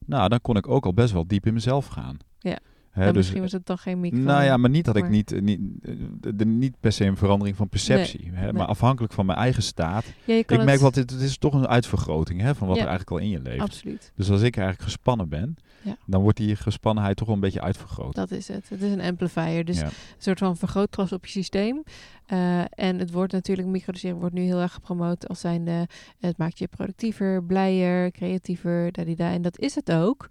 nou, 0.06 0.28
dan 0.28 0.40
kon 0.40 0.56
ik 0.56 0.68
ook 0.68 0.84
al 0.84 0.94
best 0.94 1.12
wel 1.12 1.26
diep 1.26 1.46
in 1.46 1.52
mezelf 1.54 1.86
gaan. 1.86 2.16
Ja. 2.38 2.58
Hè, 2.96 3.04
dus, 3.06 3.14
misschien 3.16 3.40
was 3.40 3.52
het 3.52 3.66
dan 3.66 3.78
geen 3.78 4.00
micro. 4.00 4.18
Nou 4.18 4.44
ja, 4.44 4.56
maar 4.56 4.70
niet 4.70 4.84
dat 4.84 4.96
ik 4.96 5.08
niet, 5.08 5.32
eh, 5.32 5.40
niet, 5.42 5.60
eh, 5.82 5.92
de, 6.34 6.44
niet 6.46 6.80
per 6.80 6.92
se 6.92 7.04
een 7.04 7.16
verandering 7.16 7.56
van 7.56 7.68
perceptie. 7.68 8.30
Hè, 8.32 8.42
nee. 8.44 8.52
Maar 8.52 8.66
afhankelijk 8.66 9.12
van 9.12 9.26
mijn 9.26 9.38
eigen 9.38 9.62
staat. 9.62 10.04
Ja, 10.24 10.34
Ik 10.34 10.48
merk 10.50 10.68
het- 10.70 10.80
wel, 10.80 10.90
dit, 10.90 11.10
het 11.10 11.20
is 11.20 11.38
toch 11.38 11.54
een 11.54 11.68
uitvergroting 11.68 12.40
hè, 12.40 12.54
van 12.54 12.66
wat 12.68 12.76
Ja. 12.76 12.82
er 12.82 12.88
eigenlijk 12.88 13.18
al 13.20 13.26
in 13.26 13.32
je 13.32 13.40
leeft. 13.42 13.60
Absoluut. 13.60 14.12
Dus 14.14 14.30
als 14.30 14.42
ik 14.42 14.56
eigenlijk 14.56 14.84
gespannen 14.88 15.28
ben, 15.28 15.56
Ja. 15.82 15.96
dan 16.06 16.22
wordt 16.22 16.36
die 16.38 16.56
gespannenheid 16.56 17.16
toch 17.16 17.26
wel 17.26 17.34
een 17.36 17.40
beetje 17.42 17.60
uitvergroot. 17.60 18.14
Dat 18.14 18.30
is 18.30 18.48
het. 18.48 18.68
Het 18.68 18.82
is 18.82 18.92
een 18.92 19.00
amplifier. 19.00 19.64
Dus 19.64 19.80
een 19.80 19.88
soort 20.18 20.38
van 20.38 20.56
vergrootglas 20.56 21.12
op 21.12 21.24
je 21.26 21.30
systeem. 21.32 21.82
Eh, 22.26 22.58
en 22.70 22.98
het 22.98 23.10
wordt 23.10 23.32
natuurlijk, 23.32 23.68
microdoseren 23.68 24.16
wordt 24.18 24.34
nu 24.34 24.42
heel 24.42 24.60
erg 24.60 24.72
gepromoot 24.72 25.28
als 25.28 25.40
zijnde, 25.40 25.86
het 26.20 26.36
maakt 26.38 26.58
je 26.58 26.68
productiever, 26.68 27.44
blijer, 27.44 28.10
creatiever, 28.10 28.92
dadida. 28.92 29.30
En 29.32 29.42
dat 29.42 29.58
is 29.58 29.74
het 29.74 29.92
ook. 29.92 30.26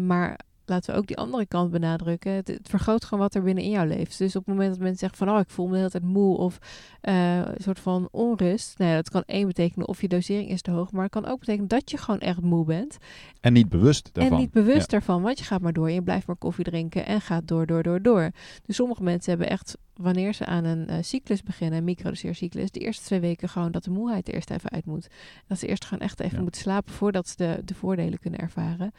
Maar 0.00 0.38
laten 0.66 0.92
we 0.92 1.00
ook 1.00 1.06
die 1.06 1.16
andere 1.16 1.46
kant 1.46 1.70
benadrukken. 1.70 2.32
Het, 2.32 2.48
het 2.48 2.68
vergroot 2.68 3.04
gewoon 3.04 3.22
wat 3.22 3.34
er 3.34 3.42
binnen 3.42 3.64
in 3.64 3.70
jou 3.70 3.86
leeft. 3.88 4.18
Dus 4.18 4.36
op 4.36 4.46
het 4.46 4.54
moment 4.54 4.70
dat 4.70 4.78
mensen 4.80 4.98
zeggen 4.98 5.18
van, 5.18 5.28
oh, 5.34 5.40
ik 5.40 5.50
voel 5.50 5.64
me 5.66 5.70
de 5.72 5.78
hele 5.78 5.90
tijd 5.90 6.04
moe 6.04 6.36
of 6.36 6.58
eh, 7.00 7.36
een 7.36 7.54
soort 7.62 7.78
van 7.78 8.08
onrust. 8.10 8.78
Nou 8.78 8.90
ja, 8.90 8.96
dat 8.96 9.10
kan 9.10 9.22
één 9.26 9.46
betekenen 9.46 9.88
of 9.88 10.00
je 10.00 10.08
dosering 10.08 10.48
is 10.48 10.62
te 10.62 10.70
hoog, 10.70 10.92
maar 10.92 11.02
het 11.02 11.12
kan 11.12 11.26
ook 11.26 11.38
betekenen 11.38 11.68
dat 11.68 11.90
je 11.90 11.96
gewoon 11.96 12.20
echt 12.20 12.40
moe 12.40 12.64
bent. 12.64 12.96
En 13.40 13.52
niet 13.52 13.68
bewust 13.68 14.10
daarvan. 14.12 14.32
En 14.32 14.38
niet 14.40 14.50
bewust 14.52 14.80
Ja. 14.80 14.86
daarvan, 14.86 15.22
want 15.22 15.38
je 15.38 15.44
gaat 15.44 15.60
maar 15.60 15.72
door. 15.72 15.90
Je 15.90 16.02
blijft 16.02 16.26
maar 16.26 16.36
koffie 16.36 16.64
drinken 16.64 17.06
en 17.06 17.20
gaat 17.20 17.48
door, 17.48 17.66
door, 17.66 17.82
door, 17.82 18.02
door. 18.02 18.30
Dus 18.66 18.76
sommige 18.76 19.02
mensen 19.02 19.30
hebben 19.30 19.48
echt, 19.50 19.76
wanneer 19.94 20.32
ze 20.34 20.46
aan 20.46 20.64
een 20.64 20.86
eh, 20.86 20.96
cyclus 21.00 21.42
beginnen, 21.42 21.78
een 21.78 21.84
microdoseercyclus, 21.84 22.70
de 22.70 22.80
eerste 22.80 23.04
twee 23.04 23.20
weken 23.20 23.48
gewoon 23.48 23.72
dat 23.72 23.84
de 23.84 23.90
moeheid 23.90 24.28
er 24.28 24.34
eerst 24.34 24.50
even 24.50 24.70
uit 24.70 24.84
moet. 24.86 25.08
Dat 25.46 25.58
ze 25.58 25.66
eerst 25.66 25.84
gewoon 25.84 26.02
echt 26.04 26.20
even 26.20 26.36
Ja. 26.36 26.42
moeten 26.42 26.60
slapen 26.60 26.92
voordat 26.92 27.28
ze 27.28 27.36
de, 27.36 27.60
de 27.64 27.74
voordelen 27.74 28.18
kunnen 28.18 28.40
ervaren. 28.40 28.92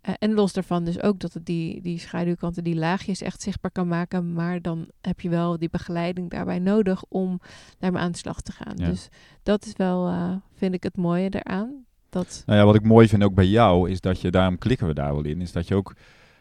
Eh, 0.00 0.14
en 0.18 0.32
los 0.32 0.52
daarvan 0.52 0.84
dus 0.84 1.02
ook 1.02 1.18
dat 1.18 1.32
het 1.32 1.46
die, 1.46 1.82
die 1.82 1.98
schaduwkanten, 1.98 2.64
die 2.64 2.74
laagjes 2.74 3.22
echt 3.22 3.42
zichtbaar 3.42 3.70
kan 3.70 3.88
maken. 3.88 4.32
Maar 4.32 4.62
dan 4.62 4.88
heb 5.00 5.20
je 5.20 5.28
wel 5.28 5.58
die 5.58 5.70
begeleiding 5.70 6.30
daarbij 6.30 6.58
nodig 6.58 7.04
om 7.08 7.40
aan 7.80 8.12
de 8.12 8.18
slag 8.18 8.40
te 8.40 8.52
gaan. 8.52 8.74
Ja. 8.76 8.88
Dus 8.88 9.08
dat 9.42 9.64
is 9.64 9.72
wel, 9.76 10.08
eh, 10.08 10.32
vind 10.54 10.74
ik 10.74 10.82
het 10.82 10.96
mooie 10.96 11.30
daaraan. 11.30 11.84
Dat, 12.08 12.42
Nou 12.46 12.58
ja, 12.58 12.64
wat 12.64 12.74
ik 12.74 12.82
mooi 12.82 13.08
vind 13.08 13.22
ook 13.22 13.34
bij 13.34 13.46
jou, 13.46 13.90
is 13.90 14.00
dat 14.00 14.20
je, 14.20 14.30
daarom 14.30 14.58
klikken 14.58 14.86
we 14.86 14.94
daar 14.94 15.14
wel 15.14 15.24
in, 15.24 15.40
is 15.40 15.52
dat 15.52 15.68
je 15.68 15.74
ook, 15.74 15.94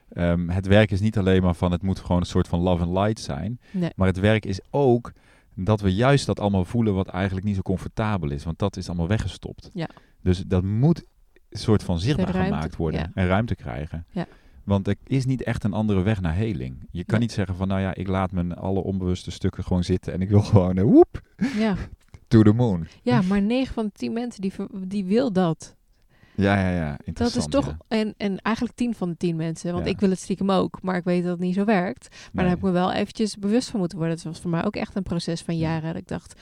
ehm, 0.09 0.49
het 0.49 0.67
werk 0.67 0.91
is 0.91 0.99
niet 0.99 1.17
alleen 1.17 1.41
maar 1.41 1.55
van, 1.55 1.71
het 1.71 1.81
moet 1.81 1.99
gewoon 1.99 2.21
een 2.21 2.27
soort 2.27 2.47
van 2.47 2.59
love 2.59 2.83
and 2.83 2.93
light 2.93 3.19
zijn. 3.19 3.59
nee, 3.71 3.91
Maar 3.95 4.07
het 4.07 4.19
werk 4.19 4.45
is 4.45 4.59
ook 4.69 5.11
dat 5.55 5.81
we 5.81 5.93
juist 5.93 6.25
dat 6.25 6.39
allemaal 6.39 6.65
voelen 6.65 6.93
wat 6.93 7.07
eigenlijk 7.07 7.45
niet 7.45 7.55
zo 7.55 7.61
comfortabel 7.61 8.31
is. 8.31 8.43
Want 8.43 8.59
dat 8.59 8.77
is 8.77 8.87
allemaal 8.87 9.07
weggestopt. 9.07 9.69
Ja. 9.73 9.89
Dus 10.21 10.43
dat 10.47 10.63
moet 10.63 11.03
soort 11.49 11.83
van 11.83 11.99
zichtbaar 11.99 12.31
ruimte, 12.31 12.53
gemaakt 12.53 12.75
worden. 12.75 12.99
ja. 12.99 13.11
En 13.13 13.27
ruimte 13.27 13.55
krijgen. 13.55 14.05
Ja. 14.11 14.27
Want 14.63 14.87
er 14.87 14.95
is 15.07 15.25
niet 15.25 15.43
echt 15.43 15.63
een 15.63 15.73
andere 15.73 16.01
weg 16.01 16.21
naar 16.21 16.35
heling. 16.35 16.87
Je 16.91 17.03
kan 17.03 17.19
niet 17.19 17.31
zeggen 17.31 17.55
van, 17.55 17.67
nou 17.67 17.81
ja, 17.81 17.95
ik 17.95 18.07
laat 18.07 18.31
mijn 18.31 18.53
alle 18.55 18.79
onbewuste 18.83 19.31
stukken 19.31 19.63
gewoon 19.63 19.83
zitten. 19.83 20.13
En 20.13 20.21
ik 20.21 20.29
wil 20.29 20.41
gewoon, 20.51 20.77
eh, 20.77 20.83
woep, 20.83 21.21
ja. 21.57 21.75
to 22.27 22.41
the 22.41 22.51
moon. 22.53 22.87
Ja, 23.03 23.21
maar 23.21 23.41
9 23.41 23.73
van 23.73 23.85
de 23.85 23.91
10 23.91 24.13
mensen 24.13 24.41
die, 24.41 24.53
die 24.87 25.05
wil 25.05 25.31
dat. 25.33 25.77
Ja, 26.35 26.59
ja, 26.59 26.75
ja. 26.75 26.97
Dat 27.13 27.35
is 27.35 27.45
toch, 27.45 27.65
ja. 27.65 27.77
en, 27.87 28.13
en 28.17 28.37
eigenlijk 28.37 28.75
10 28.75 28.95
van 28.95 29.09
de 29.09 29.17
10 29.17 29.35
mensen. 29.35 29.73
Want 29.73 29.85
ik 29.85 29.99
wil 29.99 30.09
het 30.09 30.19
stiekem 30.19 30.51
ook, 30.51 30.81
maar 30.81 30.95
ik 30.95 31.03
weet 31.03 31.21
dat 31.23 31.31
het 31.31 31.39
niet 31.39 31.55
zo 31.55 31.65
werkt. 31.65 32.07
Maar 32.09 32.19
Nee. 32.19 32.29
daar 32.33 32.45
heb 32.49 32.57
ik 32.57 32.63
me 32.63 32.71
wel 32.71 32.91
eventjes 32.91 33.37
bewust 33.37 33.69
van 33.69 33.79
moeten 33.79 33.97
worden. 33.97 34.15
Het 34.15 34.25
was 34.25 34.39
voor 34.39 34.49
mij 34.49 34.65
ook 34.65 34.75
echt 34.75 34.95
een 34.95 35.03
proces 35.03 35.41
van 35.41 35.57
Ja. 35.57 35.69
jaren. 35.69 35.87
Dat 35.93 36.01
ik 36.01 36.07
dacht, 36.07 36.41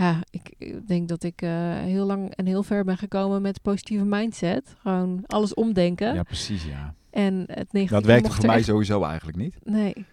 ja, 0.00 0.18
ik, 0.30 0.72
denk 0.86 1.08
dat 1.08 1.22
ik 1.22 1.42
eh, 1.42 1.50
heel 1.78 2.06
lang 2.06 2.30
en 2.34 2.46
heel 2.46 2.62
ver 2.62 2.84
ben 2.84 2.96
gekomen 2.98 3.42
met 3.42 3.62
positieve 3.62 4.04
mindset. 4.04 4.74
Gewoon 4.78 5.22
alles 5.26 5.54
omdenken. 5.54 6.14
Ja, 6.14 6.22
precies, 6.22 6.64
ja. 6.64 6.94
En 7.10 7.34
het 7.38 7.48
negatieve 7.72 7.94
Dat 7.94 8.04
werkte 8.04 8.22
mocht 8.26 8.36
voor 8.36 8.46
mij 8.46 8.56
echt- 8.56 8.64
sowieso 8.66 9.02
eigenlijk 9.04 9.36
niet. 9.38 9.54
Nee. 9.64 10.06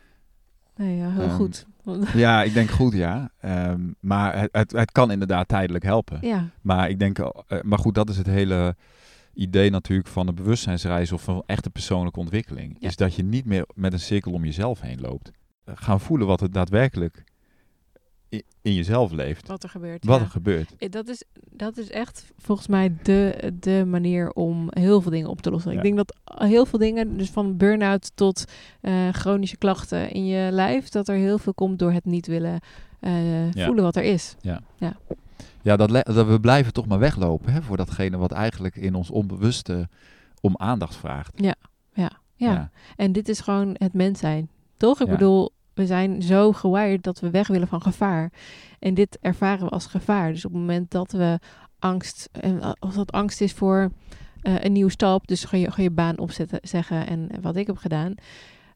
Nee, 0.75 0.97
ja, 0.97 1.09
heel 1.11 1.21
Ehm, 1.21 1.35
goed. 1.35 1.65
Ja, 2.13 2.43
ik 2.43 2.53
denk 2.53 2.69
goed, 2.69 2.93
ja. 2.93 3.31
Ehm, 3.39 3.81
maar 3.99 4.39
het, 4.39 4.49
het, 4.51 4.71
het 4.71 4.91
kan 4.91 5.11
inderdaad 5.11 5.47
tijdelijk 5.47 5.83
helpen. 5.83 6.17
ja, 6.21 6.49
Maar 6.61 6.89
ik 6.89 6.99
denk, 6.99 7.19
eh, 7.19 7.61
maar 7.61 7.79
goed, 7.79 7.95
dat 7.95 8.09
is 8.09 8.17
het 8.17 8.25
hele 8.27 8.75
idee 9.33 9.69
natuurlijk 9.69 10.07
van 10.07 10.27
een 10.27 10.35
bewustzijnsreis 10.35 11.11
of 11.11 11.23
van 11.23 11.43
echte 11.45 11.69
persoonlijke 11.69 12.19
ontwikkeling. 12.19 12.75
Ja. 12.79 12.87
Is 12.87 12.95
dat 12.95 13.15
je 13.15 13.23
niet 13.23 13.45
meer 13.45 13.65
met 13.75 13.93
een 13.93 13.99
cirkel 13.99 14.31
om 14.31 14.45
jezelf 14.45 14.81
heen 14.81 15.01
loopt. 15.01 15.31
Eh, 15.63 15.73
Gaan 15.77 15.99
voelen 15.99 16.27
wat 16.27 16.41
er 16.41 16.51
daadwerkelijk 16.51 17.23
in, 18.29 18.43
jezelf 18.61 19.11
leeft. 19.11 19.47
wat 19.47 19.63
er 19.63 19.69
gebeurt. 19.69 20.05
Wat 20.05 20.17
ja. 20.19 20.23
er 20.25 20.29
gebeurt. 20.29 20.75
Eh, 20.77 20.89
Dat 20.89 21.07
is, 21.07 21.23
dat 21.51 21.77
is 21.77 21.89
echt 21.89 22.31
volgens 22.37 22.67
mij 22.67 22.93
de, 23.03 23.51
de 23.59 23.83
manier 23.87 24.31
om 24.31 24.67
heel 24.69 25.01
veel 25.01 25.11
dingen 25.11 25.29
op 25.29 25.41
te 25.41 25.51
lossen. 25.51 25.71
Ja. 25.71 25.77
Ik 25.77 25.83
denk 25.83 25.95
dat 25.97 26.15
heel 26.47 26.65
veel 26.65 26.79
dingen, 26.79 27.17
dus 27.17 27.29
van 27.29 27.57
burn-out 27.57 28.11
tot 28.15 28.45
eh, 28.81 29.09
chronische 29.11 29.57
klachten 29.57 30.11
in 30.11 30.25
je 30.25 30.51
lijf, 30.51 30.89
dat 30.89 31.07
er 31.07 31.15
heel 31.15 31.37
veel 31.37 31.53
komt 31.53 31.79
door 31.79 31.91
het 31.91 32.05
niet 32.05 32.27
willen 32.27 32.59
eh, 32.99 33.51
Ja. 33.51 33.65
voelen 33.65 33.83
wat 33.83 33.95
er 33.95 34.03
is. 34.03 34.35
Ja, 35.61 35.75
dat, 35.75 35.89
le- 35.91 36.03
dat 36.13 36.27
we 36.27 36.39
blijven 36.39 36.73
toch 36.73 36.87
maar 36.87 36.99
weglopen 36.99 37.53
hè, 37.53 37.61
voor 37.61 37.77
datgene 37.77 38.17
wat 38.17 38.31
eigenlijk 38.31 38.75
in 38.75 38.95
ons 38.95 39.09
onbewuste 39.09 39.89
om 40.41 40.55
aandacht 40.57 40.95
vraagt. 40.95 41.31
Ja. 41.35 41.55
Ja. 42.39 42.69
En 42.95 43.11
dit 43.11 43.29
is 43.29 43.39
gewoon 43.39 43.75
het 43.77 43.93
mens 43.93 44.19
zijn. 44.19 44.49
Toch? 44.77 45.01
Ik 45.01 45.05
Ja. 45.07 45.13
bedoel, 45.13 45.51
we 45.77 45.85
zijn 45.85 46.21
zo 46.21 46.51
gewired 46.51 47.03
dat 47.03 47.19
we 47.19 47.29
weg 47.29 47.47
willen 47.47 47.67
van 47.67 47.81
gevaar. 47.81 48.31
En 48.79 48.93
dit 48.93 49.17
ervaren 49.21 49.65
we 49.65 49.71
als 49.71 49.85
gevaar. 49.85 50.31
Dus 50.31 50.45
op 50.45 50.51
het 50.51 50.59
moment 50.59 50.91
dat 50.91 51.11
we 51.11 51.39
angst, 51.79 52.29
en 52.31 52.79
als 52.79 52.95
dat 52.95 53.11
angst 53.11 53.41
is 53.41 53.53
voor 53.53 53.91
eh, 54.41 54.55
een 54.63 54.71
nieuwe 54.71 54.91
stap, 54.91 55.27
dus 55.27 55.43
ga 55.43 55.57
je, 55.57 55.71
ga 55.71 55.81
je 55.81 55.91
baan 55.91 56.17
opzetten, 56.17 56.59
zeggen 56.61 57.07
en 57.07 57.29
wat 57.41 57.55
ik 57.55 57.67
heb 57.67 57.77
gedaan. 57.77 58.15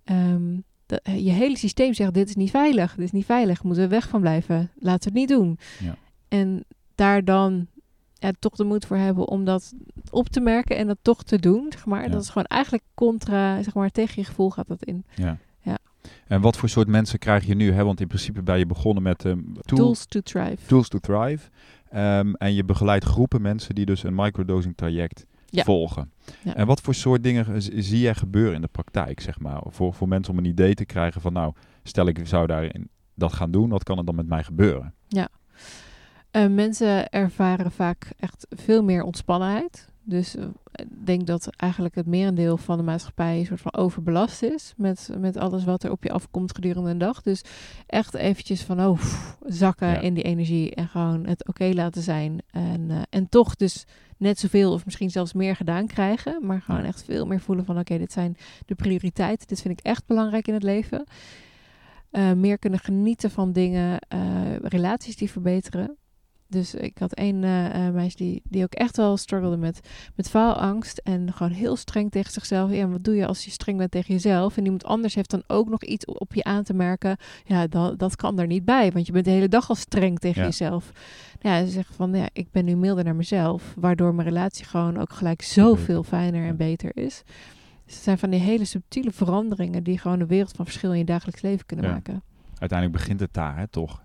ehm, 0.03 0.57
dat- 0.85 1.01
je 1.05 1.31
hele 1.31 1.57
systeem 1.57 1.93
zegt: 1.93 2.13
dit 2.13 2.29
is 2.29 2.35
niet 2.35 2.49
veilig, 2.51 2.95
dit 2.95 3.05
is 3.05 3.11
niet 3.11 3.25
veilig, 3.25 3.63
moeten 3.63 3.83
we 3.83 3.89
weg 3.89 4.09
van 4.09 4.21
blijven, 4.21 4.71
laten 4.79 5.13
we 5.13 5.19
het 5.19 5.29
niet 5.29 5.37
doen. 5.39 5.57
Ja. 5.79 5.95
En 6.27 6.63
daar 6.95 7.23
dan 7.25 7.67
ja, 8.13 8.31
toch 8.39 8.55
de 8.55 8.63
moed 8.63 8.85
voor 8.85 8.97
hebben 8.97 9.27
om 9.27 9.43
dat 9.45 9.73
op 10.09 10.29
te 10.29 10.39
merken 10.39 10.77
en 10.77 10.87
dat 10.87 10.97
toch 11.01 11.23
te 11.23 11.39
doen. 11.39 11.65
Zeg 11.69 11.85
maar. 11.85 12.03
Ja. 12.03 12.09
Dat 12.09 12.21
is 12.21 12.27
gewoon 12.29 12.47
eigenlijk 12.47 12.83
contra, 12.93 13.61
zeg 13.63 13.73
maar, 13.73 13.89
tegen 13.89 14.13
je 14.21 14.27
gevoel 14.27 14.49
gaat 14.49 14.67
dat 14.67 14.83
in. 14.83 15.05
Ja. 15.15 15.37
Ja. 16.27 16.35
En 16.35 16.41
wat 16.41 16.57
voor 16.57 16.69
soort 16.69 16.87
mensen 16.87 17.19
krijg 17.19 17.45
je 17.45 17.55
nu? 17.55 17.71
Hè? 17.71 17.83
Want 17.83 17.99
in 18.01 18.07
principe 18.07 18.41
ben 18.41 18.57
je 18.57 18.65
begonnen 18.65 19.03
met 19.03 19.25
ehm, 19.25 19.39
tool- 19.61 19.77
Tools 19.77 20.05
to 20.05 20.19
thrive. 20.21 20.65
Tools 20.67 20.87
to 20.87 20.99
Thrive. 20.99 21.49
Ehm, 21.89 22.33
en 22.33 22.53
je 22.53 22.63
begeleidt 22.63 23.05
groepen 23.05 23.41
mensen 23.41 23.75
die 23.75 23.85
dus 23.85 24.03
een 24.03 24.15
microdosing 24.15 24.77
traject 24.77 25.25
Ja. 25.45 25.63
volgen. 25.63 26.11
Ja. 26.43 26.55
En 26.55 26.65
wat 26.65 26.81
voor 26.81 26.93
soort 26.95 27.23
dingen 27.23 27.61
zie 27.83 27.99
jij 27.99 28.15
gebeuren 28.15 28.55
in 28.55 28.61
de 28.61 28.67
praktijk, 28.71 29.19
zeg 29.19 29.39
maar? 29.39 29.61
Voor, 29.67 29.93
voor 29.93 30.07
mensen 30.07 30.33
om 30.33 30.39
een 30.39 30.45
idee 30.45 30.73
te 30.73 30.85
krijgen 30.85 31.21
van, 31.21 31.33
nou, 31.33 31.53
stel 31.83 32.07
ik 32.07 32.27
zou 32.27 32.47
daarin 32.47 32.89
dat 33.13 33.33
gaan 33.33 33.51
doen, 33.51 33.69
wat 33.69 33.83
kan 33.83 33.97
er 33.97 34.05
dan 34.05 34.15
met 34.15 34.27
mij 34.27 34.43
gebeuren? 34.43 34.93
Eh, 36.31 36.47
mensen 36.47 37.09
ervaren 37.09 37.71
vaak 37.71 38.11
echt 38.19 38.47
veel 38.49 38.83
meer 38.83 39.03
ontspannenheid. 39.03 39.90
Dus 40.11 40.35
eh, 40.35 40.45
ik 40.71 41.05
denk 41.05 41.27
dat 41.27 41.49
eigenlijk 41.55 41.95
het 41.95 42.05
merendeel 42.05 42.57
van 42.57 42.77
de 42.77 42.83
maatschappij 42.83 43.39
een 43.39 43.45
soort 43.45 43.61
van 43.61 43.73
overbelast 43.73 44.43
is 44.43 44.73
met, 44.77 45.09
met 45.17 45.37
alles 45.37 45.63
wat 45.63 45.83
er 45.83 45.91
op 45.91 46.03
je 46.03 46.11
afkomt 46.11 46.55
gedurende 46.55 46.89
een 46.89 46.97
dag. 46.97 47.21
Dus 47.21 47.43
echt 47.85 48.13
eventjes 48.13 48.61
van 48.61 48.85
oh, 48.85 48.97
pff, 48.97 49.37
zakken 49.45 49.87
Ja. 49.87 49.99
in 49.99 50.13
die 50.13 50.23
energie 50.23 50.75
en 50.75 50.87
gewoon 50.87 51.25
het 51.25 51.47
oké 51.47 51.65
laten 51.73 52.01
zijn. 52.01 52.41
En, 52.51 52.91
eh, 52.91 53.01
en 53.09 53.29
toch 53.29 53.55
dus 53.55 53.85
net 54.17 54.39
zoveel 54.39 54.73
of 54.73 54.85
misschien 54.85 55.09
zelfs 55.09 55.33
meer 55.33 55.55
gedaan 55.55 55.87
krijgen. 55.87 56.45
Maar 56.45 56.61
gewoon 56.61 56.83
echt 56.83 57.03
veel 57.03 57.25
meer 57.25 57.41
voelen 57.41 57.65
van 57.65 57.79
oké, 57.79 57.97
dit 57.97 58.11
zijn 58.11 58.37
de 58.65 58.75
prioriteiten. 58.75 59.47
Dit 59.47 59.61
vind 59.61 59.79
ik 59.79 59.85
echt 59.85 60.05
belangrijk 60.05 60.47
in 60.47 60.53
het 60.53 60.63
leven. 60.63 61.03
Eh, 62.11 62.31
meer 62.31 62.59
kunnen 62.59 62.79
genieten 62.79 63.31
van 63.31 63.51
dingen, 63.51 63.99
relaties 64.61 65.15
die 65.15 65.31
verbeteren. 65.31 65.97
Dus 66.51 66.73
ik 66.75 66.97
had 66.97 67.13
één 67.13 67.43
eh, 67.43 67.87
eh, 67.87 67.93
meisje 67.93 68.17
die, 68.17 68.41
die 68.43 68.63
ook 68.63 68.73
echt 68.73 68.97
wel 68.97 69.17
struggelde 69.17 69.57
met, 69.57 69.79
met 70.15 70.29
faalangst. 70.29 70.97
En 70.97 71.33
gewoon 71.33 71.51
heel 71.51 71.75
streng 71.75 72.11
tegen 72.11 72.31
zichzelf. 72.31 72.71
Ja, 72.71 72.87
wat 72.87 73.03
doe 73.03 73.15
je 73.15 73.25
als 73.27 73.45
je 73.45 73.51
streng 73.51 73.77
bent 73.77 73.91
tegen 73.91 74.13
jezelf? 74.13 74.57
En 74.57 74.63
iemand 74.63 74.83
anders 74.85 75.15
heeft 75.15 75.29
dan 75.29 75.43
ook 75.47 75.69
nog 75.69 75.83
iets 75.83 76.05
op 76.05 76.33
je 76.33 76.43
aan 76.43 76.63
te 76.63 76.73
merken. 76.73 77.17
Ja, 77.45 77.67
dat, 77.67 77.99
dat 77.99 78.15
kan 78.15 78.39
er 78.39 78.47
niet 78.47 78.65
bij. 78.65 78.91
Want 78.91 79.05
je 79.05 79.11
bent 79.11 79.25
de 79.25 79.31
hele 79.31 79.47
dag 79.47 79.69
al 79.69 79.75
streng 79.75 80.19
tegen 80.19 80.41
Ja. 80.41 80.47
jezelf. 80.47 80.91
Ja, 81.39 81.65
ze 81.65 81.71
zegt 81.71 81.95
van, 81.95 82.13
ja, 82.13 82.29
ik 82.33 82.51
ben 82.51 82.65
nu 82.65 82.75
milder 82.75 83.03
naar 83.03 83.15
mezelf. 83.15 83.73
Waardoor 83.77 84.15
mijn 84.15 84.27
relatie 84.27 84.65
gewoon 84.65 84.97
ook 84.99 85.13
gelijk 85.13 85.41
zoveel 85.41 86.03
fijner 86.03 86.47
en 86.47 86.57
beter 86.57 86.91
is. 86.93 87.23
Dus 87.85 87.93
het 87.95 88.03
zijn 88.03 88.17
van 88.17 88.29
die 88.29 88.39
hele 88.39 88.65
subtiele 88.65 89.11
veranderingen 89.11 89.83
die 89.83 89.97
gewoon 89.97 90.19
een 90.19 90.27
wereld 90.27 90.51
van 90.55 90.65
verschil 90.65 90.91
in 90.91 90.97
je 90.97 91.05
dagelijks 91.05 91.41
leven 91.41 91.65
kunnen 91.65 91.85
Ja. 91.85 91.91
maken. 91.91 92.23
Uiteindelijk 92.59 92.99
begint 92.99 93.19
het 93.19 93.33
daar, 93.33 93.57
hè, 93.57 93.67
toch? 93.67 94.03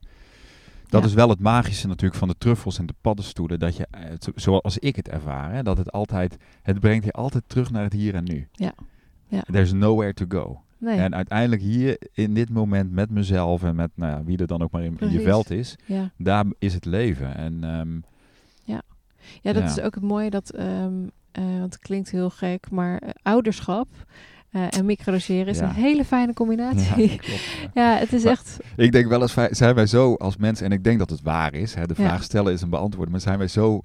Dat 0.88 1.00
Ja. 1.02 1.06
is 1.08 1.14
wel 1.14 1.28
het 1.28 1.40
magische 1.40 1.86
natuurlijk 1.86 2.18
van 2.18 2.28
de 2.28 2.34
truffels 2.38 2.78
en 2.78 2.86
de 2.86 2.94
paddenstoelen. 3.00 3.58
Dat 3.58 3.76
je, 3.76 3.86
eh, 3.90 4.00
zo- 4.18 4.32
zoals 4.34 4.78
ik 4.78 4.96
het 4.96 5.08
ervaar, 5.08 5.52
hè, 5.52 5.62
dat 5.62 5.78
het 5.78 5.92
altijd, 5.92 6.36
het 6.62 6.80
brengt 6.80 7.04
je 7.04 7.12
altijd 7.12 7.44
terug 7.46 7.70
naar 7.70 7.82
het 7.82 7.92
hier 7.92 8.14
en 8.14 8.24
nu. 8.24 8.48
Ja. 8.52 8.72
Ja. 9.28 9.40
There's 9.50 9.72
nowhere 9.72 10.14
to 10.14 10.24
go. 10.28 10.60
Nee, 10.78 10.98
En 10.98 11.14
uiteindelijk 11.14 11.62
hier 11.62 11.98
in 12.12 12.34
dit 12.34 12.50
moment 12.50 12.92
met 12.92 13.10
mezelf 13.10 13.62
en 13.62 13.74
met 13.76 13.90
nou 13.94 14.12
ja, 14.12 14.24
wie 14.24 14.38
er 14.38 14.46
dan 14.46 14.62
ook 14.62 14.70
maar 14.70 14.82
in, 14.84 14.96
in 15.00 15.10
je 15.10 15.20
veld 15.20 15.50
is, 15.50 15.76
ja. 15.84 16.10
daar 16.18 16.44
is 16.58 16.74
het 16.74 16.84
leven. 16.84 17.34
En 17.36 17.64
ehm, 17.64 17.98
Ja, 19.42 19.52
dat 19.52 19.62
Ja. 19.62 19.68
is 19.68 19.80
ook 19.80 19.94
het 19.94 20.04
mooie 20.04 20.30
dat, 20.30 20.50
ehm, 20.50 20.92
eh, 21.32 21.44
want 21.44 21.72
het 21.74 21.78
klinkt 21.78 22.10
heel 22.10 22.30
gek, 22.30 22.70
maar 22.70 22.98
eh, 22.98 23.10
ouderschap 23.22 23.88
eh, 24.56 24.78
en 24.78 24.84
microdoseren 24.84 25.46
is 25.46 25.58
Ja. 25.58 25.64
een 25.68 25.74
hele 25.74 26.04
fijne 26.04 26.26
ja, 26.26 26.32
combinatie. 26.32 27.08
klopt. 27.16 27.24
ja. 27.24 27.70
Ja, 27.82 27.96
het 27.98 28.12
is 28.12 28.22
Maar- 28.22 28.32
echt. 28.32 28.58
Ik 28.76 28.92
denk 28.92 29.08
wel 29.08 29.22
eens, 29.22 29.36
zijn 29.50 29.74
wij 29.74 29.86
zo 29.86 30.14
als 30.14 30.36
mensen, 30.36 30.66
en 30.66 30.72
ik 30.72 30.84
denk 30.84 30.98
dat 30.98 31.10
het 31.10 31.22
waar 31.22 31.54
is, 31.54 31.74
hè, 31.74 31.86
de 31.86 31.94
vraag 31.94 32.22
stellen 32.22 32.52
is 32.52 32.62
een 32.62 32.70
beantwoorden, 32.70 33.10
maar 33.12 33.20
zijn 33.20 33.38
wij 33.38 33.48
zo 33.48 33.82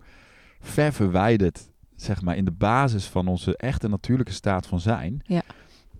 ver 0.59 0.93
verwijderd, 0.93 1.69
zeg 1.95 2.21
maar, 2.21 2.35
in 2.37 2.45
de 2.45 2.51
basis 2.51 3.05
van 3.05 3.27
onze 3.27 3.57
echte 3.57 3.87
natuurlijke 3.87 4.31
staat 4.33 4.67
van 4.67 4.79
zijn, 4.79 5.21
Ja. 5.23 5.41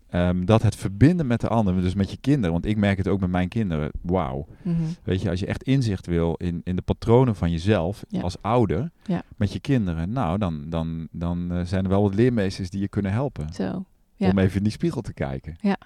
ehm, 0.10 0.46
dat 0.46 0.62
het 0.64 0.76
verbinden 0.76 1.28
met 1.28 1.42
de 1.42 1.48
ander, 1.48 1.82
dus 1.82 1.94
met 1.94 2.12
je 2.12 2.18
kinderen, 2.22 2.52
want 2.52 2.66
ik 2.66 2.78
merk 2.78 2.98
het 2.98 3.08
ook 3.08 3.20
met 3.20 3.30
mijn 3.30 3.48
kinderen, 3.50 3.92
wauw. 4.02 4.48
mhm, 4.62 4.76
Weet 5.04 5.22
je, 5.22 5.30
als 5.30 5.40
je 5.40 5.46
echt 5.46 5.64
inzicht 5.64 6.06
wil 6.08 6.34
in, 6.34 6.62
in 6.64 6.76
de 6.76 6.82
patronen 6.82 7.36
van 7.36 7.52
jezelf 7.52 8.04
als 8.22 8.42
ouder, 8.42 8.92
met 9.38 9.54
je 9.54 9.60
kinderen, 9.60 10.12
nou, 10.12 10.38
dan, 10.38 10.66
dan, 10.70 11.08
dan 11.12 11.52
eh, 11.52 11.62
zijn 11.66 11.84
er 11.84 11.90
wel 11.90 12.02
wat 12.02 12.16
leermeesters 12.16 12.70
die 12.70 12.82
je 12.82 12.88
kunnen 12.88 13.12
helpen 13.12 13.54
Zo. 13.54 13.86
Ja. 14.26 14.30
om 14.30 14.38
even 14.38 14.58
in 14.58 14.64
die 14.64 14.72
spiegel 14.72 15.02
te 15.02 15.14
kijken. 15.14 15.56
Ja. 15.62 15.78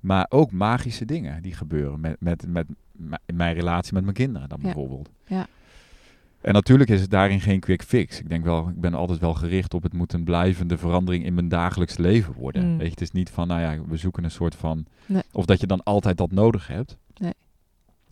Maar 0.00 0.26
ook 0.28 0.50
magische 0.52 1.04
dingen 1.04 1.42
die 1.42 1.54
gebeuren 1.54 2.00
met, 2.00 2.20
met, 2.20 2.46
met 2.46 2.66
mijn 3.34 3.54
relatie 3.54 3.94
met 3.94 4.02
mijn 4.02 4.14
kinderen 4.14 4.48
dan 4.48 4.58
Ja. 4.60 4.64
bijvoorbeeld. 4.64 5.10
Ja. 5.26 5.46
En 6.40 6.52
natuurlijk 6.52 6.90
is 6.90 7.00
het 7.00 7.10
daarin 7.10 7.40
geen 7.40 7.60
quick 7.60 7.82
fix. 7.82 8.20
Ik 8.20 8.28
denk 8.28 8.44
wel, 8.44 8.68
ik 8.68 8.80
ben 8.80 8.94
altijd 8.94 9.18
wel 9.18 9.34
gericht 9.34 9.74
op 9.74 9.82
het 9.82 9.92
moet 9.92 10.12
een 10.12 10.24
blijvende 10.24 10.78
verandering 10.78 11.24
in 11.24 11.34
mijn 11.34 11.48
dagelijks 11.48 11.96
leven 11.96 12.34
worden. 12.34 12.64
Mm. 12.70 12.76
Weet 12.76 12.84
je, 12.86 12.90
het 12.92 13.00
is 13.00 13.10
niet 13.10 13.30
van, 13.30 13.48
nou 13.48 13.60
ja, 13.60 13.84
we 13.88 13.96
zoeken 13.96 14.24
een 14.24 14.30
soort 14.30 14.54
van, 14.54 14.86
Nee. 15.06 15.22
of 15.32 15.44
dat 15.44 15.60
je 15.60 15.66
dan 15.66 15.82
altijd 15.82 16.16
dat 16.16 16.30
nodig 16.30 16.66
hebt. 16.66 16.96
Nee. 17.16 17.32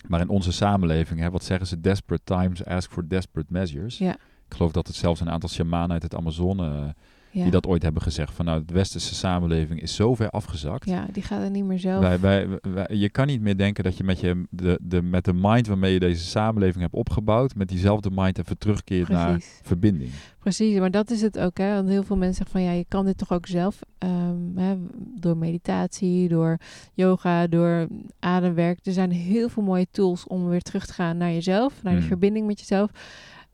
Maar 0.09 0.21
in 0.21 0.29
onze 0.29 0.53
samenleving, 0.53 1.21
hè, 1.21 1.31
wat 1.31 1.45
zeggen 1.45 1.67
ze, 1.67 1.81
desperate 1.81 2.25
times 2.25 2.65
ask 2.65 2.93
for 2.93 3.09
desperate 3.09 3.53
measures. 3.53 3.99
Ja. 3.99 4.13
Ik 4.49 4.59
geloof 4.59 4.73
dat 4.73 4.87
het 4.87 4.97
zelfs 4.97 5.21
een 5.21 5.31
aantal 5.31 5.49
shamanen 5.49 5.91
uit 5.91 6.03
het 6.03 6.15
Amazone 6.15 6.69
eh, 6.79 6.89
Ja. 7.33 7.43
die 7.43 7.51
dat 7.51 7.67
ooit 7.67 7.83
hebben 7.83 8.03
gezegd. 8.03 8.33
Van 8.35 8.45
nou, 8.45 8.63
de 8.67 8.75
westerse 8.75 9.15
samenleving 9.15 9.81
is 9.83 9.95
zo 9.95 10.15
ver 10.15 10.31
afgezakt. 10.31 10.85
ja, 10.89 11.07
die 11.13 11.23
gaat 11.23 11.43
er 11.43 11.51
niet 11.51 11.65
meer 11.65 11.79
zelf. 11.79 12.01
Wij, 12.01 12.21
wij, 12.21 12.49
wij- 12.63 12.89
je 12.91 13.11
kan 13.11 13.27
niet 13.27 13.41
meer 13.41 13.57
denken 13.57 13.85
dat 13.85 13.97
je 13.97 14.05
met, 14.05 14.21
je 14.21 14.45
de, 14.51 14.79
de, 14.83 15.03
met 15.03 15.25
de 15.25 15.33
mind 15.35 15.67
waarmee 15.67 15.93
je 15.93 15.99
deze 16.01 16.25
samenleving 16.25 16.81
hebt 16.83 16.95
opgebouwd, 16.95 17.55
met 17.55 17.69
diezelfde 17.69 18.11
mind 18.13 18.39
even 18.39 18.59
terugkeert 18.59 19.09
naar 19.09 19.41
verbinding. 19.63 20.11
Precies, 20.39 20.79
maar 20.79 20.91
dat 20.91 21.11
is 21.11 21.23
het 21.23 21.39
ook. 21.39 21.59
Hè? 21.59 21.75
Want 21.75 21.89
heel 21.89 22.03
veel 22.03 22.17
mensen 22.17 22.37
zeggen 22.37 22.61
van 22.61 22.63
ja, 22.71 22.79
je 22.79 22.85
kan 22.89 23.05
dit 23.05 23.19
toch 23.19 23.33
ook 23.33 23.47
zelf. 23.47 23.79
ehm, 23.99 24.57
hè, 24.57 24.77
door 25.21 25.37
meditatie, 25.37 26.29
door 26.29 26.59
yoga, 26.95 27.47
door 27.47 27.87
ademwerk. 28.19 28.79
Er 28.87 28.93
zijn 28.93 29.11
heel 29.11 29.49
veel 29.49 29.63
mooie 29.63 29.87
tools 29.91 30.27
om 30.27 30.49
weer 30.49 30.63
terug 30.63 30.87
te 30.87 30.93
gaan 30.93 31.17
naar 31.17 31.33
jezelf, 31.33 31.73
naar 31.83 31.93
die 31.93 32.01
Hmm. 32.01 32.09
verbinding 32.11 32.47
met 32.47 32.59
jezelf. 32.59 32.91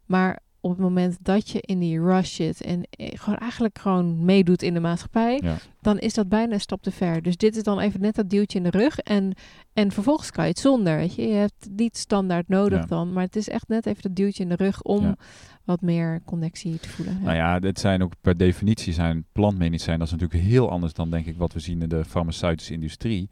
Maar 0.06 0.38
op 0.60 0.70
het 0.70 0.78
moment 0.80 1.16
dat 1.20 1.48
je 1.50 1.60
in 1.60 1.78
die 1.78 2.00
rush 2.00 2.34
zit 2.34 2.60
en 2.62 2.82
eh, 2.90 3.18
gewoon 3.18 3.38
eigenlijk 3.38 3.78
gewoon 3.78 4.24
meedoet 4.24 4.62
in 4.62 4.74
de 4.74 4.80
maatschappij, 4.80 5.40
Ja. 5.42 5.56
dan 5.80 5.98
is 5.98 6.14
dat 6.14 6.28
bijna 6.28 6.52
een 6.52 6.60
stap 6.60 6.82
te 6.82 6.90
ver. 6.90 7.22
Dus 7.22 7.36
dit 7.36 7.56
is 7.56 7.62
dan 7.62 7.78
even 7.78 8.00
net 8.00 8.14
dat 8.14 8.30
duwtje 8.30 8.58
in 8.58 8.64
de 8.64 8.70
rug 8.70 8.98
en, 8.98 9.32
en 9.72 9.92
vervolgens 9.92 10.30
kan 10.30 10.44
je 10.44 10.50
het 10.50 10.58
zonder. 10.58 10.96
Weet 10.96 11.14
je? 11.14 11.22
je 11.22 11.34
hebt 11.34 11.54
het 11.64 11.76
niet 11.76 11.96
standaard 11.96 12.48
nodig 12.48 12.78
Ja. 12.80 12.86
dan, 12.86 13.12
maar 13.12 13.22
het 13.24 13.36
is 13.36 13.48
echt 13.48 13.68
net 13.68 13.86
even 13.86 14.02
dat 14.02 14.16
duwtje 14.16 14.42
in 14.42 14.48
de 14.48 14.56
rug 14.56 14.82
om 14.82 15.02
Ja. 15.02 15.16
wat 15.64 15.80
meer 15.80 16.20
connectie 16.24 16.78
te 16.80 16.88
voelen. 16.88 17.22
Nou 17.22 17.36
ja, 17.36 17.58
dit 17.58 17.78
zijn 17.78 18.02
ook 18.02 18.12
per 18.20 18.36
definitie 18.36 18.92
zijn 18.92 19.24
plantmedicijn. 19.32 19.98
Dat 19.98 20.06
is 20.06 20.12
natuurlijk 20.12 20.42
heel 20.42 20.70
anders 20.70 20.92
dan 20.92 21.10
denk 21.10 21.26
ik 21.26 21.36
wat 21.36 21.52
we 21.52 21.60
zien 21.60 21.82
in 21.82 21.88
de 21.88 22.04
farmaceutische 22.04 22.72
industrie. 22.72 23.28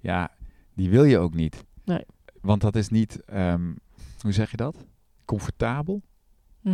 Ja, 0.00 0.30
die 0.74 0.90
wil 0.90 1.04
je 1.04 1.18
ook 1.18 1.34
niet. 1.34 1.64
Nee. 1.84 2.04
Want 2.40 2.60
dat 2.60 2.76
is 2.76 2.88
niet, 2.88 3.20
ehm, 3.24 3.72
hoe 4.20 4.32
zeg 4.32 4.50
je 4.50 4.56
dat? 4.56 4.76
Comfortabel? 5.24 6.02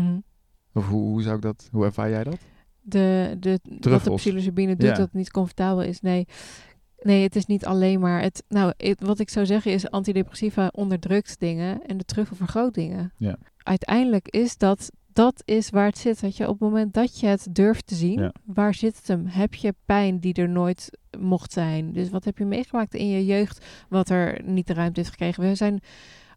Mhm. 0.00 0.18
Of 0.72 0.86
hoe, 0.88 1.02
hoe 1.02 1.22
zou 1.22 1.36
ik 1.36 1.42
dat, 1.42 1.68
hoe 1.72 1.84
ervaar 1.84 2.10
jij 2.10 2.24
dat? 2.24 2.38
de, 2.84 3.36
de, 3.40 3.58
wat 3.80 4.04
de 4.04 4.14
psilocybine 4.14 4.76
doet 4.76 4.88
Ja. 4.88 4.94
dat 4.94 5.04
het 5.04 5.12
niet 5.14 5.30
comfortabel 5.30 5.82
is. 5.82 6.00
Nee. 6.00 6.26
nee, 7.02 7.22
het 7.22 7.36
is 7.36 7.46
niet 7.46 7.64
alleen 7.66 8.00
maar... 8.00 8.22
Het, 8.22 8.44
nou, 8.48 8.72
het- 8.76 9.00
wat 9.02 9.18
ik 9.18 9.30
zou 9.30 9.46
zeggen 9.46 9.72
is 9.72 9.90
antidepressiva 9.90 10.68
onderdrukt 10.72 11.40
dingen 11.40 11.82
en 11.86 11.96
de 11.96 12.04
truffel 12.04 12.36
vergroot 12.36 12.74
dingen. 12.74 13.12
Ja. 13.16 13.36
Uiteindelijk 13.56 14.28
is 14.28 14.56
dat... 14.56 14.90
Dat 15.12 15.42
is 15.44 15.70
waar 15.70 15.86
het 15.86 15.98
zit. 15.98 16.20
Weet 16.20 16.36
je, 16.36 16.44
op 16.48 16.60
het 16.60 16.68
moment 16.68 16.94
dat 16.94 17.20
je 17.20 17.26
het 17.26 17.46
durft 17.50 17.86
te 17.86 17.94
zien, 17.94 18.20
Ja. 18.20 18.32
waar 18.44 18.74
zit 18.74 18.96
het 18.96 19.08
hem? 19.08 19.26
Heb 19.26 19.54
je 19.54 19.74
pijn 19.84 20.18
die 20.20 20.34
er 20.34 20.48
nooit 20.48 20.98
mocht 21.18 21.52
zijn? 21.52 21.92
Dus 21.92 22.10
wat 22.10 22.24
heb 22.24 22.38
je 22.38 22.44
meegemaakt 22.44 22.94
in 22.94 23.08
je 23.08 23.24
jeugd, 23.24 23.66
wat 23.88 24.08
er 24.08 24.40
niet 24.44 24.66
de 24.66 24.72
ruimte 24.74 25.00
heeft 25.00 25.12
gekregen? 25.12 25.42
We 25.42 25.54
zijn 25.54 25.80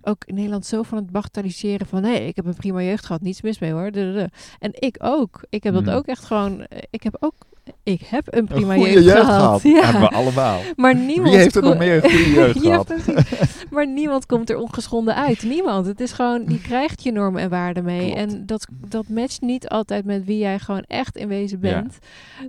ook 0.05 0.23
in 0.25 0.35
Nederland 0.35 0.65
zo 0.65 0.83
van 0.83 0.97
het 0.97 1.09
bagatelliseren 1.11 1.87
van... 1.87 2.01
nee, 2.01 2.27
ik 2.27 2.35
heb 2.35 2.45
een 2.45 2.55
prima 2.55 2.81
jeugd 2.81 3.05
gehad, 3.05 3.21
niets 3.21 3.41
mis 3.41 3.59
mee 3.59 3.71
hoor. 3.71 3.85
En 4.59 4.71
ik 4.71 4.95
ook. 4.99 5.45
Ik 5.49 5.63
heb 5.63 5.73
dat 5.73 5.83
Mhm. 5.83 5.93
ook 5.95 6.05
echt 6.05 6.23
gewoon... 6.25 6.65
Ik 6.89 7.03
heb 7.03 7.17
ook... 7.19 7.33
Ik 7.83 8.01
heb 8.01 8.27
een 8.35 8.45
prima 8.45 8.73
een 8.73 8.79
jeugd, 8.81 9.03
jeugd 9.05 9.25
gehad. 9.25 9.61
Ja. 9.61 9.71
Ja. 9.75 9.83
Hebben 9.83 10.01
we 10.01 10.15
allemaal. 10.15 10.59
Maar 10.75 10.95
niemand... 10.95 11.29
Wie 11.29 11.37
heeft 11.37 11.55
er 11.55 11.61
nog 11.63 11.77
meer 11.77 12.03
een 12.05 12.11
goede 12.11 12.29
jeugd 12.39 12.59
gehad? 12.59 12.93
maar 13.69 13.87
niemand 13.87 14.25
komt 14.25 14.49
er 14.49 14.57
ongeschonden 14.57 15.15
uit. 15.15 15.43
Niemand. 15.43 15.85
Het 15.85 15.99
is 15.99 16.11
gewoon... 16.11 16.43
Je 16.47 16.61
krijgt 16.69 17.03
je 17.03 17.11
normen 17.11 17.41
en 17.41 17.49
waarden 17.49 17.83
mee. 17.83 18.13
Klopt. 18.13 18.33
En 18.33 18.45
dat, 18.45 18.67
dat 18.89 19.07
matcht 19.07 19.41
niet 19.41 19.69
altijd 19.69 20.05
met 20.05 20.25
wie 20.25 20.37
jij 20.37 20.59
gewoon 20.59 20.83
echt 20.87 21.15
in 21.17 21.27
wezen 21.27 21.59
Ja. 21.61 21.73
bent. 21.73 21.97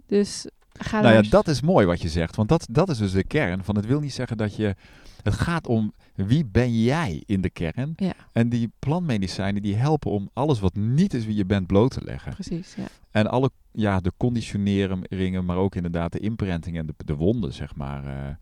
Dus 0.07 0.47
ga 0.73 1.01
Nou 1.01 1.15
ja, 1.15 1.23
dat 1.31 1.49
is 1.49 1.61
mooi 1.61 1.87
wat 1.87 2.03
je 2.03 2.09
zegt. 2.09 2.37
Want 2.37 2.49
dat, 2.49 2.67
dat 2.71 2.89
is 2.89 2.99
dus 2.99 3.13
de 3.13 3.25
kern. 3.25 3.65
Van 3.65 3.77
het 3.77 3.87
wil 3.87 4.01
niet 4.01 4.13
zeggen 4.15 4.37
dat 4.37 4.57
je... 4.57 4.75
Het 5.23 5.35
gaat 5.35 5.67
om 5.67 5.93
wie 6.17 6.45
ben 6.45 6.83
jij 6.83 7.23
in 7.27 7.41
de 7.41 7.51
kern. 7.51 7.93
Ja. 7.97 8.13
En 8.33 8.49
die 8.49 8.73
plantmedicijnen 8.79 9.63
die 9.63 9.75
helpen 9.75 10.11
om 10.11 10.31
alles 10.33 10.61
wat 10.61 10.75
niet 10.75 11.15
is 11.15 11.27
wie 11.27 11.37
je 11.37 11.47
bent 11.47 11.67
bloot 11.67 11.91
te 11.91 12.05
leggen. 12.05 12.33
Precies, 12.33 12.75
ja. 12.75 12.87
En 13.11 13.27
alle, 13.27 13.51
ja, 13.73 14.01
de 14.01 14.13
conditioneringen, 14.17 15.45
maar 15.45 15.57
ook 15.57 15.75
inderdaad 15.75 16.13
de 16.13 16.19
imprinting 16.19 16.77
en 16.79 16.87
de, 16.87 16.95
de 17.05 17.15
wonden, 17.15 17.53
zeg 17.53 17.75
maar, 17.75 18.05
eh, 18.07 18.35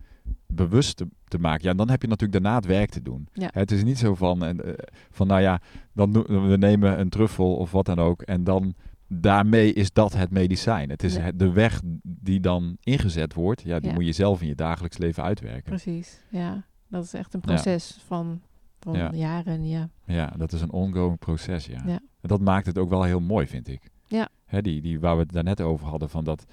bewust 0.46 0.96
te, 0.96 1.06
te 1.28 1.38
maken. 1.38 1.64
Ja, 1.64 1.70
en 1.70 1.76
dan 1.76 1.90
heb 1.90 2.02
je 2.02 2.08
natuurlijk 2.08 2.42
daarna 2.42 2.56
het 2.58 2.66
werk 2.66 2.90
te 2.90 3.02
doen. 3.02 3.28
Ja. 3.32 3.48
Het 3.52 3.70
is 3.70 3.84
niet 3.84 3.98
zo 3.98 4.14
van, 4.14 4.44
en, 4.44 4.64
eh, 4.64 4.72
van 5.10 5.26
nou 5.26 5.40
ja, 5.40 5.60
dan 5.92 6.12
doen, 6.12 6.48
we 6.48 6.56
nemen 6.56 7.00
een 7.00 7.08
truffel 7.08 7.56
of 7.56 7.70
wat 7.72 7.86
dan 7.86 7.98
ook 7.98 8.22
en 8.22 8.44
dan 8.44 8.74
daarmee 9.08 9.72
is 9.72 9.92
dat 9.92 10.12
het 10.12 10.30
medicijn. 10.30 10.90
Het 10.90 11.02
is 11.02 11.18
de 11.34 11.52
weg 11.52 11.80
die 12.02 12.40
dan 12.40 12.76
ingezet 12.80 13.34
wordt, 13.34 13.62
ja, 13.62 13.78
die 13.80 13.88
Ja. 13.90 13.94
moet 13.96 14.06
je 14.06 14.12
zelf 14.12 14.42
in 14.42 14.48
je 14.48 14.54
dagelijks 14.54 14.98
leven 14.98 15.22
uitwerken. 15.22 15.62
Precies, 15.62 16.20
ja. 16.30 16.64
Dat 16.94 17.04
is 17.04 17.14
echt 17.14 17.34
een 17.34 17.40
proces 17.40 17.98
van, 18.06 18.40
van 18.80 18.94
Ja. 18.94 19.10
jaren, 19.12 19.66
ja. 19.66 19.88
Ja, 20.04 20.26
dat 20.36 20.52
is 20.52 20.60
een 20.60 20.72
ongoing 20.72 21.18
proces, 21.18 21.66
ja. 21.66 21.82
Ja. 21.86 22.00
En 22.20 22.28
dat 22.28 22.40
maakt 22.40 22.66
het 22.66 22.78
ook 22.78 22.88
wel 22.88 23.02
heel 23.02 23.20
mooi, 23.20 23.46
vind 23.46 23.68
ik. 23.68 23.90
Ja. 24.06 24.28
Hè, 24.44 24.62
die, 24.62 24.80
die, 24.82 25.00
waar 25.00 25.16
we 25.16 25.22
het 25.22 25.32
daarnet 25.32 25.60
over 25.60 25.86
hadden, 25.86 26.10
van 26.10 26.24
dat 26.24 26.46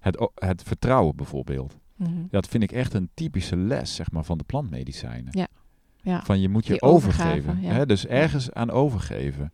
het, 0.00 0.28
het 0.34 0.62
vertrouwen 0.62 1.16
bijvoorbeeld. 1.16 1.76
Mhm. 1.96 2.10
Dat 2.30 2.48
vind 2.48 2.62
ik 2.62 2.72
echt 2.72 2.94
een 2.94 3.10
typische 3.14 3.56
les, 3.56 3.94
zeg 3.94 4.10
maar, 4.10 4.24
van 4.24 4.38
de 4.38 4.44
plantmedicijnen. 4.44 5.28
Ja. 5.30 5.46
Ja. 6.02 6.22
Van 6.22 6.40
je 6.40 6.48
moet 6.48 6.66
je 6.66 6.72
Die 6.72 6.82
overgeven. 6.82 7.58
Hè? 7.58 7.86
Dus 7.86 8.06
ergens 8.06 8.52
aan 8.52 8.70
overgeven. 8.70 9.52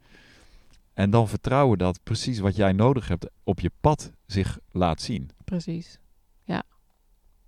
En 0.93 1.11
dan 1.11 1.29
vertrouwen 1.29 1.79
dat 1.79 2.01
precies 2.03 2.39
wat 2.39 2.57
jij 2.57 2.73
nodig 2.73 3.09
hebt 3.09 3.31
op 3.45 3.61
je 3.61 3.71
pad 3.81 4.13
zich 4.27 4.59
laat 4.71 5.01
zien. 5.01 5.31
Precies. 5.45 5.99
Ja. 6.45 6.63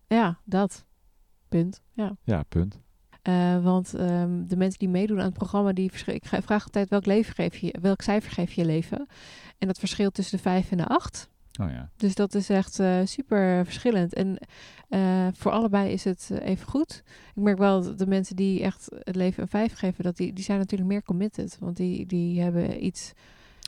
Ja, 0.06 0.38
dat. 0.44 0.84
Punt. 1.54 1.82
Ja. 1.92 2.16
Ja, 2.22 2.42
punt. 2.42 2.80
Eh, 3.22 3.62
want 3.62 3.94
ehm, 3.94 4.46
de 4.46 4.56
mensen 4.56 4.78
die 4.78 4.88
meedoen 4.88 5.18
aan 5.18 5.24
het 5.24 5.34
programma, 5.34 5.72
die 5.72 5.90
ik 6.04 6.24
vraag 6.24 6.64
altijd 6.64 6.88
welk, 6.88 7.06
leven 7.06 7.34
geef 7.34 7.56
je, 7.56 7.74
welk 7.80 8.02
cijfer 8.02 8.32
geef 8.32 8.52
je 8.52 8.60
je 8.60 8.66
leven? 8.66 9.06
En 9.58 9.66
dat 9.66 9.78
verschilt 9.78 10.14
tussen 10.14 10.36
de 10.36 10.42
5 10.42 10.70
en 10.70 10.76
de 10.76 10.86
8. 10.86 11.28
Oh 11.60 11.70
ja. 11.70 11.90
Dus 11.96 12.14
dat 12.14 12.34
is 12.34 12.48
echt 12.48 12.78
eh, 12.78 12.98
super 13.04 13.64
verschillend. 13.64 14.14
En 14.14 14.38
eh, 14.88 15.26
voor 15.32 15.52
allebei 15.52 15.92
is 15.92 16.04
het 16.04 16.30
even 16.40 16.66
goed. 16.66 17.02
Ik 17.34 17.42
merk 17.42 17.58
wel 17.58 17.82
dat 17.82 17.98
de 17.98 18.06
mensen 18.06 18.36
die 18.36 18.62
echt 18.62 18.88
het 18.98 19.16
leven 19.16 19.42
een 19.42 19.48
5 19.48 19.74
geven, 19.74 20.04
dat 20.04 20.16
die, 20.16 20.32
die 20.32 20.44
zijn 20.44 20.58
natuurlijk 20.58 20.90
meer 20.90 21.02
committed. 21.02 21.56
Want 21.60 21.76
die, 21.76 22.06
die 22.06 22.40
hebben 22.40 22.84
iets 22.84 23.12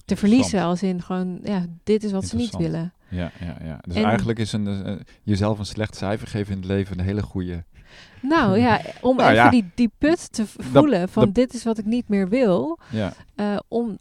te 0.04 0.16
verliezen. 0.16 0.62
Als 0.62 0.82
in 0.82 1.02
gewoon, 1.02 1.38
ja, 1.42 1.66
dit 1.82 2.04
is 2.04 2.12
wat 2.12 2.24
ze 2.24 2.36
niet 2.36 2.56
willen. 2.56 2.92
Ja, 3.08 3.30
ja, 3.40 3.56
ja. 3.64 3.78
Dus 3.80 3.94
En- 3.96 4.04
eigenlijk 4.04 4.38
is 4.38 4.52
een, 4.52 4.84
eh, 4.84 4.94
jezelf 5.22 5.58
een 5.58 5.66
slecht 5.66 5.96
cijfer 5.96 6.28
geven 6.28 6.52
in 6.52 6.58
het 6.58 6.66
leven 6.66 6.98
een 6.98 7.04
hele 7.04 7.22
goede... 7.22 7.64
Nou 8.22 8.58
ja, 8.58 8.80
om 9.00 9.16
Nou 9.16 9.30
even 9.30 9.42
ja, 9.44 9.50
die, 9.50 9.70
die 9.74 9.90
put 9.98 10.32
te 10.32 10.46
voelen 10.46 11.08
van 11.08 11.24
dat- 11.24 11.34
dit 11.34 11.54
is 11.54 11.64
wat 11.64 11.78
ik 11.78 11.84
niet 11.84 12.08
meer 12.08 12.28
wil. 12.28 12.78
Ja, 12.90 13.12
eh, 13.34 13.56
om 13.68 13.98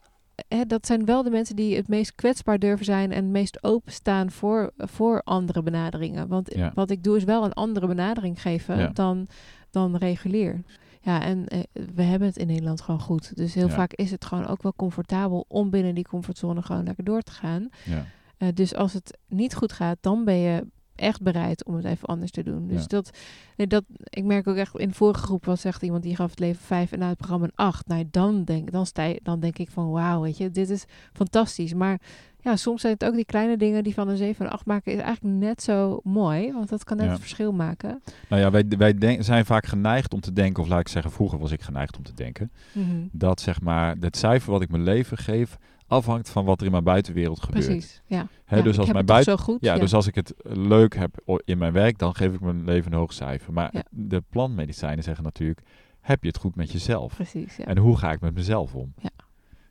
hè, 0.48 0.66
dat 0.66 0.86
zijn 0.86 1.06
wel 1.06 1.24
de 1.24 1.30
mensen 1.30 1.56
die 1.56 1.76
het 1.76 1.88
meest 1.88 2.16
kwetsbaar 2.16 2.60
durven 2.60 2.86
zijn 2.86 3.12
en 3.12 3.24
het 3.24 3.32
meest 3.32 3.64
openstaan 3.64 4.32
voor, 4.32 4.72
voor 4.78 5.22
andere 5.24 5.62
benaderingen. 5.64 6.28
Want 6.28 6.54
Ja. 6.56 6.72
wat 6.76 6.90
ik 6.90 7.04
doe 7.04 7.18
is 7.18 7.24
wel 7.24 7.44
een 7.46 7.54
andere 7.54 7.88
benadering 7.88 8.42
geven 8.42 8.78
Ja. 8.78 8.88
dan, 8.94 9.28
dan 9.72 9.96
regulier. 9.96 10.62
Ja, 11.02 11.22
en 11.22 11.48
eh, 11.48 11.60
we 11.96 12.02
hebben 12.04 12.28
het 12.28 12.38
in 12.38 12.48
Nederland 12.48 12.82
gewoon 12.82 13.02
goed. 13.02 13.36
Dus 13.38 13.54
heel 13.54 13.68
Ja. 13.68 13.74
vaak 13.74 13.94
is 13.94 14.12
het 14.12 14.26
gewoon 14.26 14.48
ook 14.48 14.64
wel 14.64 14.74
comfortabel 14.76 15.46
om 15.48 15.70
binnen 15.70 15.96
die 15.96 16.08
comfortzone 16.08 16.62
gewoon 16.62 16.84
lekker 16.84 17.04
door 17.04 17.22
te 17.22 17.32
gaan. 17.32 17.70
Ja. 17.84 18.06
Eh, 18.46 18.54
dus 18.54 18.76
als 18.76 18.94
het 18.94 19.18
niet 19.28 19.56
goed 19.56 19.72
gaat, 19.72 19.98
dan 20.02 20.26
ben 20.26 20.36
je 20.36 20.68
echt 20.96 21.22
bereid 21.22 21.66
om 21.66 21.76
het 21.76 21.86
even 21.86 22.08
anders 22.08 22.32
te 22.32 22.44
doen. 22.44 22.68
Dus 22.68 22.82
Ja. 22.82 22.88
dat, 22.88 23.10
nee, 23.58 23.68
dat, 23.68 23.84
ik 24.04 24.24
merk 24.24 24.48
ook 24.48 24.56
echt 24.56 24.78
in 24.78 24.88
de 24.88 24.94
vorige 24.94 25.20
groep 25.24 25.46
was 25.46 25.64
echt 25.64 25.82
iemand 25.82 26.04
die 26.04 26.16
gaf 26.16 26.30
het 26.30 26.40
leven 26.40 26.62
vijf 26.62 26.92
en 26.92 27.00
na 27.00 27.08
het 27.08 27.18
programma 27.18 27.46
een 27.46 27.56
acht. 27.56 27.88
Nou, 27.88 28.08
dan 28.12 28.44
denk, 28.44 28.72
dan, 28.72 28.86
stij, 28.86 29.20
dan 29.24 29.40
denk 29.40 29.58
ik 29.58 29.70
van 29.70 29.92
wauw, 29.92 30.22
weet 30.22 30.38
je, 30.38 30.50
dit 30.52 30.70
is 30.70 30.86
fantastisch. 31.14 31.74
Maar 31.74 32.02
ja, 32.46 32.56
soms 32.56 32.82
zijn 32.82 32.94
het 32.94 33.06
ook 33.06 33.14
die 33.16 33.26
kleine 33.26 33.58
dingen 33.58 33.84
die 33.84 33.94
van 33.94 34.08
een 34.08 34.18
zeven 34.18 34.40
en 34.40 34.46
een 34.46 34.52
acht 34.58 34.66
maken, 34.66 34.92
is 34.94 35.00
eigenlijk 35.00 35.36
net 35.38 35.62
zo 35.62 36.00
mooi, 36.04 36.52
want 36.54 36.70
dat 36.70 36.84
kan 36.84 36.98
net 36.98 37.06
Ja. 37.06 37.12
het 37.12 37.22
verschil 37.22 37.52
maken. 37.54 38.02
Nou 38.30 38.42
ja, 38.42 38.52
wij, 38.52 38.66
wij 38.78 38.94
denk- 38.94 39.24
zijn 39.24 39.46
vaak 39.46 39.66
geneigd 39.66 40.14
om 40.14 40.20
te 40.20 40.34
denken, 40.34 40.64
of 40.64 40.70
laat 40.70 40.80
ik 40.80 40.88
zeggen, 40.88 41.12
vroeger 41.12 41.40
was 41.40 41.52
ik 41.52 41.62
geneigd 41.62 41.98
om 41.98 42.04
te 42.04 42.14
denken, 42.14 42.52
Mhm. 42.74 42.96
dat 43.12 43.42
zeg 43.42 43.62
maar 43.62 43.96
het 44.00 44.18
cijfer 44.18 44.52
wat 44.52 44.62
ik 44.62 44.70
mijn 44.70 44.84
leven 44.84 45.18
geef 45.18 45.58
afhangt 45.88 46.30
van 46.30 46.46
wat 46.46 46.60
er 46.60 46.66
in 46.66 46.72
mijn 46.72 46.84
buitenwereld 46.84 47.40
gebeurt. 47.44 47.66
Precies, 47.66 48.02
ja. 48.06 48.28
Hè, 48.46 48.58
Ja, 48.58 48.64
dus 48.64 48.80
als 48.80 48.92
mijn 48.92 49.06
buiten 49.06 49.40
goed. 49.40 49.58
Ja, 49.62 49.78
dus 49.78 49.94
als 49.94 50.08
ik 50.08 50.16
het 50.16 50.34
leuk 50.44 50.96
heb 50.96 51.40
in 51.46 51.58
mijn 51.58 51.74
werk, 51.74 51.98
dan 51.98 52.16
geef 52.16 52.34
ik 52.34 52.40
mijn 52.42 52.64
leven 52.64 52.92
een 52.92 52.98
hoog 52.98 53.14
cijfer. 53.14 53.54
Maar 53.54 53.74
de 53.90 54.24
plantmedicijnen 54.30 55.04
zeggen 55.04 55.24
natuurlijk, 55.24 55.62
heb 56.02 56.22
je 56.22 56.28
het 56.28 56.38
goed 56.38 56.56
met 56.56 56.72
jezelf? 56.72 57.16
Precies. 57.16 57.60
En 57.60 57.78
hoe 57.78 57.98
ga 57.98 58.12
ik 58.12 58.20
met 58.22 58.34
mezelf 58.34 58.76
om? 58.76 58.94
Ja. 59.02 59.10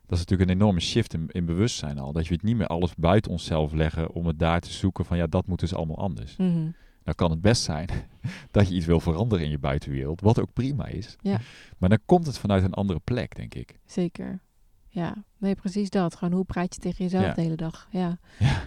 Dat 0.07 0.17
is 0.17 0.25
natuurlijk 0.25 0.49
een 0.49 0.55
enorme 0.55 0.79
shift 0.79 1.13
in, 1.13 1.27
in 1.31 1.45
bewustzijn 1.45 1.99
al. 1.99 2.11
Dat 2.11 2.27
je 2.27 2.33
het 2.33 2.43
niet 2.43 2.55
meer 2.55 2.67
alles 2.67 2.95
buiten 2.95 3.31
onszelf 3.31 3.73
leggen 3.73 4.11
om 4.11 4.25
het 4.27 4.39
daar 4.39 4.59
te 4.61 4.71
zoeken 4.71 5.05
van 5.05 5.17
ja, 5.17 5.27
dat 5.27 5.47
moet 5.47 5.59
dus 5.59 5.73
allemaal 5.73 5.97
anders. 5.97 6.35
Mhm. 6.37 6.69
Dan 7.03 7.15
kan 7.15 7.31
het 7.31 7.41
best 7.41 7.63
zijn 7.63 7.89
dat 8.51 8.67
je 8.69 8.75
iets 8.75 8.85
wil 8.85 8.99
veranderen 8.99 9.45
in 9.45 9.51
je 9.51 9.59
buitenwereld, 9.59 10.21
wat 10.21 10.39
ook 10.39 10.53
prima 10.53 10.85
is. 10.87 11.15
Ja. 11.21 11.39
Maar 11.77 11.89
dan 11.89 11.99
komt 12.05 12.25
het 12.25 12.37
vanuit 12.37 12.63
een 12.63 12.73
andere 12.73 12.99
plek, 12.99 13.35
denk 13.35 13.53
ik. 13.55 13.79
Zeker. 13.85 14.39
Ja, 14.87 15.23
nee, 15.37 15.55
precies 15.55 15.89
dat. 15.89 16.15
Gewoon 16.15 16.33
hoe 16.33 16.45
praat 16.45 16.73
je 16.75 16.79
tegen 16.81 17.03
jezelf 17.03 17.23
Ja. 17.25 17.33
de 17.33 17.41
hele 17.41 17.55
dag. 17.55 17.87
Ja. 17.91 18.17
Ja. 18.39 18.61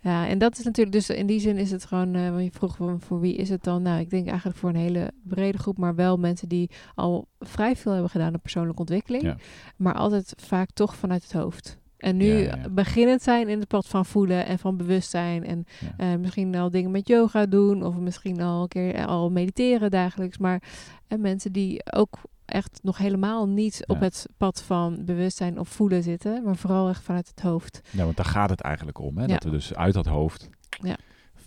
Ja, 0.00 0.26
en 0.28 0.38
dat 0.38 0.58
is 0.58 0.64
natuurlijk, 0.64 0.96
dus 0.96 1.10
in 1.10 1.26
die 1.26 1.40
zin 1.40 1.56
is 1.56 1.70
het 1.70 1.84
gewoon, 1.84 2.14
eh 2.14 2.30
want 2.30 2.44
je 2.44 2.50
vroeg 2.52 2.76
van 2.76 3.00
voor 3.00 3.20
wie 3.20 3.34
is 3.34 3.48
het 3.48 3.64
dan? 3.64 3.82
Nou, 3.82 4.00
ik 4.00 4.10
denk 4.10 4.26
eigenlijk 4.26 4.58
voor 4.58 4.68
een 4.68 4.76
hele 4.76 5.10
brede 5.22 5.58
groep, 5.58 5.78
maar 5.78 5.94
wel 5.94 6.16
mensen 6.16 6.48
die 6.48 6.70
al 6.94 7.28
vrij 7.38 7.76
veel 7.76 7.92
hebben 7.92 8.10
gedaan 8.10 8.32
aan 8.32 8.40
persoonlijke 8.40 8.80
ontwikkeling, 8.80 9.22
Ja. 9.22 9.36
maar 9.76 9.94
altijd 9.94 10.32
vaak 10.36 10.70
toch 10.70 10.96
vanuit 10.96 11.22
het 11.22 11.32
hoofd. 11.32 11.78
En 11.98 12.16
nu 12.16 12.26
Ja, 12.26 12.58
beginnend 12.70 13.22
zijn 13.22 13.48
in 13.48 13.58
het 13.58 13.68
pad 13.68 13.86
van 13.86 14.06
voelen 14.06 14.46
en 14.46 14.58
van 14.58 14.76
bewustzijn. 14.76 15.44
En 15.44 15.64
Ja. 15.80 16.12
eh, 16.12 16.18
misschien 16.18 16.54
al 16.54 16.70
dingen 16.70 16.90
met 16.90 17.08
yoga 17.08 17.46
doen. 17.46 17.82
Of 17.82 17.96
misschien 17.96 18.40
al 18.40 18.62
een 18.62 18.68
keer 18.68 18.94
eh, 18.94 19.06
al 19.06 19.30
mediteren 19.30 19.90
dagelijks. 19.90 20.38
Maar 20.38 20.62
en 21.06 21.20
mensen 21.20 21.52
die 21.52 21.92
ook 21.92 22.18
echt 22.44 22.78
nog 22.82 22.98
helemaal 22.98 23.48
niet 23.48 23.84
op 23.86 24.00
het 24.00 24.26
pad 24.36 24.62
van 24.62 25.04
bewustzijn 25.04 25.58
of 25.58 25.68
voelen 25.68 26.02
zitten. 26.02 26.42
Maar 26.44 26.56
vooral 26.56 26.88
echt 26.88 27.02
vanuit 27.02 27.28
het 27.28 27.40
hoofd. 27.40 27.80
Ja, 27.90 28.04
want 28.04 28.16
daar 28.16 28.26
gaat 28.26 28.50
het 28.50 28.60
eigenlijk 28.60 28.98
om. 28.98 29.18
Hè? 29.18 29.26
Dat 29.26 29.44
we 29.44 29.50
dus 29.50 29.74
uit 29.74 29.94
dat 29.94 30.06
hoofd 30.06 30.48
Ja. 30.82 30.96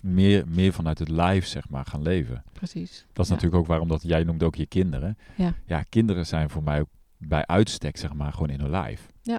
meer, 0.00 0.44
meer 0.48 0.72
vanuit 0.72 0.98
het 0.98 1.08
lijf 1.08 1.46
zeg 1.46 1.68
maar, 1.68 1.84
gaan 1.86 2.02
leven. 2.02 2.42
Precies. 2.52 3.06
Dat 3.12 3.24
is 3.24 3.30
natuurlijk 3.30 3.60
ook 3.60 3.66
waarom 3.66 3.88
dat 3.88 4.02
jij 4.02 4.24
noemt 4.24 4.42
ook 4.42 4.54
je 4.54 4.66
kinderen. 4.66 5.18
Ja. 5.34 5.54
ja, 5.66 5.82
kinderen 5.88 6.26
zijn 6.26 6.50
voor 6.50 6.62
mij 6.62 6.80
ook 6.80 6.88
bij 7.18 7.46
uitstek 7.46 7.96
zeg 7.96 8.14
maar 8.14 8.32
gewoon 8.32 8.50
in 8.50 8.60
hun 8.60 8.70
lijf. 8.70 9.06
Ja. 9.22 9.38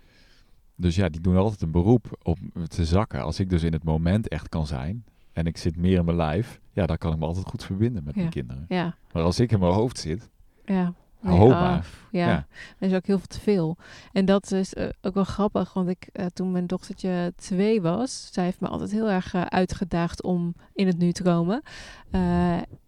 Dus 0.76 0.96
ja, 0.96 1.10
die 1.10 1.22
doen 1.22 1.36
altijd 1.38 1.62
een 1.62 1.72
beroep 1.72 2.06
op 2.24 2.38
te 2.68 2.86
zakken. 2.86 3.22
Als 3.24 3.40
ik 3.40 3.50
dus 3.50 3.64
in 3.64 3.74
het 3.74 3.84
moment 3.84 4.28
echt 4.28 4.50
kan 4.50 4.68
zijn 4.68 5.04
en 5.34 5.46
ik 5.46 5.58
zit 5.58 5.78
meer 5.78 5.98
in 5.98 6.06
mijn 6.06 6.18
lijf, 6.18 6.60
ja, 6.72 6.86
dan 6.86 6.98
kan 6.98 7.14
ik 7.14 7.20
me 7.20 7.26
altijd 7.26 7.46
goed 7.46 7.64
verbinden 7.64 8.04
met 8.04 8.14
Ja. 8.14 8.20
mijn 8.20 8.32
kinderen. 8.34 8.66
Ja, 8.68 8.96
Maar 9.14 9.24
als 9.24 9.40
ik 9.40 9.52
in 9.52 9.60
mijn 9.60 9.74
hoofd 9.74 10.00
zit, 10.00 10.30
ja. 10.66 10.94
Hou 11.24 11.50
maar. 11.50 11.86
ja. 12.12 12.28
Ja. 12.28 12.46
er 12.80 12.88
is 12.88 12.94
ook 12.96 13.06
heel 13.06 13.18
veel 13.18 13.28
te 13.28 13.40
veel. 13.40 13.78
En 14.12 14.26
dat 14.26 14.52
is 14.52 14.74
eh, 14.74 14.88
ook 15.02 15.14
wel 15.14 15.24
grappig, 15.24 15.74
want 15.74 15.90
ik, 15.90 16.10
eh, 16.12 16.26
toen 16.26 16.52
mijn 16.52 16.68
dochtertje 16.68 17.34
twee 17.36 17.82
was, 17.82 18.30
zij 18.32 18.44
heeft 18.44 18.60
me 18.60 18.68
altijd 18.68 18.92
heel 18.92 19.10
erg 19.10 19.34
eh, 19.34 19.42
uitgedaagd 19.42 20.24
om 20.24 20.56
in 20.74 20.88
het 20.88 20.98
nu 20.98 21.12
te 21.12 21.24
komen. 21.24 21.62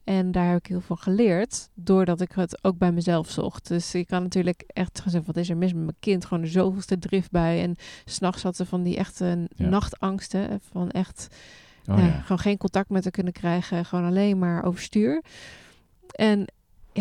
En 0.04 0.32
daar 0.32 0.48
heb 0.50 0.58
ik 0.58 0.66
heel 0.66 0.82
veel 0.82 0.96
geleerd, 0.96 1.70
doordat 1.74 2.22
ik 2.22 2.32
het 2.32 2.64
ook 2.64 2.78
bij 2.78 2.92
mezelf 2.92 3.30
zocht. 3.30 3.68
Dus 3.68 3.92
je 3.92 4.06
kan 4.06 4.24
natuurlijk 4.24 4.64
echt 4.68 5.00
gaan 5.00 5.12
zeggen, 5.12 5.34
wat 5.34 5.44
is 5.44 5.50
er 5.50 5.58
mis 5.58 5.74
met 5.74 5.84
mijn 5.84 5.96
kind? 6.00 6.26
Gewoon 6.26 6.44
de 6.44 6.50
zoveelste 6.50 6.98
drift 7.00 7.32
bij. 7.32 7.62
En 7.64 7.76
s'nachts 8.06 8.44
had 8.44 8.56
ze 8.56 8.66
van 8.66 8.84
die 8.84 8.98
echte 8.98 9.48
Ja. 9.56 9.68
nachtangsten, 9.70 10.60
van 10.72 10.92
echt 10.92 11.28
oh 11.86 11.98
ja, 11.98 12.06
ja, 12.06 12.22
gewoon 12.22 12.40
geen 12.40 12.58
contact 12.58 12.90
met 12.90 13.04
haar 13.04 13.12
kunnen 13.12 13.34
krijgen, 13.34 13.86
gewoon 13.86 14.06
alleen 14.06 14.40
maar 14.40 14.64
overstuur. 14.64 15.24
En 16.08 16.46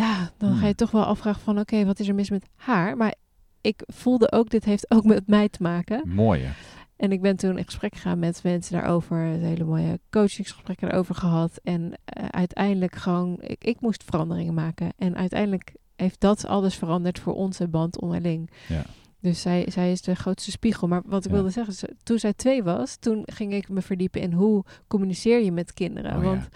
ja, 0.02 0.30
dan 0.38 0.50
ga 0.50 0.56
je 0.58 0.62
Hmm. 0.64 0.74
toch 0.74 0.90
wel 0.90 1.04
afvragen 1.04 1.40
van 1.42 1.58
oké, 1.58 1.84
wat 1.84 1.98
is 1.98 2.08
er 2.08 2.14
mis 2.14 2.30
met 2.30 2.46
haar? 2.54 2.96
Maar 2.96 3.14
ik 3.60 3.82
voelde 3.86 4.32
ook, 4.32 4.50
dit 4.50 4.64
heeft 4.64 4.90
ook 4.90 5.04
met 5.04 5.26
mij 5.26 5.48
te 5.48 5.62
maken. 5.62 6.08
mooi 6.08 6.40
hè? 6.42 6.52
En 6.96 7.12
ik 7.12 7.20
ben 7.20 7.36
toen 7.36 7.58
in 7.58 7.64
gesprek 7.64 7.94
gegaan 7.94 8.18
met 8.18 8.40
mensen 8.42 8.72
daarover, 8.72 9.16
een 9.18 9.44
hele 9.44 9.64
mooie 9.64 10.00
coachingsgesprekken 10.10 10.90
erover 10.92 11.14
gehad. 11.14 11.60
En 11.62 11.92
eh, 12.04 12.24
uiteindelijk 12.30 12.94
gewoon, 12.94 13.36
ik, 13.40 13.64
ik 13.64 13.80
moest 13.80 14.04
veranderingen 14.04 14.54
maken. 14.54 14.92
En 14.96 15.16
uiteindelijk 15.16 15.74
heeft 15.96 16.20
dat 16.20 16.46
alles 16.46 16.74
veranderd 16.74 17.18
voor 17.18 17.34
onze 17.34 17.68
band 17.68 18.00
onderling. 18.00 18.50
Ja. 18.68 18.84
Dus 19.20 19.40
zij, 19.40 19.66
zij 19.70 19.90
is 19.92 20.02
de 20.02 20.14
grootste 20.14 20.50
spiegel. 20.50 20.88
Maar 20.88 21.02
wat 21.06 21.24
ik 21.24 21.30
Ja. 21.30 21.36
wilde 21.36 21.50
zeggen, 21.50 21.96
toen 22.02 22.18
zij 22.18 22.32
twee 22.32 22.62
was, 22.62 22.96
toen 22.96 23.22
ging 23.24 23.52
ik 23.52 23.68
me 23.68 23.82
verdiepen 23.82 24.20
in 24.20 24.32
hoe 24.32 24.64
communiceer 24.86 25.44
je 25.44 25.52
met 25.52 25.72
kinderen. 25.74 26.16
Oh 26.16 26.22
ja. 26.22 26.28
Want 26.28 26.48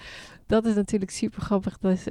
dat 0.47 0.67
is 0.67 0.75
natuurlijk 0.75 1.11
super 1.11 1.43
grappig. 1.43 1.79
Dat 1.79 1.93
is, 1.93 2.07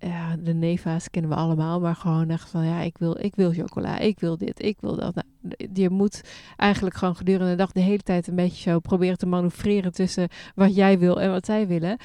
ja, 0.00 0.36
de 0.36 0.54
neva's 0.54 1.10
kennen 1.10 1.30
we 1.30 1.36
allemaal, 1.36 1.80
maar 1.80 1.94
gewoon 1.94 2.30
echt 2.30 2.50
van 2.50 2.64
ja, 2.64 2.80
ik 2.80 2.98
wil, 2.98 3.16
ik 3.24 3.34
wil 3.36 3.52
chocola, 3.52 3.98
ik 3.98 4.20
wil 4.20 4.36
dit, 4.36 4.62
ik 4.62 4.76
wil 4.80 4.96
dat. 4.96 5.14
Nou, 5.14 5.26
je 5.72 5.90
moet 5.90 6.22
eigenlijk 6.56 6.96
gewoon 6.96 7.16
gedurende 7.16 7.50
de 7.50 7.56
dag 7.56 7.72
de 7.72 7.80
hele 7.80 8.02
tijd 8.02 8.26
een 8.26 8.34
beetje 8.34 8.70
zo 8.70 8.78
proberen 8.78 9.18
te 9.18 9.26
manoeuvreren 9.26 9.92
tussen 9.92 10.28
wat 10.54 10.74
jij 10.74 10.98
wil 10.98 11.20
en 11.20 11.30
wat 11.30 11.46
zij 11.46 11.66
willen. 11.66 11.98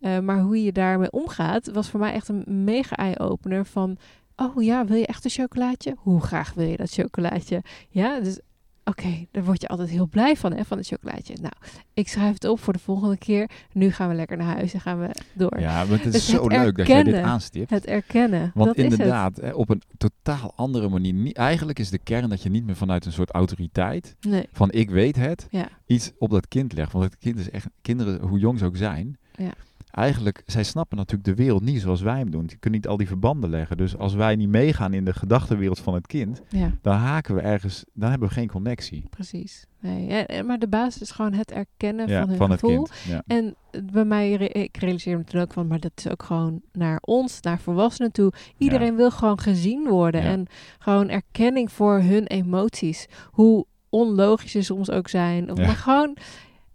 Eh, 0.00 0.18
maar 0.18 0.40
hoe 0.40 0.62
je 0.62 0.72
daarmee 0.72 1.10
omgaat, 1.10 1.70
was 1.70 1.88
voor 1.88 2.00
mij 2.00 2.12
echt 2.12 2.28
een 2.28 2.64
mega 2.64 2.96
eye-opener 2.96 3.64
van 3.64 3.98
oh 4.36 4.62
ja, 4.62 4.84
wil 4.84 4.96
je 4.96 5.06
echt 5.06 5.24
een 5.24 5.30
chocolaatje? 5.30 5.94
Hoe 5.98 6.20
graag 6.20 6.54
wil 6.54 6.66
je 6.66 6.76
dat 6.76 6.90
chocolaatje? 6.90 7.62
Ja, 7.88 8.20
dus 8.20 8.40
oké, 8.88 9.26
daar 9.30 9.44
word 9.44 9.60
je 9.60 9.68
altijd 9.68 9.88
heel 9.88 10.06
blij 10.08 10.36
van, 10.36 10.52
hè, 10.52 10.64
van 10.64 10.78
het 10.78 10.86
chocolaatje. 10.86 11.36
Nou, 11.40 11.52
ik 11.94 12.08
schrijf 12.08 12.32
het 12.32 12.44
op 12.44 12.60
voor 12.60 12.72
de 12.72 12.78
volgende 12.78 13.16
keer. 13.18 13.50
Nu 13.72 13.90
gaan 13.90 14.08
we 14.08 14.14
lekker 14.14 14.36
naar 14.36 14.54
huis 14.54 14.74
en 14.74 14.80
gaan 14.80 14.98
we 15.00 15.08
door. 15.34 15.60
Ja, 15.60 15.84
maar 15.84 15.96
het 15.98 16.06
is 16.06 16.12
Dus 16.12 16.28
zo 16.28 16.42
het 16.42 16.52
leuk 16.52 16.76
dat 16.76 16.86
jij 16.86 17.02
dit 17.02 17.14
aanstipt. 17.14 17.70
Het 17.70 17.86
erkennen, 17.86 18.50
Want 18.54 18.66
dat 18.66 18.76
is 18.76 18.82
het. 18.82 18.92
inderdaad, 18.92 19.52
op 19.52 19.70
een 19.70 19.82
totaal 19.96 20.52
andere 20.56 20.88
manier. 20.88 21.12
Niet, 21.12 21.36
eigenlijk 21.36 21.78
is 21.78 21.90
de 21.90 21.98
kern 21.98 22.28
dat 22.28 22.42
je 22.42 22.50
niet 22.50 22.64
meer 22.64 22.76
vanuit 22.76 23.04
een 23.06 23.12
soort 23.12 23.30
autoriteit, 23.30 24.16
Nee, 24.20 24.48
van 24.52 24.70
ik 24.72 24.90
weet 24.90 25.16
het, 25.16 25.46
ja, 25.50 25.68
iets 25.86 26.12
op 26.18 26.30
dat 26.30 26.48
kind 26.48 26.72
legt. 26.72 26.92
Want 26.92 27.04
het 27.04 27.16
kind 27.18 27.38
is 27.38 27.50
echt, 27.50 27.66
kinderen, 27.82 28.20
hoe 28.20 28.38
jong 28.38 28.58
ze 28.58 28.64
ook 28.64 28.76
zijn, 28.76 29.18
Ja. 29.34 29.52
Eigenlijk, 29.98 30.42
zij 30.46 30.62
snappen 30.64 30.96
natuurlijk 30.96 31.28
de 31.28 31.34
wereld 31.34 31.62
niet 31.62 31.80
zoals 31.80 32.00
wij 32.00 32.18
hem 32.18 32.30
doen. 32.30 32.46
Die 32.46 32.56
kunnen 32.58 32.80
niet 32.80 32.88
al 32.88 32.96
die 32.96 33.06
verbanden 33.06 33.50
leggen. 33.50 33.76
Dus 33.76 33.96
als 33.96 34.14
wij 34.14 34.36
niet 34.36 34.48
meegaan 34.48 34.92
in 34.92 35.04
de 35.04 35.12
gedachtenwereld 35.12 35.78
van 35.78 35.94
het 35.94 36.06
kind, 36.06 36.42
ja, 36.48 36.72
dan 36.82 36.94
haken 36.96 37.34
we 37.34 37.40
ergens, 37.40 37.84
dan 37.92 38.10
hebben 38.10 38.28
we 38.28 38.34
geen 38.34 38.48
connectie. 38.48 39.04
precies. 39.10 39.66
Nee, 39.80 40.26
ja, 40.28 40.42
maar 40.42 40.58
de 40.58 40.68
basis 40.68 41.02
is 41.02 41.10
gewoon 41.10 41.32
het 41.32 41.50
erkennen 41.52 42.08
Ja, 42.08 42.20
van 42.20 42.28
hun 42.28 42.36
van 42.38 42.50
het 42.50 42.60
gevoel. 42.60 42.86
kind. 43.04 43.22
En 43.26 43.54
bij 43.92 44.04
mij, 44.04 44.32
ik 44.32 44.76
realiseer 44.76 45.16
me 45.18 45.24
toen 45.24 45.40
ook 45.40 45.52
van, 45.52 45.66
maar 45.66 45.80
dat 45.80 45.92
is 45.94 46.08
ook 46.08 46.22
gewoon 46.22 46.60
naar 46.72 46.98
ons, 47.00 47.40
naar 47.40 47.58
volwassenen 47.60 48.12
toe. 48.12 48.32
Iedereen 48.56 48.96
wil 48.96 49.10
gewoon 49.10 49.38
gezien 49.40 49.88
worden 49.88 50.20
en 50.22 50.46
gewoon 50.78 51.08
erkenning 51.08 51.72
voor 51.72 52.00
hun 52.00 52.26
emoties. 52.26 53.06
Hoe 53.30 53.66
onlogisch 53.90 54.50
ze 54.50 54.62
soms 54.62 54.90
ook 54.90 55.08
zijn. 55.08 55.50
Of. 55.50 55.58
Maar 55.58 55.66
gewoon, 55.76 56.16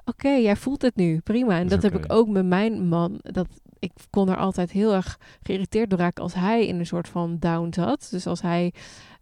oké, 0.05 0.29
jij 0.29 0.55
voelt 0.55 0.81
het 0.81 0.95
nu, 0.95 1.19
prima. 1.19 1.57
En 1.59 1.67
Dat 1.67 1.83
heb 1.83 1.95
ik 1.95 2.05
ook 2.13 2.27
met 2.27 2.45
mijn 2.45 2.87
man. 2.87 3.19
Dat, 3.21 3.47
ik 3.79 3.91
kon 4.09 4.29
er 4.29 4.37
altijd 4.37 4.71
heel 4.71 4.93
erg 4.93 5.17
geïrriteerd 5.43 5.89
door 5.89 5.99
raken 5.99 6.23
als 6.23 6.33
hij 6.33 6.67
in 6.67 6.79
een 6.79 6.85
soort 6.85 7.07
van 7.09 7.37
down 7.39 7.67
zat. 7.75 8.07
Dus 8.11 8.27
als 8.27 8.41
hij 8.41 8.73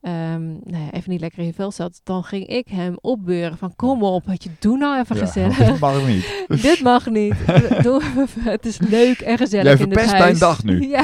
ehm, 0.01 0.47
nou 0.51 0.83
ja, 0.83 0.91
even 0.91 1.09
niet 1.11 1.19
lekker 1.21 1.39
in 1.39 1.45
je 1.45 1.53
vel 1.53 1.71
zat, 1.71 2.01
dan 2.03 2.23
ging 2.23 2.47
ik 2.47 2.67
hem 2.67 2.97
opbeuren 3.01 3.57
van 3.57 3.75
kom 3.75 4.03
op, 4.03 4.25
weet 4.25 4.43
je, 4.43 4.49
doe 4.59 4.77
nou 4.77 4.99
even 4.99 5.15
Ja, 5.15 5.25
gezellig. 5.25 5.57
dat 5.65 5.79
mag 5.79 6.07
niet. 6.07 6.45
Dit 6.61 6.81
mag 6.81 7.09
niet. 7.09 7.33
Doe, 7.83 8.01
het 8.39 8.65
is 8.65 8.79
leuk 8.79 9.19
en 9.19 9.37
gezellig 9.37 9.65
Jij 9.65 9.73
in 9.73 9.89
het 9.89 9.99
verpest 9.99 10.11
huis. 10.11 10.23
mijn 10.23 10.37
dag 10.37 10.63
nu. 10.63 10.87
Ja. 10.87 11.03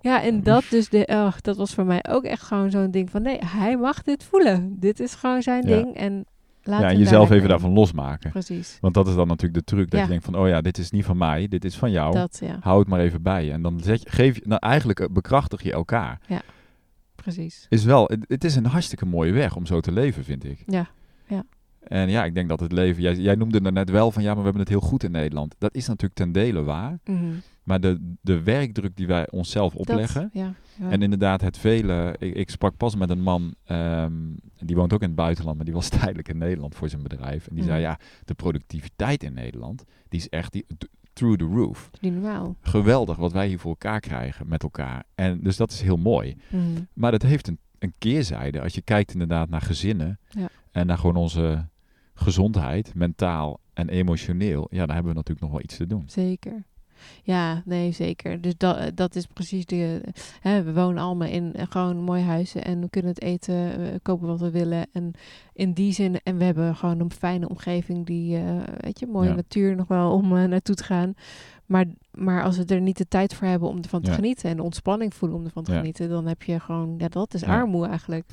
ja, 0.00 0.22
en 0.22 0.42
dat 0.42 0.64
dus, 0.70 0.88
de, 0.88 1.06
oh, 1.10 1.32
dat 1.40 1.56
was 1.56 1.74
voor 1.74 1.84
mij 1.84 2.04
ook 2.08 2.24
echt 2.24 2.42
gewoon 2.42 2.70
zo'n 2.70 2.90
ding 2.90 3.10
van... 3.10 3.22
Nee, 3.22 3.38
hij 3.46 3.76
mag 3.76 4.02
dit 4.02 4.24
voelen. 4.24 4.76
Dit 4.80 5.00
is 5.00 5.14
gewoon 5.14 5.42
zijn 5.42 5.68
Ja. 5.68 5.76
ding. 5.76 5.96
En 5.96 6.26
laat 6.62 6.80
Ja, 6.80 6.86
hem 6.88 6.98
jezelf 6.98 7.30
even 7.30 7.48
daarvan 7.48 7.72
losmaken. 7.72 8.30
Precies. 8.30 8.78
Want 8.80 8.94
dat 8.94 9.08
is 9.08 9.14
dan 9.14 9.26
natuurlijk 9.26 9.66
de 9.66 9.74
truc. 9.74 9.90
Dat 9.90 9.98
Ja. 9.98 10.04
je 10.04 10.10
denkt 10.10 10.24
van, 10.24 10.34
oh 10.34 10.48
ja, 10.48 10.60
dit 10.60 10.78
is 10.78 10.90
niet 10.90 11.04
van 11.04 11.16
mij, 11.16 11.48
dit 11.48 11.64
is 11.64 11.76
van 11.76 11.90
jou. 11.90 12.12
Dat, 12.14 12.38
ja. 12.42 12.58
Hou 12.60 12.78
het 12.78 12.88
maar 12.88 13.00
even 13.00 13.22
bij 13.22 13.44
je. 13.44 13.52
En 13.52 13.62
dan 13.62 13.80
zet 13.80 14.02
je, 14.02 14.10
geef 14.10 14.34
je, 14.34 14.42
nou 14.44 14.60
eigenlijk 14.60 15.00
eh, 15.00 15.06
bekrachtig 15.10 15.62
je 15.62 15.72
elkaar. 15.72 16.20
Ja. 16.26 16.42
Precies. 17.14 17.66
is 17.68 17.84
wel, 17.84 18.04
het, 18.06 18.24
het 18.28 18.44
is 18.44 18.56
een 18.56 18.66
hartstikke 18.66 19.06
mooie 19.06 19.32
weg 19.32 19.56
om 19.56 19.66
zo 19.66 19.80
te 19.80 19.92
leven, 19.92 20.24
vind 20.24 20.44
ik. 20.44 20.62
Ja. 20.66 20.90
En 21.80 22.08
ja, 22.10 22.24
ik 22.24 22.34
denk 22.34 22.48
dat 22.48 22.60
het 22.60 22.72
leven, 22.72 23.02
jij, 23.02 23.14
jij 23.14 23.34
noemde 23.34 23.60
er 23.60 23.72
net 23.72 23.90
wel 23.90 24.10
van 24.10 24.22
ja, 24.22 24.28
maar 24.28 24.38
we 24.38 24.42
hebben 24.44 24.60
het 24.62 24.68
heel 24.70 24.80
goed 24.80 25.02
in 25.02 25.10
Nederland. 25.10 25.54
Dat 25.58 25.74
is 25.74 25.86
natuurlijk 25.86 26.14
ten 26.14 26.32
dele 26.32 26.62
waar. 26.62 26.98
Mhm. 27.04 27.24
Maar 27.62 27.80
de, 27.80 28.14
de 28.20 28.42
werkdruk 28.42 28.96
die 28.96 29.06
wij 29.06 29.30
onszelf 29.30 29.72
Dat- 29.72 29.80
opleggen. 29.80 30.30
ja, 30.32 30.54
ja. 30.78 30.90
En 30.90 31.02
inderdaad, 31.02 31.40
het 31.40 31.58
vele. 31.58 32.14
Ik, 32.18 32.34
ik 32.34 32.50
sprak 32.50 32.76
pas 32.76 32.96
met 32.96 33.10
een 33.10 33.22
man, 33.22 33.54
ehm, 33.64 34.12
die 34.58 34.76
woont 34.76 34.92
ook 34.92 35.00
in 35.00 35.06
het 35.06 35.16
buitenland, 35.16 35.56
maar 35.56 35.64
die 35.64 35.74
was 35.74 35.88
tijdelijk 35.98 36.28
in 36.28 36.38
Nederland 36.38 36.74
voor 36.74 36.88
zijn 36.88 37.02
bedrijf. 37.02 37.46
En 37.46 37.54
die 37.54 37.64
zei: 37.64 37.74
Mhm. 37.80 37.88
Ja, 37.88 37.98
de 38.24 38.34
productiviteit 38.34 39.22
in 39.22 39.32
Nederland, 39.34 39.84
die 40.08 40.20
is 40.20 40.28
echt 40.28 40.52
die, 40.52 40.66
through 41.12 41.38
the 41.38 41.44
roof. 41.44 41.90
Geweldig 42.60 43.16
wat 43.16 43.32
wij 43.32 43.46
hier 43.48 43.58
voor 43.58 43.70
elkaar 43.70 44.00
krijgen 44.00 44.48
met 44.48 44.62
elkaar. 44.62 45.04
En 45.14 45.40
dus 45.42 45.56
dat 45.56 45.70
is 45.70 45.80
heel 45.80 45.96
mooi. 45.96 46.36
Mhm. 46.48 46.62
Maar 46.92 47.10
dat 47.10 47.22
heeft 47.22 47.48
een, 47.48 47.58
een 47.78 47.92
keerzijde. 47.98 48.60
Als 48.60 48.74
je 48.74 48.82
kijkt 48.82 49.12
inderdaad 49.12 49.48
naar 49.48 49.60
gezinnen 49.62 50.18
Ja. 50.28 50.48
En 50.70 50.86
naar 50.86 50.98
gewoon 50.98 51.16
onze 51.16 51.68
gezondheid, 52.14 52.94
mentaal 52.94 53.60
en 53.72 53.88
emotioneel, 53.88 54.66
ja, 54.70 54.78
dan 54.86 54.94
hebben 54.94 55.12
we 55.12 55.18
natuurlijk 55.18 55.40
nog 55.40 55.50
wel 55.50 55.62
iets 55.62 55.76
te 55.76 55.86
doen. 55.86 56.02
Zeker. 56.06 56.64
Ja, 57.22 57.62
nee, 57.64 57.92
zeker. 57.92 58.40
Dus 58.40 58.56
dat, 58.56 58.96
dat 58.96 59.14
is 59.14 59.26
precies 59.26 59.66
de. 59.66 60.00
Hè, 60.40 60.62
we 60.62 60.72
wonen 60.72 61.02
allemaal 61.02 61.28
in 61.28 61.54
eh, 61.54 61.66
gewoon 61.68 61.96
mooie 61.96 62.22
huizen 62.22 62.64
en 62.64 62.80
we 62.80 62.90
kunnen 62.90 63.10
het 63.10 63.22
eten, 63.22 63.54
eh, 63.92 63.94
kopen 64.02 64.26
wat 64.26 64.40
we 64.40 64.50
willen. 64.50 64.86
En 64.92 65.12
in 65.52 65.72
die 65.72 65.92
zin, 65.92 66.20
en 66.22 66.36
we 66.36 66.44
hebben 66.44 66.76
gewoon 66.76 67.00
een 67.00 67.12
fijne 67.12 67.48
omgeving, 67.48 68.06
die, 68.06 68.36
eh, 68.36 68.56
weet 68.80 68.98
je, 68.98 69.06
mooie 69.06 69.28
Ja. 69.28 69.34
natuur 69.34 69.76
nog 69.76 69.88
wel 69.88 70.12
om 70.12 70.36
eh, 70.36 70.44
naartoe 70.44 70.74
te 70.74 70.84
gaan. 70.84 71.14
Maar, 71.66 71.86
maar 72.12 72.42
als 72.42 72.56
we 72.56 72.64
er 72.64 72.80
niet 72.80 72.98
de 72.98 73.08
tijd 73.08 73.34
voor 73.34 73.46
hebben 73.48 73.68
om 73.68 73.76
ervan 73.82 74.02
te 74.02 74.10
Ja. 74.10 74.16
genieten 74.16 74.50
en 74.50 74.56
de 74.56 74.62
ontspanning 74.62 75.14
voelen 75.14 75.38
om 75.38 75.44
ervan 75.44 75.62
te 75.64 75.72
Ja. 75.72 75.78
genieten, 75.78 76.08
dan 76.08 76.26
heb 76.26 76.42
je 76.42 76.60
gewoon, 76.60 76.94
ja, 76.98 77.08
dat 77.08 77.34
is 77.34 77.40
Ja. 77.40 77.46
armoede 77.46 77.88
eigenlijk. 77.88 78.24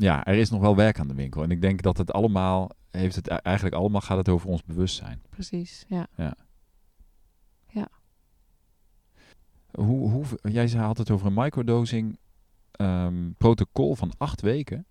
Ja, 0.00 0.24
er 0.24 0.34
is 0.34 0.50
nog 0.50 0.60
wel 0.60 0.76
werk 0.76 0.98
aan 0.98 1.08
de 1.08 1.14
winkel. 1.14 1.42
En 1.42 1.50
ik 1.50 1.60
denk 1.60 1.82
dat 1.82 1.98
het 1.98 2.12
allemaal, 2.12 2.70
heeft 2.90 3.16
het 3.16 3.28
e- 3.30 3.34
eigenlijk 3.34 3.76
allemaal 3.76 4.00
gaat 4.00 4.16
het 4.16 4.28
over 4.28 4.48
ons 4.48 4.64
bewustzijn. 4.64 5.22
Precies, 5.30 5.84
ja. 5.88 6.06
Hoe, 9.70 10.10
hoe, 10.10 10.24
jij 10.42 10.66
zei 10.68 10.82
had 10.84 10.98
het 10.98 11.10
over 11.10 11.26
een 11.26 11.32
microdosing 11.34 12.18
ehm, 12.70 13.30
protocol 13.38 13.94
van 13.94 14.12
acht 14.18 14.40
weken. 14.40 14.86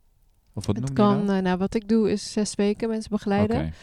Of 0.53 0.65
wat 0.65 0.75
Het 0.75 0.85
noem 0.85 0.93
kan, 0.95 1.19
je 1.19 1.25
dat? 1.25 1.35
eh, 1.35 1.41
nou 1.41 1.57
wat 1.57 1.73
ik 1.75 1.87
doe 1.87 2.11
is 2.11 2.31
zes 2.31 2.55
weken 2.55 2.89
mensen 2.89 3.09
begeleiden. 3.11 3.73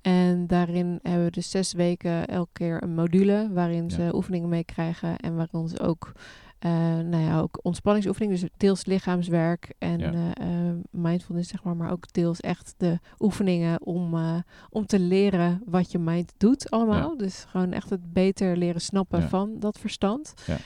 En 0.00 0.46
daarin 0.46 0.98
hebben 1.02 1.24
we 1.24 1.30
dus 1.30 1.50
zes 1.50 1.72
weken 1.72 2.26
elke 2.26 2.50
keer 2.52 2.82
een 2.82 2.94
module 2.94 3.50
waarin 3.52 3.90
ze 3.90 4.02
Ja. 4.02 4.14
oefeningen 4.14 4.48
meekrijgen 4.48 5.16
en 5.16 5.36
waarin 5.36 5.68
ze 5.68 5.80
ook, 5.80 6.12
eh, 6.58 6.70
nou 6.98 7.16
ja, 7.22 7.40
ook 7.40 7.58
ontspanningsoefeningen, 7.62 8.40
dus 8.40 8.48
deels 8.56 8.84
lichaamswerk 8.86 9.74
en 9.78 9.98
Ja. 9.98 10.12
eh, 10.12 10.68
eh, 10.68 10.74
mindfulness 10.90 11.50
zeg 11.50 11.62
maar, 11.62 11.76
maar 11.76 11.90
ook 11.92 12.12
deels 12.12 12.40
echt 12.40 12.74
de 12.76 12.98
oefeningen 13.18 13.86
om, 13.86 14.14
om 14.70 14.86
te 14.86 14.98
leren 15.00 15.62
wat 15.66 15.92
je 15.92 15.98
mind 15.98 16.32
doet 16.36 16.70
allemaal. 16.70 17.16
Dus 17.16 17.44
gewoon 17.48 17.72
echt 17.72 17.90
het 17.90 18.12
beter 18.12 18.56
leren 18.56 18.80
snappen 18.80 19.20
Ja. 19.20 19.28
van 19.28 19.58
dat 19.58 19.78
verstand. 19.78 20.34
Ja. 20.46 20.56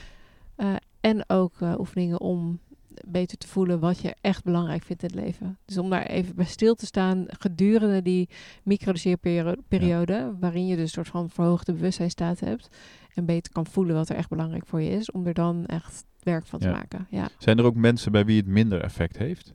En 1.01 1.23
ook 1.29 1.53
oefeningen 1.77 2.21
om 2.21 2.59
beter 3.07 3.37
te 3.37 3.47
voelen 3.47 3.79
wat 3.79 3.99
je 3.99 4.15
echt 4.21 4.43
belangrijk 4.43 4.83
vindt 4.83 5.03
in 5.03 5.09
het 5.09 5.19
leven. 5.19 5.57
Dus 5.65 5.77
om 5.77 5.89
daar 5.89 6.05
even 6.05 6.35
bij 6.35 6.45
stil 6.45 6.75
te 6.75 6.85
staan 6.85 7.25
gedurende 7.27 8.01
die 8.01 8.29
microdoseerperiode, 8.63 10.35
waarin 10.39 10.65
je 10.67 10.75
dus 10.75 10.83
een 10.83 10.89
soort 10.89 11.07
van 11.07 11.29
verhoogde 11.29 11.73
bewustzijnstaat 11.73 12.39
hebt 12.39 12.67
en 13.13 13.25
beter 13.25 13.51
kan 13.51 13.65
voelen 13.65 13.95
wat 13.95 14.09
er 14.09 14.15
echt 14.15 14.29
belangrijk 14.29 14.65
voor 14.65 14.81
je 14.81 14.89
is, 14.89 15.11
om 15.11 15.25
er 15.27 15.33
dan 15.33 15.65
echt 15.65 16.05
werk 16.19 16.45
van 16.47 16.59
te 16.59 16.67
Ja. 16.67 16.71
maken. 16.73 17.07
Ja. 17.09 17.29
Zijn 17.37 17.57
er 17.57 17.65
ook 17.65 17.75
mensen 17.75 18.11
bij 18.11 18.25
wie 18.25 18.37
het 18.37 18.47
minder 18.47 18.81
effect 18.81 19.17
heeft? 19.17 19.53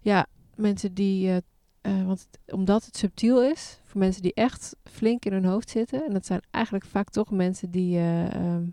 ja, 0.00 0.26
mensen 0.54 0.94
die, 0.94 1.28
eh, 1.28 1.36
eh, 1.80 2.06
want 2.06 2.26
het- 2.30 2.54
omdat 2.54 2.84
het 2.84 2.96
subtiel 2.96 3.42
is, 3.42 3.80
voor 3.84 4.00
mensen 4.00 4.22
die 4.22 4.34
echt 4.34 4.76
flink 4.84 5.24
in 5.24 5.32
hun 5.32 5.44
hoofd 5.44 5.70
zitten, 5.70 6.04
en 6.06 6.12
dat 6.12 6.26
zijn 6.26 6.40
eigenlijk 6.50 6.84
vaak 6.84 7.10
toch 7.10 7.30
mensen 7.30 7.70
die, 7.70 7.96
eh, 7.96 8.34
ehm, 8.34 8.64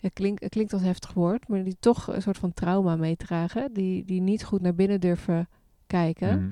het, 0.00 0.12
klinkt, 0.12 0.42
het 0.42 0.50
klinkt 0.52 0.72
als 0.72 0.82
heftig 0.82 1.12
woord, 1.12 1.48
maar 1.48 1.64
die 1.64 1.76
toch 1.80 2.06
een 2.14 2.22
soort 2.22 2.38
van 2.38 2.54
trauma 2.54 2.96
meedragen, 2.96 3.72
die, 3.72 4.04
die 4.04 4.20
niet 4.20 4.44
goed 4.44 4.60
naar 4.60 4.74
binnen 4.74 5.00
durven 5.00 5.48
kijken. 5.86 6.38
Mhm. 6.42 6.50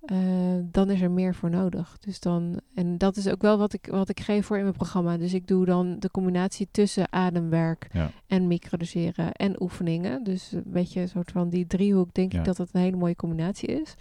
eh, 0.00 0.62
dan 0.70 0.90
is 0.90 1.00
er 1.00 1.10
meer 1.10 1.34
voor 1.34 1.50
nodig. 1.50 1.96
Dus 2.00 2.20
dan, 2.20 2.60
en 2.74 2.98
dat 2.98 3.16
is 3.16 3.28
ook 3.28 3.42
wel 3.42 3.58
wat 3.58 3.72
ik, 3.72 3.86
wat 3.90 4.08
ik 4.08 4.20
geef 4.20 4.46
voor 4.46 4.56
in 4.56 4.62
mijn 4.62 4.74
programma. 4.74 5.16
Dus 5.16 5.34
ik 5.34 5.46
doe 5.46 5.64
dan 5.64 5.98
de 5.98 6.10
combinatie 6.10 6.68
tussen 6.70 7.12
ademwerk 7.12 7.88
Ja. 7.92 8.10
en 8.26 8.46
microdoseren 8.46 9.32
en 9.32 9.62
oefeningen. 9.62 10.24
Dus 10.24 10.52
een 10.52 10.62
beetje 10.66 11.00
een 11.00 11.08
soort 11.08 11.30
van 11.30 11.48
die 11.48 11.66
driehoek, 11.66 12.14
denk 12.14 12.32
Ja. 12.32 12.38
ik 12.38 12.44
dat 12.44 12.56
dat 12.56 12.68
een 12.72 12.80
hele 12.80 12.96
mooie 12.96 13.16
combinatie 13.16 13.68
is. 13.68 13.94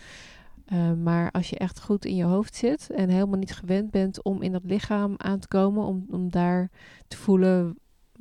Eh, 0.66 0.94
maar 0.94 1.32
als 1.32 1.50
je 1.50 1.58
echt 1.58 1.82
goed 1.82 2.06
in 2.06 2.16
je 2.16 2.24
hoofd 2.24 2.56
zit 2.56 2.90
en 2.90 3.10
helemaal 3.10 3.40
niet 3.40 3.56
gewend 3.56 3.92
bent 3.92 4.24
om 4.24 4.42
in 4.42 4.52
dat 4.52 4.64
lichaam 4.66 5.14
aan 5.18 5.40
te 5.40 5.48
komen, 5.48 5.84
om, 5.86 6.06
om 6.10 6.30
daar 6.32 6.70
te 7.08 7.18
voelen 7.18 7.78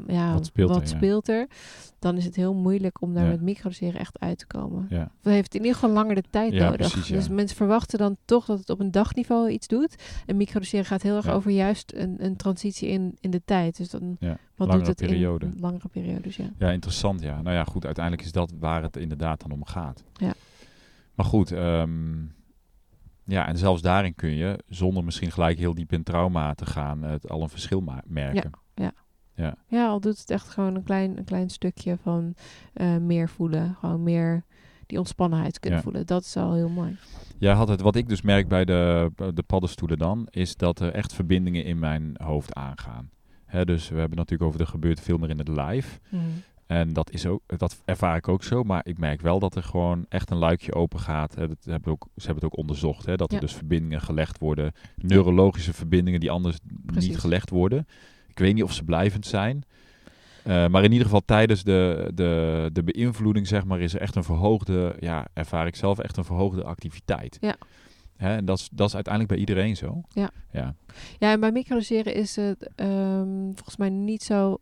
ja, 0.07 0.32
Wat 0.32 0.47
speelt 0.47 1.28
er, 1.28 1.34
ja. 1.34 1.40
er, 1.40 1.49
dan 1.99 2.16
is 2.16 2.24
het 2.24 2.36
heel 2.36 2.55
moeilijk 2.55 3.01
om 3.01 3.14
daar 3.14 3.24
Ja. 3.24 3.30
met 3.30 3.40
microdoseren 3.42 4.01
echt 4.01 4.18
uit 4.20 4.38
te 4.38 4.47
komen. 4.47 4.86
Ja. 4.90 4.99
Het 5.22 5.32
heeft 5.32 5.55
in 5.55 5.61
ieder 5.61 5.74
geval 5.74 5.90
langer 5.90 6.14
de 6.14 6.24
tijd 6.30 6.53
nodig. 6.53 6.76
precies, 6.76 7.09
ja. 7.09 7.14
Dus 7.16 7.28
mensen 7.28 7.57
verwachten 7.57 7.99
dan 7.99 8.16
toch 8.24 8.45
dat 8.45 8.59
het 8.59 8.70
op 8.70 8.80
een 8.80 8.90
dagniveau 8.90 9.51
iets 9.51 9.66
doet. 9.66 10.03
En 10.26 10.36
microdoseren 10.36 10.84
gaat 10.84 11.03
heel 11.03 11.16
erg 11.16 11.28
over 11.28 11.51
juist 11.51 11.92
een, 11.97 12.24
een 12.24 12.36
transitie 12.36 12.88
in, 12.88 13.16
in 13.20 13.30
de 13.30 13.42
tijd. 13.45 13.76
Dus 13.76 13.90
dan 13.90 14.16
Ja, 14.20 14.38
wat 14.57 14.68
langere 14.68 14.78
doet 14.88 14.99
het 15.01 15.09
periode. 15.09 15.47
in 15.47 15.57
langere 15.61 15.88
periodes, 15.88 16.36
ja. 16.36 16.51
Ja, 16.59 16.70
interessant. 16.70 17.20
Ja, 17.22 17.42
nou 17.42 17.57
ja, 17.57 17.64
goed. 17.64 17.84
Uiteindelijk 17.84 18.24
is 18.26 18.32
dat 18.32 18.53
waar 18.59 18.82
het 18.82 18.97
inderdaad 18.97 19.40
dan 19.40 19.51
om 19.51 19.64
gaat. 19.64 20.05
Ja. 20.12 20.32
Maar 21.14 21.26
goed, 21.26 21.53
ehm, 21.53 22.12
ja, 23.24 23.47
en 23.49 23.59
zelfs 23.59 23.82
daarin 23.82 24.14
kun 24.14 24.34
je, 24.34 24.59
zonder 24.68 25.05
misschien 25.05 25.30
gelijk 25.30 25.59
heel 25.59 25.74
diep 25.74 25.92
in 25.92 26.03
trauma 26.03 26.55
te 26.55 26.66
gaan, 26.66 27.03
het 27.03 27.30
al 27.30 27.42
een 27.42 27.49
verschil 27.49 27.84
merken. 28.07 28.51
Ja, 29.68 29.87
al 29.89 30.01
doet 30.01 30.18
het 30.18 30.30
echt 30.30 30.49
gewoon 30.49 30.74
een 30.74 30.82
klein, 30.82 31.18
een 31.18 31.24
klein 31.24 31.51
stukje 31.51 31.97
van 32.03 32.35
eh, 32.72 32.97
meer 32.97 33.28
voelen. 33.28 33.76
Gewoon 33.80 34.03
meer 34.03 34.45
die 34.87 34.99
ontspannenheid 34.99 35.61
kunnen 35.61 35.78
Ja. 35.78 35.85
voelen. 35.85 36.07
Dat 36.07 36.22
is 36.24 36.37
al 36.37 36.55
heel 36.55 36.68
mooi. 36.68 36.97
Jij 37.39 37.53
had 37.53 37.68
het, 37.68 37.80
wat 37.80 37.97
ik 37.97 38.09
dus 38.09 38.22
merk 38.22 38.49
bij 38.49 38.64
de, 38.64 39.11
de 39.35 39.43
paddenstoelen 39.43 39.99
dan, 39.99 40.26
is 40.30 40.57
dat 40.57 40.80
er 40.80 40.93
echt 40.93 41.12
verbindingen 41.12 41.64
in 41.64 41.78
mijn 41.78 42.14
hoofd 42.22 42.55
aangaan. 42.55 43.11
Hè, 43.45 43.64
dus 43.64 43.89
we 43.89 43.99
hebben 43.99 44.16
natuurlijk 44.18 44.49
over, 44.49 44.61
er 44.61 44.66
gebeurt 44.66 45.01
veel 45.01 45.18
meer 45.18 45.30
in 45.30 45.39
het 45.39 45.49
live. 45.49 45.99
En 46.66 46.93
dat, 46.93 47.11
is 47.11 47.26
ook, 47.26 47.43
dat 47.47 47.82
ervaar 47.85 48.16
ik 48.16 48.28
ook 48.28 48.43
zo. 48.43 48.62
Maar 48.62 48.87
ik 48.87 48.99
merk 48.99 49.20
wel 49.20 49.39
dat 49.39 49.55
er 49.55 49.62
gewoon 49.62 50.07
echt 50.09 50.30
een 50.30 50.37
luikje 50.37 50.74
open 50.74 51.01
gaat. 51.01 51.35
Hè, 51.35 51.49
dat 51.49 51.64
hebben 51.64 51.93
ook, 51.93 52.07
ze 52.16 52.24
hebben 52.26 52.35
het 52.45 52.53
ook 52.53 52.59
onderzocht. 52.59 53.07
Hè, 53.07 53.16
dat 53.16 53.28
er 53.28 53.35
Ja. 53.35 53.41
dus 53.41 53.55
verbindingen 53.55 54.01
gelegd 54.01 54.39
worden. 54.39 54.72
Neurologische 54.97 55.72
verbindingen 55.72 56.20
die 56.20 56.30
anders 56.30 56.59
Precies. 56.87 57.09
niet 57.09 57.18
gelegd 57.18 57.51
worden. 57.51 57.87
Ik 58.35 58.41
weet 58.41 58.55
niet 58.55 58.62
of 58.62 58.72
ze 58.72 58.85
blijvend 58.85 59.26
zijn. 59.26 59.64
Eh, 60.43 60.66
maar 60.66 60.85
in 60.85 60.91
ieder 60.91 61.07
geval 61.07 61.22
tijdens 61.24 61.64
de, 61.64 62.11
de, 62.14 62.70
de 62.72 62.82
beïnvloeding, 62.82 63.47
zeg 63.47 63.64
maar, 63.64 63.80
is 63.80 63.95
er 63.95 64.01
echt 64.01 64.16
een 64.16 64.24
verhoogde, 64.24 64.97
ja, 65.01 65.26
ervaar 65.32 65.66
ik 65.66 65.76
zelf 65.76 65.99
echt 65.99 66.16
een 66.16 66.24
verhoogde 66.24 66.64
activiteit. 66.64 67.37
Ja. 67.41 67.57
Hè, 68.16 68.37
en 68.37 68.45
dat 68.45 68.59
is, 68.59 68.68
dat 68.72 68.89
is 68.89 68.95
uiteindelijk 68.95 69.32
bij 69.32 69.43
iedereen 69.43 69.76
zo. 69.76 70.01
Ja. 70.09 70.30
Ja, 70.51 70.74
Ja, 71.18 71.32
en 71.32 71.41
bij 71.41 71.53
microdoseren 71.53 72.14
is 72.14 72.37
het 72.37 72.70
ehm, 72.74 73.45
volgens 73.55 73.76
mij 73.76 73.89
niet 73.89 74.22
zo... 74.22 74.59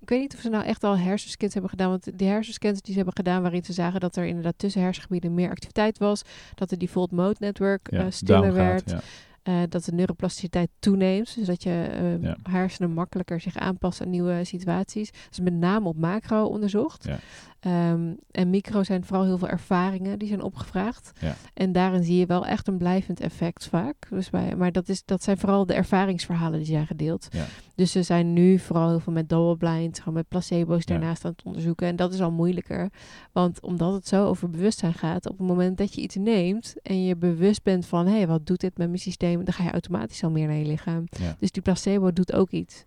Ik 0.00 0.08
weet 0.08 0.20
niet 0.20 0.34
of 0.34 0.40
ze 0.40 0.48
nou 0.48 0.64
echt 0.64 0.84
al 0.84 0.98
hersenscans 0.98 1.52
hebben 1.52 1.70
gedaan. 1.70 1.88
Want 1.88 2.18
die 2.18 2.28
hersenscans 2.28 2.80
die 2.80 2.90
ze 2.90 2.96
hebben 2.96 3.16
gedaan... 3.16 3.42
waarin 3.42 3.64
ze 3.64 3.72
zagen 3.72 4.00
dat 4.00 4.16
er 4.16 4.24
inderdaad 4.24 4.54
tussen 4.56 4.82
hersengebieden 4.82 5.34
meer 5.34 5.50
activiteit 5.50 5.98
was. 5.98 6.22
Dat 6.54 6.68
de 6.68 6.76
default 6.76 7.10
mode 7.10 7.36
network 7.38 7.90
ja. 7.90 8.04
eh, 8.04 8.10
stiller 8.10 8.44
gaat, 8.44 8.54
werd. 8.54 8.90
ja. 8.90 9.00
Eh, 9.42 9.62
dat 9.68 9.84
de 9.84 9.92
neuroplasticiteit 9.92 10.68
toeneemt. 10.78 11.34
Dus 11.34 11.46
dat 11.46 11.62
je 11.62 11.88
ehm, 11.92 12.22
Ja. 12.22 12.36
hersenen 12.42 12.90
makkelijker 12.92 13.40
zich 13.40 13.56
aanpassen 13.56 14.04
aan 14.04 14.10
nieuwe 14.10 14.44
situaties. 14.44 15.10
Dat 15.12 15.30
is 15.30 15.40
met 15.40 15.54
name 15.54 15.88
op 15.88 15.96
macro 15.96 16.44
onderzocht. 16.44 17.04
Ja. 17.04 17.18
Ehm, 17.60 18.12
en 18.30 18.50
micro 18.50 18.82
zijn 18.82 19.04
vooral 19.04 19.24
heel 19.24 19.38
veel 19.38 19.48
ervaringen 19.48 20.18
die 20.18 20.28
zijn 20.28 20.42
opgevraagd. 20.42 21.12
Ja. 21.20 21.34
En 21.54 21.72
daarin 21.72 22.04
zie 22.04 22.16
je 22.18 22.26
wel 22.26 22.46
echt 22.46 22.68
een 22.68 22.76
blijvend 22.78 23.20
effect 23.20 23.66
vaak. 23.66 23.96
Dus 24.10 24.30
bij, 24.30 24.56
maar 24.56 24.72
dat, 24.72 24.88
is, 24.88 25.04
dat 25.04 25.22
zijn 25.22 25.38
vooral 25.38 25.66
de 25.66 25.74
ervaringsverhalen 25.74 26.58
die 26.58 26.68
zijn 26.68 26.86
gedeeld. 26.86 27.28
Ja. 27.30 27.44
Dus 27.74 27.92
ze 27.92 28.02
zijn 28.02 28.32
nu 28.32 28.58
vooral 28.58 28.88
heel 28.88 29.00
veel 29.00 29.12
met 29.12 29.28
double-blind, 29.28 29.98
gewoon 29.98 30.14
met 30.14 30.28
placebo's 30.28 30.82
Ja. 30.84 30.94
daarnaast 30.94 31.24
aan 31.24 31.30
het 31.30 31.42
onderzoeken. 31.42 31.86
En 31.86 31.96
dat 31.96 32.12
is 32.14 32.20
al 32.20 32.30
moeilijker. 32.30 32.90
Want 33.32 33.62
omdat 33.62 33.92
het 33.92 34.08
zo 34.08 34.26
over 34.26 34.50
bewustzijn 34.50 34.94
gaat, 34.94 35.28
op 35.28 35.38
het 35.38 35.46
moment 35.46 35.78
dat 35.78 35.94
je 35.94 36.00
iets 36.00 36.16
neemt 36.16 36.74
en 36.82 37.04
je 37.04 37.16
bewust 37.16 37.62
bent 37.62 37.86
van, 37.86 38.06
hé, 38.06 38.16
hey, 38.16 38.26
wat 38.26 38.46
doet 38.46 38.60
dit 38.60 38.78
met 38.78 38.86
mijn 38.88 38.98
systeem? 39.00 39.44
Dan 39.44 39.54
ga 39.54 39.64
je 39.64 39.70
automatisch 39.70 40.24
al 40.24 40.30
meer 40.30 40.46
naar 40.46 40.56
je 40.56 40.66
lichaam. 40.66 41.04
Dus 41.38 41.50
die 41.50 41.62
placebo 41.62 42.12
doet 42.12 42.32
ook 42.32 42.50
iets. 42.50 42.84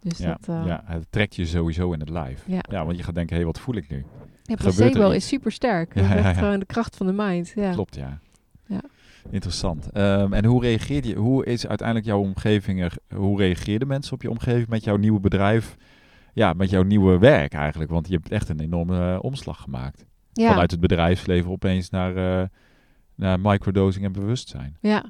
Dus 0.00 0.18
Ja, 0.18 0.38
dat, 0.40 0.48
eh, 0.48 0.66
ja, 0.66 0.82
het 0.84 1.06
trekt 1.10 1.36
je 1.36 1.46
sowieso 1.46 1.92
in 1.92 2.00
het 2.00 2.08
live. 2.08 2.50
Ja. 2.50 2.60
ja 2.70 2.84
want 2.84 2.96
je 2.96 3.02
gaat 3.02 3.14
denken, 3.14 3.36
hé, 3.36 3.44
wat 3.44 3.60
voel 3.60 3.74
ik 3.74 3.88
nu? 3.88 4.04
ja, 4.42 4.54
placebo 4.54 5.10
is 5.10 5.26
super 5.26 5.52
sterk. 5.52 5.94
Ja, 6.00 6.14
ja, 6.14 6.32
gewoon 6.32 6.58
de 6.58 6.66
kracht 6.66 6.96
van 6.96 7.06
de 7.06 7.12
mind. 7.12 7.52
Ja. 7.54 7.72
Klopt, 7.72 7.94
ja. 7.94 8.18
Ja. 8.66 8.80
Interessant. 9.30 9.90
Ehm, 9.90 10.32
en 10.32 10.44
hoe 10.44 10.62
reageerde 10.62 11.08
je? 11.08 11.14
Hoe 11.14 11.44
is 11.44 11.66
uiteindelijk 11.66 12.06
jouw 12.06 12.20
omgeving 12.20 12.82
er? 12.82 12.94
Hoe 13.14 13.38
reageerden 13.38 13.88
mensen 13.88 14.12
op 14.12 14.22
je 14.22 14.30
omgeving 14.30 14.68
met 14.68 14.84
jouw 14.84 14.96
nieuwe 14.96 15.20
bedrijf? 15.20 15.76
Ja, 16.32 16.52
met 16.52 16.70
jouw 16.70 16.82
nieuwe 16.82 17.18
werk 17.18 17.52
eigenlijk, 17.52 17.90
want 17.90 18.08
je 18.08 18.14
hebt 18.14 18.30
echt 18.30 18.48
een 18.48 18.60
enorme 18.60 19.12
eh, 19.12 19.18
omslag 19.22 19.60
gemaakt. 19.60 20.04
Vanuit 20.32 20.70
het 20.70 20.80
bedrijfsleven 20.80 21.50
opeens 21.50 21.90
naar, 21.90 22.40
eh, 22.40 22.48
naar 23.14 23.40
microdosing 23.40 24.04
en 24.04 24.12
bewustzijn. 24.12 24.76
Ja. 24.80 25.04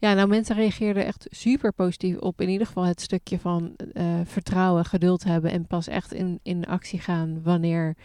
Ja, 0.00 0.14
nou 0.14 0.28
mensen 0.28 0.56
reageerden 0.56 1.04
echt 1.06 1.26
super 1.30 1.72
positief 1.72 2.18
op 2.18 2.40
in 2.40 2.48
ieder 2.48 2.66
geval 2.66 2.84
het 2.84 3.00
stukje 3.00 3.38
van 3.38 3.76
eh, 3.92 4.04
vertrouwen, 4.24 4.84
geduld 4.84 5.24
hebben 5.24 5.50
en 5.50 5.66
pas 5.66 5.86
echt 5.88 6.12
in, 6.12 6.40
in 6.42 6.66
actie 6.66 7.00
gaan 7.00 7.42
wanneer 7.42 7.96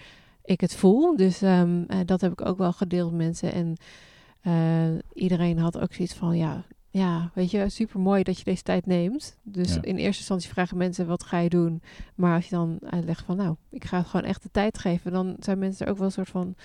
ik 0.43 0.61
het 0.61 0.75
voel. 0.75 1.15
Dus 1.15 1.41
ehm, 1.41 1.83
eh, 1.87 1.97
dat 2.05 2.21
heb 2.21 2.31
ik 2.31 2.45
ook 2.45 2.57
wel 2.57 2.71
gedeeld 2.73 3.11
met 3.11 3.19
mensen. 3.19 3.51
En 3.53 3.75
eh, 4.41 4.99
iedereen 5.13 5.57
had 5.57 5.79
ook 5.79 5.93
zoiets 5.93 6.13
van, 6.13 6.37
ja, 6.37 6.63
ja, 6.89 7.31
weet 7.33 7.51
je, 7.51 7.69
super 7.69 7.99
mooi 7.99 8.23
dat 8.23 8.37
je 8.37 8.43
deze 8.43 8.63
tijd 8.63 8.85
neemt. 8.85 9.37
Dus 9.43 9.73
Ja. 9.73 9.81
in 9.81 9.95
eerste 9.95 10.17
instantie 10.19 10.49
vragen 10.49 10.77
mensen, 10.77 11.07
wat 11.07 11.23
ga 11.23 11.37
je 11.39 11.49
doen? 11.49 11.81
Maar 12.15 12.35
als 12.35 12.49
je 12.49 12.55
dan 12.55 12.77
uitlegt 12.89 13.25
van, 13.25 13.37
nou, 13.37 13.55
ik 13.69 13.85
ga 13.85 13.97
het 13.97 14.07
gewoon 14.07 14.25
echt 14.25 14.43
de 14.43 14.49
tijd 14.51 14.77
geven, 14.77 15.11
dan 15.11 15.35
zijn 15.39 15.59
mensen 15.59 15.85
er 15.85 15.91
ook 15.91 15.97
wel 15.97 16.07
een 16.07 16.11
soort 16.13 16.29
van, 16.29 16.55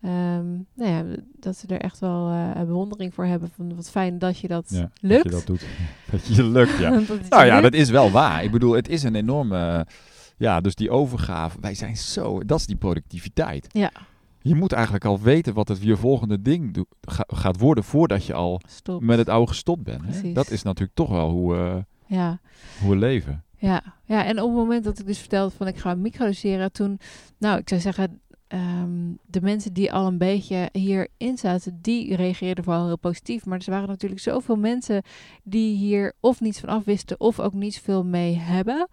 ehm, 0.00 0.46
nou 0.74 0.90
ja, 0.90 1.04
dat 1.40 1.56
ze 1.56 1.66
er 1.66 1.80
echt 1.80 1.98
wel 1.98 2.30
eh, 2.30 2.60
bewondering 2.62 3.14
voor 3.14 3.24
hebben. 3.24 3.48
Van 3.56 3.74
wat 3.76 3.90
fijn 3.90 4.18
dat 4.18 4.38
je 4.38 4.48
dat 4.48 4.64
Ja, 4.68 4.90
lukt. 5.00 5.22
Dat 5.22 5.32
je 5.32 5.38
dat 5.38 5.46
doet. 5.46 5.66
dat 6.10 6.26
je 6.26 6.44
lukt, 6.44 6.78
ja. 6.78 6.90
Dat 7.08 7.28
Nou 7.28 7.44
ja, 7.46 7.50
lukt. 7.60 7.62
dat 7.72 7.80
is 7.80 7.90
wel 7.90 8.10
waar. 8.10 8.44
Ik 8.44 8.50
bedoel, 8.50 8.72
het 8.72 8.88
is 8.88 9.02
een 9.02 9.14
enorme... 9.14 9.86
Ja, 10.38 10.60
dus 10.60 10.74
die 10.74 10.90
overgave. 10.90 11.56
Wij 11.60 11.74
zijn 11.74 11.96
zo... 11.96 12.44
Dat 12.44 12.58
is 12.58 12.66
die 12.66 12.76
productiviteit. 12.76 13.66
Ja, 13.72 13.90
Je 14.40 14.54
moet 14.54 14.72
eigenlijk 14.72 15.04
al 15.04 15.20
weten 15.20 15.54
wat 15.54 15.68
het 15.68 15.82
je 15.82 15.96
volgende 15.96 16.42
ding 16.42 16.86
ga- 17.00 17.24
gaat 17.26 17.58
worden... 17.58 17.84
voordat 17.84 18.24
je 18.24 18.34
al 18.34 18.60
met 19.00 19.18
het 19.18 19.28
oude 19.28 19.48
gestopt 19.48 19.82
bent. 19.82 20.02
Hè? 20.04 20.32
Dat 20.32 20.50
is 20.50 20.62
natuurlijk 20.62 20.96
toch 20.96 21.08
wel 21.10 21.30
hoe, 21.30 21.56
eh, 21.56 21.76
Ja, 22.06 22.40
hoe 22.80 22.90
we 22.90 22.96
leven. 22.96 23.44
ja, 23.58 23.82
ja, 24.04 24.24
en 24.24 24.40
op 24.42 24.48
het 24.48 24.56
moment 24.56 24.84
dat 24.84 24.98
ik 24.98 25.06
dus 25.06 25.18
vertelde 25.18 25.54
van 25.56 25.66
ik 25.66 25.76
ga 25.78 25.94
microdoseren, 25.94 26.72
toen, 26.72 26.98
nou, 27.38 27.58
ik 27.58 27.68
zou 27.68 27.80
zeggen, 27.80 28.20
ehm, 28.48 29.12
de 29.26 29.40
mensen 29.40 29.72
die 29.72 29.92
al 29.92 30.06
een 30.06 30.18
beetje 30.18 30.68
hierin 30.72 31.38
zaten, 31.38 31.78
die 31.82 32.16
reageerden 32.16 32.64
vooral 32.64 32.86
heel 32.86 32.98
positief. 32.98 33.44
Maar 33.46 33.58
er 33.58 33.70
waren 33.70 33.88
natuurlijk 33.88 34.20
zoveel 34.20 34.56
mensen 34.56 35.02
die 35.42 35.76
hier 35.76 36.12
of 36.20 36.40
niets 36.40 36.60
van 36.60 36.68
af 36.68 36.84
wisten 36.84 37.20
of 37.20 37.40
ook 37.40 37.52
niet 37.52 37.74
zoveel 37.74 38.04
mee 38.04 38.36
hebben. 38.36 38.88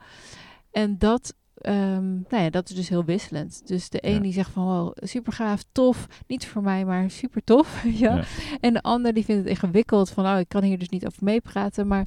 En 0.72 0.98
dat, 0.98 1.36
ehm, 1.56 2.12
nou 2.14 2.44
ja, 2.44 2.50
dat 2.50 2.70
is 2.70 2.76
dus 2.76 2.90
heel 2.90 3.04
wisselend. 3.06 3.68
Dus 3.68 3.90
de 3.90 4.06
een 4.08 4.14
Ja. 4.14 4.20
die 4.20 4.34
zegt 4.34 4.50
van, 4.52 4.64
wow, 4.64 4.92
super 4.96 5.34
gaaf, 5.34 5.64
tof. 5.72 6.08
Niet 6.28 6.48
voor 6.48 6.62
mij, 6.64 6.86
maar 6.86 7.10
super 7.12 7.44
tof. 7.44 7.84
Ja. 8.04 8.24
En 8.60 8.74
de 8.74 8.82
ander 8.82 9.14
die 9.14 9.26
vindt 9.26 9.42
het 9.42 9.50
ingewikkeld 9.50 10.10
van, 10.10 10.26
oh, 10.26 10.40
ik 10.40 10.50
kan 10.50 10.64
hier 10.64 10.78
dus 10.80 10.90
niet 10.90 11.06
over 11.06 11.24
meepraten. 11.24 11.88
Maar 11.88 12.06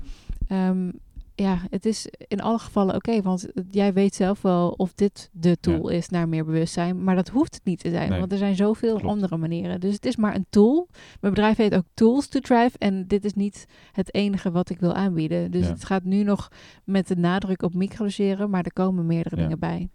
ehm, 0.49 0.91
ja, 1.37 1.59
het 1.71 1.87
is 1.87 2.07
in 2.29 2.41
alle 2.41 2.59
gevallen 2.59 2.95
oké, 2.95 3.23
want 3.23 3.47
jij 3.71 3.93
weet 3.93 4.15
zelf 4.15 4.43
wel 4.43 4.69
of 4.71 4.95
dit 4.95 5.31
de 5.33 5.57
tool 5.61 5.89
is 5.89 6.09
naar 6.09 6.29
meer 6.29 6.45
bewustzijn. 6.45 7.05
Maar 7.05 7.15
dat 7.15 7.29
hoeft 7.29 7.55
het 7.55 7.65
niet 7.65 7.81
te 7.81 7.91
zijn, 7.91 8.11
Nee. 8.11 8.19
want 8.19 8.33
er 8.33 8.39
zijn 8.39 8.57
zoveel 8.57 8.95
Klopt. 8.95 9.07
andere 9.15 9.37
manieren. 9.37 9.81
Dus 9.81 9.95
het 9.95 10.07
is 10.07 10.17
maar 10.17 10.35
een 10.35 10.47
tool. 10.51 10.89
Mijn 11.21 11.35
bedrijf 11.35 11.57
heet 11.57 11.75
ook 11.75 11.85
Tools 11.95 12.29
to 12.29 12.41
Drive 12.41 12.79
en 12.79 13.07
dit 13.07 13.25
is 13.25 13.35
niet 13.35 13.67
het 13.93 14.15
enige 14.15 14.51
wat 14.51 14.71
ik 14.71 14.81
wil 14.81 14.93
aanbieden. 14.95 15.51
Dus 15.51 15.67
Ja. 15.67 15.73
het 15.73 15.85
gaat 15.85 16.05
nu 16.05 16.23
nog 16.23 16.49
met 16.85 17.09
de 17.09 17.17
nadruk 17.17 17.63
op 17.63 17.75
microdoseren, 17.75 18.51
maar 18.51 18.65
er 18.65 18.73
komen 18.73 19.07
meerdere 19.07 19.37
Ja. 19.37 19.43
dingen 19.43 19.59
bij. 19.59 19.89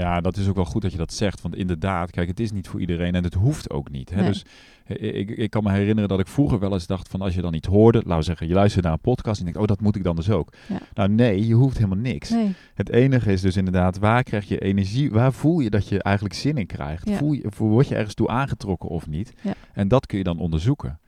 Ja, 0.00 0.20
dat 0.20 0.36
is 0.36 0.48
ook 0.48 0.54
wel 0.54 0.64
goed 0.64 0.82
dat 0.82 0.92
je 0.92 0.98
dat 0.98 1.12
zegt. 1.12 1.40
Want 1.40 1.56
inderdaad, 1.56 2.10
kijk, 2.10 2.28
het 2.28 2.40
is 2.40 2.52
niet 2.52 2.68
voor 2.68 2.80
iedereen 2.80 3.14
en 3.14 3.24
het 3.24 3.34
hoeft 3.34 3.70
ook 3.70 3.90
niet. 3.90 4.10
Hè? 4.10 4.20
Nee. 4.20 4.26
Dus 4.26 4.44
eh, 4.86 5.18
ik, 5.18 5.30
ik 5.30 5.50
kan 5.50 5.62
me 5.62 5.72
herinneren 5.72 6.08
dat 6.08 6.20
ik 6.20 6.26
vroeger 6.26 6.58
wel 6.58 6.72
eens 6.72 6.86
dacht 6.86 7.08
van 7.08 7.20
als 7.20 7.34
je 7.34 7.40
dan 7.40 7.54
iets 7.54 7.68
hoorde, 7.68 7.98
laten 7.98 8.16
we 8.16 8.22
zeggen, 8.22 8.48
je 8.48 8.54
luistert 8.54 8.84
naar 8.84 8.92
een 8.92 9.00
podcast 9.00 9.40
en 9.40 9.46
je 9.46 9.52
denkt, 9.52 9.68
oh, 9.68 9.76
dat 9.76 9.84
moet 9.84 9.96
ik 9.96 10.04
dan 10.04 10.16
dus 10.16 10.30
ook. 10.30 10.52
Ja. 10.68 10.78
Nou 10.94 11.08
nee, 11.08 11.46
je 11.46 11.54
hoeft 11.54 11.76
helemaal 11.76 11.98
niks. 11.98 12.30
Nee, 12.30 12.54
Het 12.74 12.88
enige 12.90 13.32
is 13.32 13.40
dus 13.40 13.56
inderdaad, 13.56 13.98
waar 13.98 14.22
krijg 14.22 14.48
je 14.48 14.58
energie, 14.58 15.10
waar 15.10 15.32
voel 15.32 15.60
je 15.60 15.70
dat 15.70 15.88
je 15.88 16.02
eigenlijk 16.02 16.34
zin 16.34 16.56
in 16.56 16.66
krijgt? 16.66 17.08
Ja. 17.08 17.16
Voel 17.16 17.32
je, 17.32 17.48
word 17.56 17.88
je 17.88 17.94
ergens 17.94 18.14
toe 18.14 18.28
aangetrokken 18.28 18.88
of 18.88 19.06
niet? 19.06 19.32
Ja. 19.42 19.54
En 19.72 19.88
dat 19.88 20.06
kun 20.06 20.18
je 20.18 20.24
dan 20.24 20.38
onderzoeken. 20.38 21.00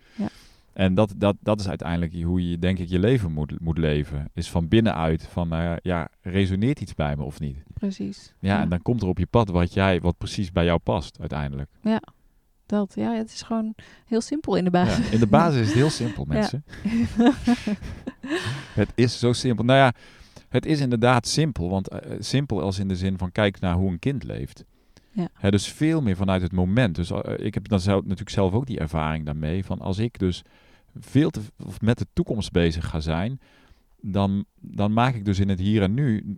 Ja. 0.75 0.81
En 0.85 0.95
dat, 0.95 1.15
dat, 1.17 1.37
dat 1.41 1.61
is 1.61 1.69
uiteindelijk 1.69 2.23
hoe 2.23 2.49
je, 2.51 2.59
denk 2.59 2.79
ik, 2.79 2.89
je 2.89 2.99
leven 2.99 3.33
moet, 3.33 3.61
moet 3.61 3.79
leven. 3.79 4.31
Is 4.35 4.51
van 4.51 4.69
binnenuit, 4.69 5.27
van 5.27 5.49
nou 5.49 5.63
ja, 5.63 5.79
ja, 5.83 6.09
resoneert 6.21 6.81
iets 6.81 6.95
bij 6.95 7.17
me 7.17 7.23
of 7.23 7.41
niet? 7.41 7.57
precies. 7.75 8.35
Ja, 8.41 8.61
en 8.61 8.69
dan 8.69 8.83
komt 8.83 9.03
er 9.03 9.09
op 9.09 9.19
je 9.19 9.27
pad 9.27 9.49
wat, 9.49 9.75
jij, 9.75 10.01
wat 10.01 10.19
precies 10.19 10.53
bij 10.53 10.65
jou 10.65 10.79
past 10.79 11.17
uiteindelijk. 11.21 11.71
dat. 12.67 12.93
Ja, 12.95 13.13
het 13.15 13.33
is 13.33 13.43
gewoon 13.43 13.75
heel 14.07 14.21
simpel 14.21 14.57
in 14.57 14.65
de 14.65 14.71
Ja, 14.79 14.85
basis. 14.85 15.11
in 15.11 15.19
de 15.21 15.27
basis 15.27 15.61
is 15.61 15.67
het 15.67 15.77
heel 15.77 15.91
simpel, 15.91 16.25
Ja. 16.29 16.33
mensen. 16.33 16.65
Het 18.75 18.93
is 18.95 19.19
zo 19.19 19.33
simpel. 19.33 19.65
Nou 19.65 19.79
ja, 19.79 19.93
het 20.49 20.67
is 20.67 20.81
inderdaad 20.81 21.27
simpel. 21.27 21.71
Want 21.71 21.89
eh, 21.89 22.17
simpel 22.19 22.61
als 22.63 22.79
in 22.79 22.89
de 22.89 22.97
zin 22.97 23.19
van 23.19 23.33
kijk 23.33 23.61
naar 23.61 23.75
hoe 23.75 23.91
een 23.91 23.99
kind 23.99 24.25
leeft. 24.25 24.65
Ja. 25.13 25.51
Dus 25.51 25.67
veel 25.73 26.03
meer 26.03 26.17
vanuit 26.17 26.43
het 26.43 26.53
moment. 26.53 26.95
Dus 26.95 27.11
eh, 27.11 27.45
ik 27.47 27.55
heb 27.55 27.69
dan 27.69 27.81
zelf, 27.81 28.03
natuurlijk 28.03 28.31
zelf 28.31 28.53
ook 28.53 28.67
die 28.67 28.79
ervaring 28.79 29.25
daarmee. 29.25 29.65
Van 29.65 29.81
als 29.81 29.99
ik 29.99 30.19
dus 30.19 30.43
veel 30.99 31.31
te, 31.31 31.41
of 31.67 31.81
met 31.81 31.99
de 31.99 32.07
toekomst 32.13 32.53
bezig 32.53 32.89
ga 32.89 33.01
zijn, 33.01 33.41
dan, 34.01 34.45
dan 34.61 34.93
maak 34.93 35.15
ik 35.15 35.25
dus 35.25 35.39
in 35.39 35.49
het 35.49 35.59
hier 35.61 35.83
en 35.83 35.95
nu 35.95 36.37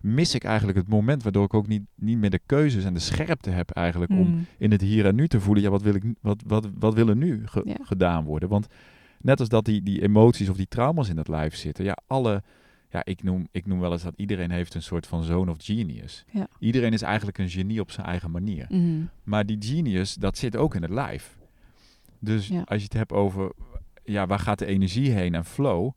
mis 0.00 0.34
ik 0.34 0.44
eigenlijk 0.44 0.78
het 0.78 0.88
moment 0.88 1.22
waardoor 1.22 1.44
ik 1.44 1.54
ook 1.54 1.66
niet, 1.66 1.82
niet 1.94 2.18
meer 2.18 2.30
de 2.30 2.40
keuzes 2.46 2.84
en 2.84 2.94
de 2.94 3.00
scherpte 3.00 3.50
heb 3.50 3.70
eigenlijk 3.70 4.10
om 4.10 4.28
Mm. 4.28 4.46
in 4.58 4.70
het 4.70 4.80
hier 4.80 5.06
en 5.06 5.14
nu 5.14 5.28
te 5.28 5.40
voelen, 5.40 5.62
ja, 5.62 5.70
wat 5.70 5.82
wil, 5.82 5.94
ik, 5.94 6.04
wat, 6.20 6.42
wat, 6.46 6.68
wat 6.78 6.94
wil 6.94 7.08
er 7.08 7.16
nu 7.16 7.42
ge- 7.46 7.62
Ja. 7.64 7.76
gedaan 7.82 8.24
worden? 8.24 8.48
Want 8.48 8.66
net 9.20 9.40
als 9.40 9.48
dat 9.48 9.64
die, 9.64 9.82
die 9.82 10.02
emoties 10.02 10.48
of 10.48 10.56
die 10.56 10.68
trauma's 10.68 11.08
in 11.08 11.16
het 11.16 11.28
lijf 11.28 11.54
zitten, 11.56 11.84
ja, 11.84 11.96
alle, 12.06 12.42
ja, 12.96 13.04
ik 13.04 13.22
noem, 13.22 13.48
ik 13.50 13.66
noem 13.66 13.80
wel 13.80 13.92
eens 13.92 14.02
dat 14.02 14.14
iedereen 14.16 14.50
heeft 14.50 14.74
een 14.74 14.82
soort 14.82 15.06
van 15.06 15.22
zone 15.22 15.50
of 15.50 15.56
genius. 15.60 16.24
Ja. 16.30 16.48
Iedereen 16.58 16.92
is 16.92 17.02
eigenlijk 17.02 17.38
een 17.38 17.48
genie 17.48 17.80
op 17.80 17.90
zijn 17.90 18.06
eigen 18.06 18.30
manier. 18.30 18.66
Mm. 18.68 19.08
Maar 19.24 19.46
die 19.46 19.56
genius, 19.60 20.14
dat 20.14 20.38
zit 20.38 20.56
ook 20.56 20.74
in 20.74 20.82
het 20.82 20.90
lijf. 20.90 21.38
Dus 22.18 22.48
Ja. 22.48 22.62
als 22.64 22.78
je 22.78 22.84
het 22.84 22.92
hebt 22.92 23.12
over, 23.12 23.52
ja, 24.04 24.26
waar 24.26 24.38
gaat 24.38 24.58
de 24.58 24.66
energie 24.66 25.10
heen 25.10 25.34
en 25.34 25.44
flow? 25.44 25.90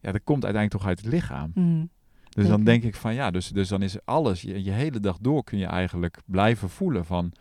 Ja, 0.00 0.12
dat 0.12 0.24
komt 0.24 0.44
uiteindelijk 0.44 0.82
toch 0.82 0.86
uit 0.86 1.00
het 1.04 1.12
lichaam. 1.12 1.50
Mm. 1.54 1.88
Dus 2.28 2.48
dan 2.48 2.64
denk 2.64 2.82
ik 2.82 2.94
van 2.94 3.14
ja, 3.14 3.30
dus, 3.30 3.48
dus 3.48 3.68
dan 3.68 3.82
is 3.82 3.96
alles, 4.04 4.42
je, 4.42 4.64
je 4.64 4.70
hele 4.70 5.00
dag 5.00 5.18
door 5.20 5.44
kun 5.44 5.58
je 5.58 5.66
eigenlijk 5.66 6.18
blijven 6.26 6.68
voelen 6.70 7.04
van, 7.04 7.32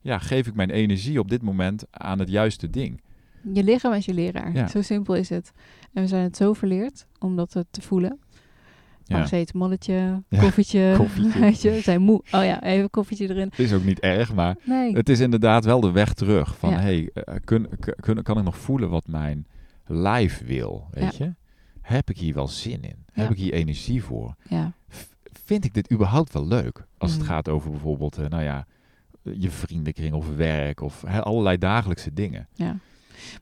ja, 0.00 0.18
geef 0.18 0.46
ik 0.46 0.54
mijn 0.54 0.70
energie 0.70 1.18
op 1.18 1.28
dit 1.28 1.42
moment 1.42 1.84
aan 1.90 2.18
het 2.18 2.28
juiste 2.28 2.70
ding. 2.70 3.00
Je 3.52 3.64
lichaam 3.64 3.92
is 3.92 4.04
je 4.04 4.14
leraar. 4.14 4.52
Ja. 4.52 4.66
Zo 4.68 4.82
simpel 4.82 5.14
is 5.14 5.28
het. 5.28 5.52
En 5.92 6.02
we 6.02 6.08
zijn 6.08 6.22
het 6.22 6.36
zo 6.36 6.52
verleerd 6.52 7.06
om 7.18 7.36
dat 7.36 7.64
te 7.70 7.82
voelen. 7.82 8.18
Ja. 9.08 9.14
Paracetamolletje, 9.14 10.22
Ja, 10.28 10.40
koffietje. 10.40 10.94
koffietje. 10.98 11.40
Weet 11.46 11.62
je, 11.62 11.80
zijn 11.80 12.00
moe. 12.02 12.16
Oh 12.32 12.44
ja, 12.44 12.62
even 12.62 12.90
koffietje 12.90 13.28
erin. 13.28 13.48
Het 13.50 13.58
is 13.58 13.72
ook 13.72 13.84
niet 13.84 14.00
erg, 14.00 14.34
maar 14.34 14.56
Nee. 14.62 14.92
het 14.96 15.08
is 15.08 15.20
inderdaad 15.20 15.64
wel 15.64 15.80
de 15.80 15.90
weg 15.90 16.12
terug. 16.12 16.58
Van 16.58 16.72
hey, 16.72 17.10
eh, 17.14 17.34
kun, 17.44 17.68
kun, 18.00 18.22
kan 18.22 18.38
ik 18.38 18.44
nog 18.44 18.56
voelen 18.56 18.90
wat 18.90 19.06
mijn 19.08 19.46
lijf 19.86 20.42
wil? 20.46 20.88
Weet 20.90 21.16
je? 21.16 21.34
Heb 21.80 22.10
ik 22.10 22.18
hier 22.18 22.34
wel 22.34 22.48
zin 22.48 22.82
in? 22.82 23.04
Heb 23.12 23.30
ik 23.30 23.36
hier 23.36 23.52
energie 23.52 24.02
voor? 24.02 24.34
Ja. 24.48 24.72
Vind 25.44 25.64
ik 25.64 25.74
dit 25.74 25.92
überhaupt 25.92 26.32
wel 26.32 26.46
leuk? 26.46 26.86
Als 26.98 27.10
het 27.12 27.20
Mhm. 27.20 27.30
gaat 27.30 27.48
over 27.48 27.70
bijvoorbeeld, 27.70 28.18
eh, 28.18 28.26
nou 28.28 28.42
ja, 28.42 28.66
je 29.22 29.50
vriendenkring 29.50 30.14
of 30.14 30.36
werk 30.36 30.80
of 30.80 31.04
allerlei 31.04 31.58
dagelijkse 31.58 32.12
dingen. 32.12 32.48
Ja. 32.54 32.76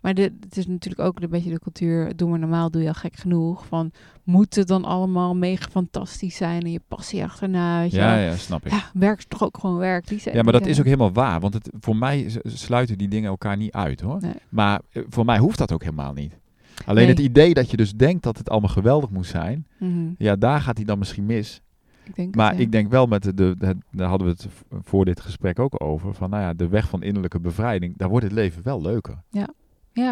Maar 0.00 0.14
de, 0.14 0.22
het 0.40 0.56
is 0.56 0.66
natuurlijk 0.66 1.02
ook 1.08 1.20
een 1.20 1.30
beetje 1.30 1.50
de 1.50 1.58
cultuur. 1.58 2.16
Doe 2.16 2.28
maar 2.30 2.38
normaal, 2.38 2.70
doe 2.70 2.82
je 2.82 2.88
al 2.88 2.94
gek 2.94 3.16
genoeg. 3.16 3.66
Van, 3.66 3.90
moet 4.22 4.54
het 4.54 4.68
dan 4.68 4.84
allemaal 4.84 5.34
mega 5.36 5.68
fantastisch 5.70 6.36
zijn 6.36 6.62
en 6.62 6.70
je 6.70 6.80
passie 6.88 7.22
achterna? 7.24 7.80
Weet 7.80 7.90
je 7.90 7.96
Ja, 7.96 8.16
ja, 8.18 8.36
snap 8.36 8.64
ik. 8.66 8.72
ja, 8.72 8.82
werk 8.94 9.18
is 9.18 9.24
toch 9.28 9.42
ook 9.42 9.58
gewoon 9.58 9.76
werk. 9.76 10.06
Die 10.06 10.18
zijn, 10.20 10.36
Ja, 10.36 10.42
maar 10.42 10.52
dat 10.52 10.66
is 10.66 10.78
ook 10.78 10.84
helemaal 10.84 11.12
waar. 11.12 11.40
Want 11.40 11.54
het, 11.54 11.70
voor 11.80 11.96
mij 11.96 12.26
sluiten 12.44 12.98
die 12.98 13.08
dingen 13.08 13.30
elkaar 13.30 13.56
niet 13.56 13.72
uit 13.72 14.00
hoor. 14.00 14.18
Nee. 14.20 14.32
Maar 14.48 14.80
eh, 14.92 15.02
voor 15.08 15.24
mij 15.24 15.38
hoeft 15.38 15.58
dat 15.58 15.72
ook 15.72 15.82
helemaal 15.82 16.12
niet. 16.12 16.38
Alleen 16.84 17.02
Nee. 17.06 17.14
het 17.14 17.18
idee 17.24 17.54
dat 17.54 17.70
je 17.70 17.76
dus 17.76 17.92
denkt 17.92 18.22
dat 18.22 18.38
het 18.38 18.50
allemaal 18.50 18.70
geweldig 18.70 19.10
moet 19.10 19.26
zijn. 19.26 19.66
Mhm. 19.78 20.08
Ja, 20.18 20.36
daar 20.36 20.60
gaat 20.60 20.76
hij 20.76 20.86
dan 20.86 20.98
misschien 20.98 21.26
mis. 21.26 21.60
Ik 22.04 22.14
denk 22.14 22.34
Maar 22.34 22.48
het, 22.48 22.58
ja. 22.58 22.64
ik 22.64 22.72
denk 22.72 22.90
wel 22.90 23.06
met 23.06 23.22
de, 23.22 23.34
de, 23.34 23.54
de- 23.58 23.76
daar 23.90 24.08
hadden 24.08 24.26
we 24.26 24.32
het 24.32 24.48
voor 24.84 25.04
dit 25.04 25.20
gesprek 25.20 25.58
ook 25.58 25.82
over. 25.82 26.14
Van 26.14 26.30
nou 26.30 26.42
ja, 26.42 26.54
de 26.54 26.68
weg 26.68 26.88
van 26.88 27.02
innerlijke 27.02 27.40
bevrijding. 27.40 27.96
Daar 27.96 28.08
wordt 28.08 28.24
het 28.24 28.34
leven 28.34 28.62
wel 28.62 28.80
leuker. 28.80 29.22
Ja, 29.30 29.48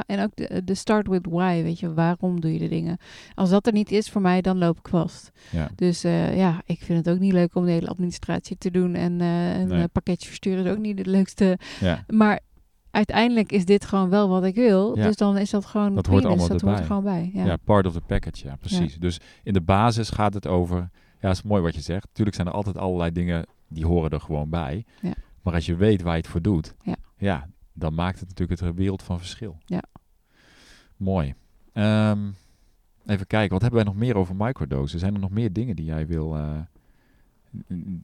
en 0.06 0.22
ook 0.22 0.30
de, 0.34 0.62
de 0.64 0.74
start 0.74 1.06
with 1.08 1.26
why, 1.30 1.62
weet 1.62 1.80
je, 1.80 1.94
waarom 1.94 2.40
doe 2.40 2.52
je 2.52 2.58
de 2.58 2.68
dingen? 2.68 2.98
Als 3.34 3.50
dat 3.50 3.66
er 3.66 3.72
niet 3.72 3.90
is 3.92 4.10
voor 4.10 4.20
mij, 4.20 4.40
dan 4.40 4.58
loop 4.58 4.78
ik 4.78 4.88
vast. 4.88 5.30
Ja. 5.50 5.70
Dus 5.74 6.04
eh, 6.04 6.36
ja, 6.36 6.62
ik 6.66 6.82
vind 6.82 7.04
het 7.06 7.14
ook 7.14 7.20
niet 7.20 7.32
leuk 7.32 7.54
om 7.54 7.64
de 7.64 7.70
hele 7.70 7.88
administratie 7.88 8.58
te 8.58 8.70
doen. 8.70 8.94
En 8.94 9.20
eh, 9.20 9.60
een 9.60 9.68
Nee. 9.68 9.78
eh, 9.82 9.84
pakketje 9.92 10.28
versturen 10.28 10.64
is 10.64 10.70
ook 10.70 10.78
niet 10.78 10.98
het 10.98 11.06
leukste. 11.06 11.58
ja. 11.80 12.04
Maar 12.08 12.40
uiteindelijk 12.90 13.52
is 13.52 13.64
dit 13.64 13.84
gewoon 13.84 14.08
wel 14.08 14.28
wat 14.28 14.44
ik 14.44 14.54
wil. 14.54 14.96
Ja. 14.96 15.06
Dus 15.06 15.16
dan 15.16 15.38
is 15.38 15.50
dat 15.50 15.64
gewoon 15.66 15.94
Dat 15.94 16.06
hoort 16.06 16.24
allemaal 16.24 16.48
dat 16.48 16.60
hoort 16.60 16.62
er 16.62 16.68
erbij. 16.68 16.84
gewoon 16.86 17.02
bij. 17.04 17.30
Ja. 17.34 17.44
Ja, 17.44 17.56
part 17.56 17.86
of 17.86 17.92
the 17.92 18.00
package, 18.00 18.46
ja, 18.46 18.56
precies. 18.56 18.96
Dus 18.98 19.20
in 19.42 19.52
de 19.52 19.60
basis 19.60 20.10
gaat 20.10 20.34
het 20.34 20.46
over, 20.46 20.90
ja, 21.20 21.30
is 21.30 21.42
mooi 21.42 21.62
wat 21.62 21.74
je 21.74 21.80
zegt. 21.80 22.08
Tuurlijk 22.12 22.36
zijn 22.36 22.48
er 22.48 22.54
altijd 22.54 22.78
allerlei 22.78 23.12
dingen 23.12 23.46
die 23.68 23.86
horen 23.86 24.10
er 24.10 24.20
gewoon 24.20 24.48
bij. 24.50 24.84
Ja. 25.02 25.12
Maar 25.42 25.54
als 25.54 25.66
je 25.66 25.76
weet 25.76 26.02
waar 26.02 26.12
je 26.14 26.20
het 26.20 26.28
voor 26.30 26.42
doet, 26.42 26.74
Ja. 27.16 27.48
Dan 27.72 27.94
maakt 27.94 28.20
het 28.20 28.28
natuurlijk 28.28 28.60
het 28.60 28.74
wereld 28.74 29.02
van 29.02 29.18
verschil. 29.18 29.58
Ja. 29.66 29.82
Mooi. 30.96 31.34
Ehm, 31.72 32.30
even 33.06 33.26
kijken, 33.26 33.52
wat 33.52 33.62
hebben 33.62 33.84
wij 33.84 33.92
nog 33.92 34.00
meer 34.00 34.16
over 34.16 34.36
microdosen? 34.36 34.98
Zijn 34.98 35.14
er 35.14 35.20
nog 35.20 35.30
meer 35.30 35.52
dingen 35.52 35.76
die 35.76 35.84
jij 35.84 36.06
wil, 36.06 36.36
eh, 36.36 36.60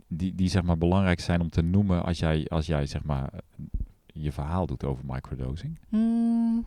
die, 0.09 0.35
die 0.35 0.49
zeg 0.49 0.63
maar 0.63 0.79
belangrijk 0.79 1.21
zijn 1.21 1.41
om 1.41 1.51
te 1.51 1.63
noemen 1.63 2.05
als 2.05 2.19
jij, 2.19 2.47
als 2.49 2.67
jij 2.67 2.87
zeg 2.87 3.05
maar 3.05 3.31
je 4.07 4.33
verhaal 4.33 4.67
doet 4.67 4.85
over 4.85 5.05
microdosing? 5.07 5.79
Hmm. 5.89 6.65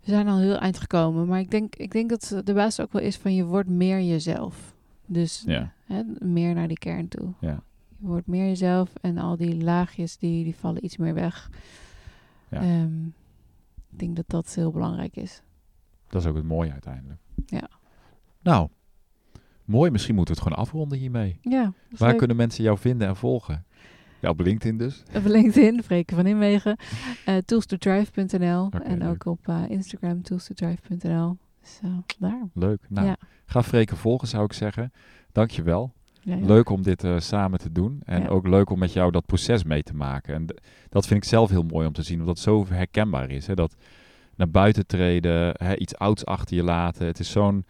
We 0.00 0.12
zijn 0.12 0.28
al 0.28 0.38
heel 0.38 0.58
eind 0.58 0.78
gekomen, 0.78 1.26
maar 1.26 1.40
ik 1.40 1.50
denk, 1.50 1.76
ik 1.76 1.90
denk 1.92 2.08
dat 2.10 2.40
de 2.44 2.52
basis 2.54 2.84
ook 2.84 2.92
wel 2.92 3.02
is 3.02 3.16
van 3.16 3.34
je 3.34 3.44
wordt 3.44 3.68
meer 3.68 4.02
jezelf. 4.02 4.74
Dus 5.06 5.42
Ja. 5.46 5.72
hè, 5.84 6.02
meer 6.18 6.54
naar 6.54 6.68
die 6.68 6.78
kern 6.78 7.08
toe. 7.08 7.32
Ja. 7.40 7.62
Wordt 8.06 8.26
meer 8.26 8.46
jezelf 8.46 8.92
en 9.00 9.18
al 9.18 9.36
die 9.36 9.62
laagjes 9.62 10.16
die, 10.16 10.44
die 10.44 10.54
vallen 10.56 10.84
iets 10.84 10.96
meer 10.96 11.14
weg. 11.14 11.50
Ja. 12.50 12.60
Ehm, 12.60 13.06
ik 13.90 13.98
denk 13.98 14.16
dat 14.16 14.24
dat 14.28 14.54
heel 14.54 14.70
belangrijk 14.72 15.16
is. 15.16 15.42
Dat 16.08 16.22
is 16.22 16.28
ook 16.28 16.36
het 16.36 16.44
mooie 16.44 16.72
uiteindelijk. 16.72 17.20
Ja. 17.46 17.68
Nou, 18.42 18.68
mooi. 19.64 19.90
Misschien 19.90 20.14
moeten 20.14 20.34
we 20.34 20.40
het 20.40 20.48
gewoon 20.48 20.64
afronden 20.66 20.98
hiermee. 20.98 21.38
Ja, 21.40 21.72
Waar 21.96 22.08
leuk. 22.08 22.18
kunnen 22.18 22.36
mensen 22.36 22.64
jou 22.64 22.78
vinden 22.78 23.08
en 23.08 23.16
volgen? 23.16 23.64
Ja, 24.20 24.28
op 24.28 24.40
LinkedIn 24.40 24.78
dus. 24.78 25.02
Op 25.14 25.24
LinkedIn, 25.24 25.82
Freken 25.82 26.16
van 26.16 26.26
Inwegen. 26.26 26.76
eh 27.24 27.36
toolstodrive.nl 27.36 28.64
Oké, 28.64 28.78
en 28.78 28.98
leuk. 28.98 29.08
ook 29.08 29.24
op 29.38 29.48
eh, 29.48 29.62
Instagram, 29.68 30.22
toolstodrive.nl. 30.22 31.36
Dus 31.60 31.80
eh, 31.82 31.90
daar. 32.18 32.42
Leuk. 32.54 32.80
Nou, 32.88 33.06
Ja. 33.06 33.16
ga 33.46 33.62
Freken 33.62 33.96
volgen 33.96 34.28
zou 34.28 34.44
ik 34.44 34.52
zeggen. 34.52 34.92
Dankjewel. 35.32 35.92
Ja, 36.26 36.34
ja. 36.34 36.46
Leuk 36.46 36.68
om 36.70 36.82
dit 36.82 37.04
eh, 37.04 37.18
samen 37.18 37.58
te 37.58 37.72
doen. 37.72 38.00
En 38.04 38.22
Ja. 38.22 38.28
ook 38.28 38.46
leuk 38.46 38.70
om 38.70 38.78
met 38.78 38.92
jou 38.92 39.10
dat 39.10 39.26
proces 39.26 39.64
mee 39.64 39.82
te 39.82 39.94
maken. 39.94 40.34
En 40.34 40.46
dat 40.88 41.06
vind 41.06 41.22
ik 41.22 41.28
zelf 41.28 41.50
heel 41.50 41.62
mooi 41.62 41.86
om 41.86 41.92
te 41.92 42.02
zien. 42.02 42.18
Omdat 42.20 42.34
het 42.34 42.44
zo 42.44 42.66
herkenbaar 42.68 43.30
is. 43.30 43.46
Hè? 43.46 43.54
Dat 43.54 43.76
naar 44.36 44.50
buiten 44.50 44.86
treden, 44.86 45.54
hè, 45.56 45.76
iets 45.76 45.94
ouds 45.96 46.24
achter 46.24 46.56
je 46.56 46.62
laten. 46.62 47.06
Het 47.06 47.18
is 47.18 47.30
zo'n... 47.30 47.64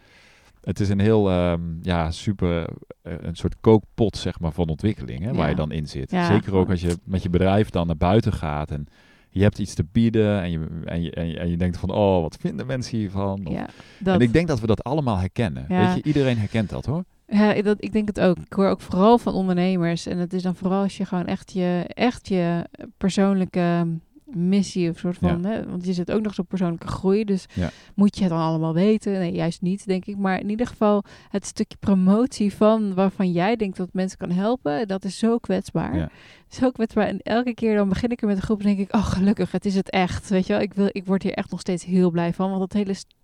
Het 0.60 0.80
is 0.80 0.88
een 0.88 0.98
heel, 1.00 1.30
ehm, 1.30 1.60
ja, 1.82 2.10
super, 2.10 2.68
eh, 3.02 3.12
een 3.20 3.36
soort 3.36 3.56
kookpot, 3.60 4.16
zeg 4.16 4.40
maar, 4.40 4.52
van 4.52 4.68
ontwikkeling, 4.68 5.22
hè, 5.24 5.32
waar 5.34 5.48
je 5.48 5.54
dan 5.54 5.70
in 5.72 5.86
zit. 5.86 6.10
Zeker 6.10 6.54
ook 6.54 6.70
als 6.70 6.80
je 6.80 6.96
met 7.04 7.22
je 7.22 7.30
bedrijf 7.30 7.70
dan 7.70 7.86
naar 7.86 7.96
buiten 7.96 8.32
gaat 8.32 8.70
en 8.70 8.86
je 9.30 9.42
hebt 9.42 9.58
iets 9.58 9.74
te 9.74 9.84
bieden 9.92 10.40
en 10.42 10.50
je, 10.50 10.66
en 10.84 11.02
je, 11.02 11.10
en 11.10 11.26
je, 11.28 11.38
en 11.38 11.48
je 11.50 11.56
denkt 11.56 11.76
van, 11.76 11.90
oh, 11.90 12.20
wat 12.22 12.36
vinden 12.40 12.66
mensen 12.66 12.98
hiervan? 12.98 13.46
Of- 13.46 13.52
Ja, 13.52 13.68
dat. 13.98 14.14
En 14.14 14.20
ik 14.20 14.32
denk 14.32 14.48
dat 14.48 14.60
we 14.60 14.66
dat 14.66 14.84
allemaal 14.84 15.18
herkennen. 15.18 15.64
Ja. 15.68 15.86
Weet 15.86 15.94
je, 15.96 16.02
iedereen 16.02 16.38
herkent 16.38 16.70
dat, 16.70 16.86
hoor. 16.86 17.04
Ja, 17.26 17.62
dat, 17.62 17.76
ik 17.84 17.92
denk 17.92 18.08
het 18.08 18.20
ook. 18.20 18.36
Ik 18.38 18.52
hoor 18.52 18.68
ook 18.68 18.80
vooral 18.80 19.18
van 19.18 19.32
ondernemers. 19.34 20.06
En 20.06 20.18
het 20.18 20.32
is 20.32 20.42
dan 20.42 20.54
vooral 20.56 20.82
als 20.82 20.96
je 20.96 21.04
gewoon 21.04 21.26
echt 21.26 21.52
je, 21.52 21.84
echt 21.94 22.28
je 22.28 22.64
persoonlijke 22.96 23.86
missie 24.24 24.90
of 24.90 24.98
soort 24.98 25.16
van... 25.18 25.44
Hè, 25.44 25.66
want 25.68 25.86
je 25.86 25.92
zit 25.92 26.12
ook 26.12 26.22
nog 26.22 26.34
zo'n 26.34 26.46
persoonlijke 26.46 26.86
groei. 26.86 27.24
Dus 27.24 27.44
Ja. 27.54 27.70
moet 27.94 28.16
je 28.16 28.20
het 28.22 28.30
dan 28.32 28.40
allemaal 28.40 28.74
weten? 28.74 29.12
Nee, 29.12 29.32
juist 29.32 29.60
niet, 29.62 29.86
denk 29.86 30.04
ik. 30.04 30.16
Maar 30.16 30.40
in 30.40 30.50
ieder 30.50 30.66
geval 30.66 31.04
het 31.28 31.46
stukje 31.46 31.76
promotie 31.80 32.54
van 32.54 32.94
waarvan 32.94 33.32
jij 33.32 33.56
denkt 33.56 33.76
dat 33.76 33.88
mensen 33.92 34.18
kan 34.18 34.30
helpen... 34.30 34.88
dat 34.88 35.04
is 35.04 35.18
zo 35.18 35.38
kwetsbaar. 35.38 35.96
Ja. 35.96 36.10
Zo 36.48 36.70
kwetsbaar. 36.70 37.06
En 37.06 37.18
elke 37.22 37.54
keer 37.54 37.76
dan 37.76 37.88
begin 37.88 38.10
ik 38.10 38.20
er 38.20 38.26
met 38.26 38.36
een 38.36 38.42
groep 38.42 38.58
en 38.60 38.66
denk 38.66 38.78
ik... 38.78 38.94
oh, 38.94 39.04
gelukkig, 39.06 39.52
het 39.52 39.64
is 39.64 39.74
het 39.74 39.90
echt. 39.90 40.28
Weet 40.28 40.46
je 40.46 40.52
wel, 40.52 40.62
ik, 40.62 40.74
wil, 40.74 40.88
ik 40.92 41.06
word 41.06 41.22
hier 41.22 41.32
echt 41.34 41.50
nog 41.50 41.60
steeds 41.60 41.84
heel 41.84 42.10
blij 42.10 42.32
van. 42.32 42.48
Want 42.48 42.60
dat 42.60 42.72
hele 42.72 42.94
st- 42.94 43.14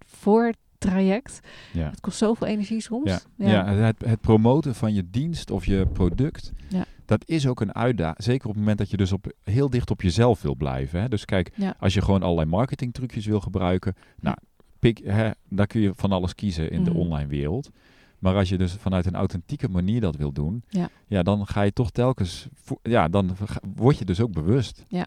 voortraject, 0.83 1.41
Ja. 1.73 1.91
het 1.91 2.01
kost 2.01 2.19
zoveel 2.19 2.47
energie 2.47 2.81
soms. 2.81 3.11
Ja, 3.37 3.49
ja. 3.49 3.67
het, 3.75 4.05
het 4.05 4.21
promoten 4.21 4.75
van 4.75 4.95
je 4.95 5.11
dienst 5.11 5.51
of 5.51 5.67
je 5.67 5.87
product, 5.93 6.53
Ja. 6.69 6.85
dat 7.05 7.23
is 7.27 7.47
ook 7.47 7.61
een 7.61 7.75
uitdaging. 7.75 8.25
Zeker 8.25 8.43
op 8.49 8.51
het 8.51 8.59
moment 8.61 8.79
dat 8.79 8.91
je 8.91 8.97
dus 8.97 9.13
op, 9.13 9.33
heel 9.45 9.71
dicht 9.71 9.91
op 9.91 10.03
jezelf 10.03 10.43
wil 10.43 10.55
blijven. 10.57 11.01
Hè? 11.01 11.09
Dus 11.09 11.25
kijk, 11.25 11.51
Ja. 11.57 11.75
als 11.79 11.95
je 11.95 12.03
gewoon 12.03 12.23
allerlei 12.23 12.49
marketingtrucjes 12.49 13.27
wil 13.27 13.41
gebruiken, 13.41 13.95
nou, 14.21 14.37
pik, 14.79 15.01
hè, 15.05 15.31
dan 15.49 15.67
kun 15.67 15.81
je 15.81 15.93
van 15.97 16.13
alles 16.13 16.35
kiezen 16.35 16.71
in 16.71 16.85
de 16.85 16.91
Mhm. 16.91 16.99
online 16.99 17.29
wereld. 17.29 17.71
Maar 18.19 18.35
als 18.35 18.49
je 18.49 18.59
dus 18.59 18.73
vanuit 18.73 19.07
een 19.07 19.15
authentieke 19.15 19.69
manier 19.69 20.01
dat 20.01 20.17
wil 20.17 20.33
doen, 20.33 20.65
Ja. 21.09 21.23
dan 21.23 21.47
ga 21.47 21.63
je 21.63 21.73
toch 21.73 21.91
telkens, 21.91 22.49
ja, 22.83 23.09
dan 23.09 23.37
word 23.77 23.99
je 23.99 24.05
dus 24.05 24.21
ook 24.21 24.33
bewust. 24.33 24.85
Ja. 24.89 25.07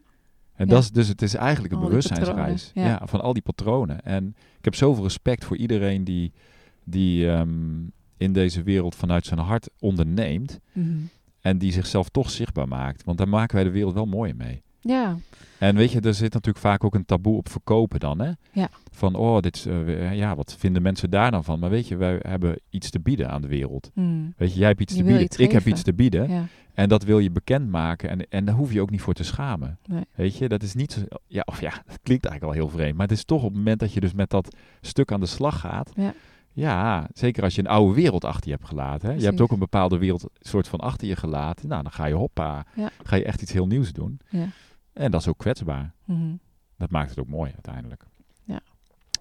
En 0.56 0.68
Ja. 0.68 0.74
dat 0.74 0.84
is 0.84 0.92
dus, 0.92 1.08
het 1.08 1.22
is 1.22 1.34
eigenlijk 1.34 1.74
een 1.74 1.80
Al 1.80 1.88
bewustzijnsreis. 1.88 2.66
patronen, 2.66 2.92
Ja. 2.92 2.98
ja. 3.02 3.08
van 3.08 3.22
al 3.22 3.34
die 3.34 3.42
patronen. 3.42 4.02
En 4.02 4.36
ik 4.58 4.66
heb 4.66 4.76
zoveel 4.76 5.04
respect 5.04 5.46
voor 5.46 5.58
iedereen 5.58 6.04
die, 6.04 6.32
die 6.84 7.30
ehm, 7.32 7.84
in 8.18 8.34
deze 8.34 8.64
wereld 8.64 8.96
vanuit 8.96 9.26
zijn 9.26 9.40
hart 9.40 9.70
onderneemt. 9.80 10.60
Mhm. 10.74 10.90
En 11.42 11.58
die 11.58 11.72
zichzelf 11.72 12.10
toch 12.10 12.30
zichtbaar 12.30 12.68
maakt. 12.68 13.04
Want 13.04 13.18
daar 13.18 13.30
maken 13.30 13.56
wij 13.56 13.64
de 13.64 13.70
wereld 13.72 13.94
wel 13.94 14.06
mooi 14.06 14.34
mee. 14.34 14.64
Ja, 14.88 15.18
En 15.60 15.76
weet 15.76 15.92
je, 15.92 16.00
er 16.00 16.14
zit 16.14 16.34
natuurlijk 16.34 16.66
vaak 16.66 16.84
ook 16.84 16.96
een 16.96 17.06
taboe 17.06 17.38
op 17.38 17.50
verkopen 17.50 18.00
dan, 18.00 18.20
hè? 18.20 18.32
Ja. 18.52 18.70
Van, 18.92 19.16
oh, 19.16 19.40
dit 19.40 19.56
is, 19.56 19.66
eh, 19.66 20.14
ja, 20.16 20.36
wat 20.36 20.56
vinden 20.60 20.82
mensen 20.82 21.10
daar 21.10 21.32
dan 21.32 21.44
van? 21.44 21.60
Maar 21.60 21.70
weet 21.70 21.88
je, 21.88 21.96
wij 21.96 22.20
hebben 22.22 22.60
iets 22.70 22.90
te 22.90 23.00
bieden 23.00 23.30
aan 23.30 23.42
de 23.42 23.48
wereld. 23.48 23.92
mm. 23.94 24.34
Weet 24.38 24.54
je, 24.54 24.60
jij 24.60 24.68
hebt 24.68 24.82
iets 24.82 24.94
Je 24.94 25.00
te 25.00 25.06
bieden, 25.06 25.24
iets 25.24 25.38
ik 25.38 25.52
heb 25.52 25.66
iets 25.68 25.82
te 25.82 25.94
bieden. 25.94 26.30
ja. 26.30 26.46
En 26.74 26.90
dat 26.90 27.04
wil 27.04 27.20
je 27.20 27.32
bekendmaken. 27.32 28.10
En, 28.10 28.30
en 28.30 28.46
daar 28.46 28.56
hoef 28.56 28.74
je 28.74 28.82
ook 28.82 28.90
niet 28.90 29.02
voor 29.02 29.14
te 29.14 29.24
schamen. 29.24 29.78
Nee. 29.86 30.04
Weet 30.16 30.38
je, 30.38 30.48
dat 30.50 30.64
is 30.64 30.74
niet 30.74 30.92
zo... 30.92 31.02
Ja, 31.28 31.42
of 31.46 31.62
ja, 31.62 31.70
dat 31.88 32.00
klinkt 32.04 32.26
eigenlijk 32.26 32.42
wel 32.58 32.68
heel 32.68 32.78
vreemd. 32.78 32.98
Maar 32.98 33.08
het 33.08 33.18
is 33.18 33.26
toch 33.26 33.42
op 33.44 33.48
het 33.48 33.58
moment 33.58 33.80
dat 33.80 33.94
je 33.94 34.00
dus 34.00 34.14
met 34.14 34.30
dat 34.30 34.56
stuk 34.82 35.12
aan 35.12 35.20
de 35.20 35.26
slag 35.26 35.60
gaat... 35.60 35.92
Ja. 35.96 36.14
Ja, 36.52 37.10
zeker 37.14 37.44
als 37.44 37.56
je 37.56 37.62
een 37.62 37.68
oude 37.68 37.94
wereld 37.94 38.26
achter 38.26 38.50
je 38.50 38.56
hebt 38.56 38.68
gelaten. 38.68 39.10
Hè? 39.10 39.16
Je 39.16 39.24
hebt 39.26 39.42
ook 39.42 39.52
een 39.52 39.60
bepaalde 39.60 39.98
wereld 39.98 40.30
soort 40.40 40.68
van 40.68 40.80
achter 40.80 41.08
je 41.08 41.16
gelaten. 41.16 41.68
Nou, 41.70 41.84
dan 41.84 41.92
ga 41.92 42.06
je 42.06 42.14
hoppa. 42.14 42.66
Ja. 42.76 42.90
Ga 43.04 43.16
je 43.16 43.24
echt 43.24 43.42
iets 43.42 43.52
heel 43.52 43.68
nieuws 43.68 43.94
doen. 43.94 44.20
Ja. 44.30 44.48
En 44.96 45.12
dat 45.12 45.22
is 45.22 45.28
ook 45.28 45.38
kwetsbaar. 45.38 45.92
Mhm. 46.06 46.36
Dat 46.78 46.90
maakt 46.90 47.10
het 47.10 47.20
ook 47.20 47.28
mooi 47.28 47.52
uiteindelijk. 47.54 48.06
Ja. 48.44 48.60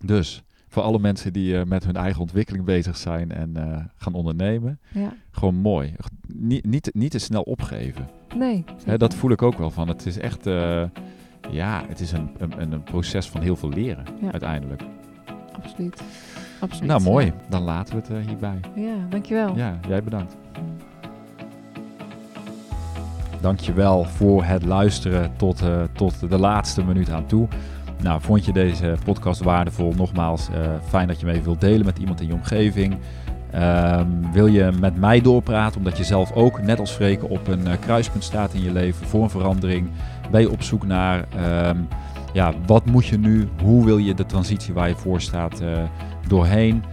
Dus 0.00 0.42
voor 0.68 0.82
alle 0.82 0.98
mensen 0.98 1.32
die 1.32 1.58
eh, 1.58 1.64
met 1.64 1.84
hun 1.84 1.96
eigen 1.96 2.20
ontwikkeling 2.20 2.64
bezig 2.64 2.96
zijn 2.96 3.32
en 3.32 3.56
eh, 3.56 3.84
gaan 3.96 4.14
ondernemen, 4.14 4.78
ja. 4.88 5.12
gewoon 5.30 5.54
mooi. 5.54 5.94
Niet, 6.26 6.64
niet, 6.64 6.90
niet 6.94 7.10
te 7.10 7.18
snel 7.18 7.42
opgeven. 7.42 8.08
Nee. 8.36 8.64
Hè, 8.84 8.98
dat 8.98 9.14
voel 9.14 9.30
ik 9.30 9.42
ook 9.42 9.58
wel 9.58 9.70
van. 9.70 9.88
Het 9.88 10.06
is 10.06 10.18
echt, 10.18 10.46
eh, 10.46 10.84
ja, 11.50 11.84
het 11.88 12.00
is 12.00 12.12
een, 12.12 12.30
een, 12.38 12.72
een 12.72 12.82
proces 12.82 13.28
van 13.28 13.40
heel 13.40 13.56
veel 13.56 13.68
leren 13.68 14.04
Ja. 14.20 14.30
uiteindelijk. 14.30 14.82
Absoluut. 15.52 16.02
Absoluut. 16.60 16.88
Nou, 16.88 17.02
mooi. 17.02 17.32
Dan 17.48 17.62
laten 17.62 17.94
we 17.96 18.14
het 18.14 18.26
hierbij. 18.26 18.60
Ja, 18.74 19.06
dankjewel. 19.08 19.56
Ja, 19.56 19.80
jij 19.88 20.02
bedankt. 20.02 20.36
Dankjewel 23.44 24.04
voor 24.04 24.44
het 24.44 24.64
luisteren 24.64 25.32
tot, 25.36 25.62
eh, 25.62 25.82
tot 25.92 26.30
de 26.30 26.38
laatste 26.38 26.84
minuut 26.84 27.10
aan 27.10 27.26
toe. 27.26 27.48
Nou, 28.02 28.20
vond 28.20 28.44
je 28.44 28.52
deze 28.52 28.96
podcast 29.04 29.42
waardevol? 29.42 29.92
Nogmaals, 29.96 30.48
eh, 30.48 30.60
fijn 30.88 31.08
dat 31.08 31.20
je 31.20 31.28
even 31.28 31.44
wilt 31.44 31.60
delen 31.60 31.86
met 31.86 31.98
iemand 31.98 32.20
in 32.20 32.26
je 32.26 32.32
omgeving. 32.32 32.96
Ehm, 33.50 34.06
wil 34.32 34.46
je 34.46 34.70
met 34.80 34.96
mij 34.96 35.20
doorpraten 35.20 35.78
omdat 35.78 35.96
je 35.96 36.04
zelf 36.04 36.32
ook, 36.32 36.62
net 36.62 36.78
als 36.78 36.90
Freken, 36.90 37.28
op 37.28 37.48
een 37.48 37.66
eh, 37.66 37.78
kruispunt 37.80 38.24
staat 38.24 38.54
in 38.54 38.62
je 38.62 38.72
leven 38.72 39.06
voor 39.06 39.22
een 39.22 39.30
verandering? 39.30 39.90
Ben 40.30 40.40
je 40.40 40.50
op 40.50 40.62
zoek 40.62 40.86
naar, 40.86 41.24
ehm, 41.36 41.78
ja, 42.32 42.52
wat 42.66 42.86
moet 42.86 43.06
je 43.06 43.18
nu? 43.18 43.48
Hoe 43.62 43.84
wil 43.84 43.98
je 43.98 44.14
de 44.14 44.26
transitie 44.26 44.74
waar 44.74 44.88
je 44.88 44.96
voor 44.96 45.20
staat 45.20 45.62
doorheen? 46.28 46.84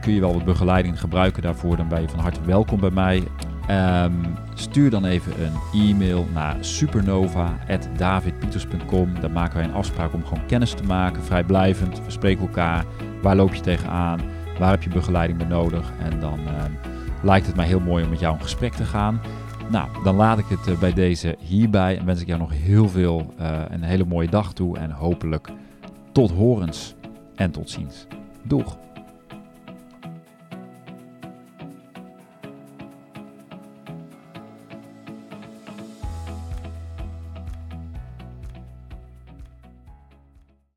Kun 0.00 0.12
je 0.12 0.20
wel 0.20 0.32
wat 0.32 0.44
begeleiding 0.44 1.00
gebruiken 1.00 1.42
daarvoor, 1.42 1.76
dan 1.76 1.88
ben 1.88 2.00
je 2.00 2.08
van 2.08 2.18
harte 2.18 2.40
welkom 2.44 2.80
bij 2.80 2.90
mij. 2.90 3.22
Ehm, 3.66 4.12
stuur 4.54 4.90
dan 4.90 5.04
even 5.04 5.32
een 5.42 5.52
e-mail 5.72 6.26
naar 6.32 6.56
supernova.davidpieters.com. 6.60 9.20
Daar 9.20 9.30
maken 9.30 9.56
wij 9.56 9.64
een 9.64 9.74
afspraak 9.74 10.12
om 10.12 10.24
gewoon 10.24 10.46
kennis 10.46 10.72
te 10.72 10.82
maken, 10.82 11.22
vrijblijvend. 11.22 12.04
We 12.04 12.10
spreken 12.10 12.46
elkaar. 12.46 12.84
Waar 13.22 13.36
loop 13.36 13.54
je 13.54 13.60
tegenaan? 13.60 14.20
Waar 14.58 14.70
heb 14.70 14.82
je 14.82 14.88
begeleiding 14.88 15.38
bij 15.38 15.48
nodig? 15.48 15.92
En 15.98 16.20
dan 16.20 16.38
ehm, 16.46 16.70
lijkt 17.22 17.46
het 17.46 17.56
mij 17.56 17.66
heel 17.66 17.80
mooi 17.80 18.04
om 18.04 18.10
met 18.10 18.20
jou 18.20 18.34
in 18.34 18.42
gesprek 18.42 18.72
te 18.72 18.84
gaan. 18.84 19.20
Nou, 19.70 19.88
dan 20.04 20.16
laat 20.16 20.38
ik 20.38 20.46
het 20.48 20.66
eh, 20.66 20.78
bij 20.78 20.92
deze 20.92 21.36
hierbij 21.38 21.98
en 21.98 22.06
wens 22.06 22.20
ik 22.20 22.26
jou 22.26 22.40
nog 22.40 22.52
heel 22.52 22.88
veel 22.88 23.34
eh, 23.38 23.62
een 23.68 23.82
hele 23.82 24.04
mooie 24.04 24.28
dag 24.28 24.52
toe 24.52 24.78
en 24.78 24.90
hopelijk 24.90 25.48
tot 26.12 26.30
horens 26.30 26.94
en 27.34 27.50
tot 27.50 27.70
ziens. 27.70 28.06
Doeg! 28.42 28.85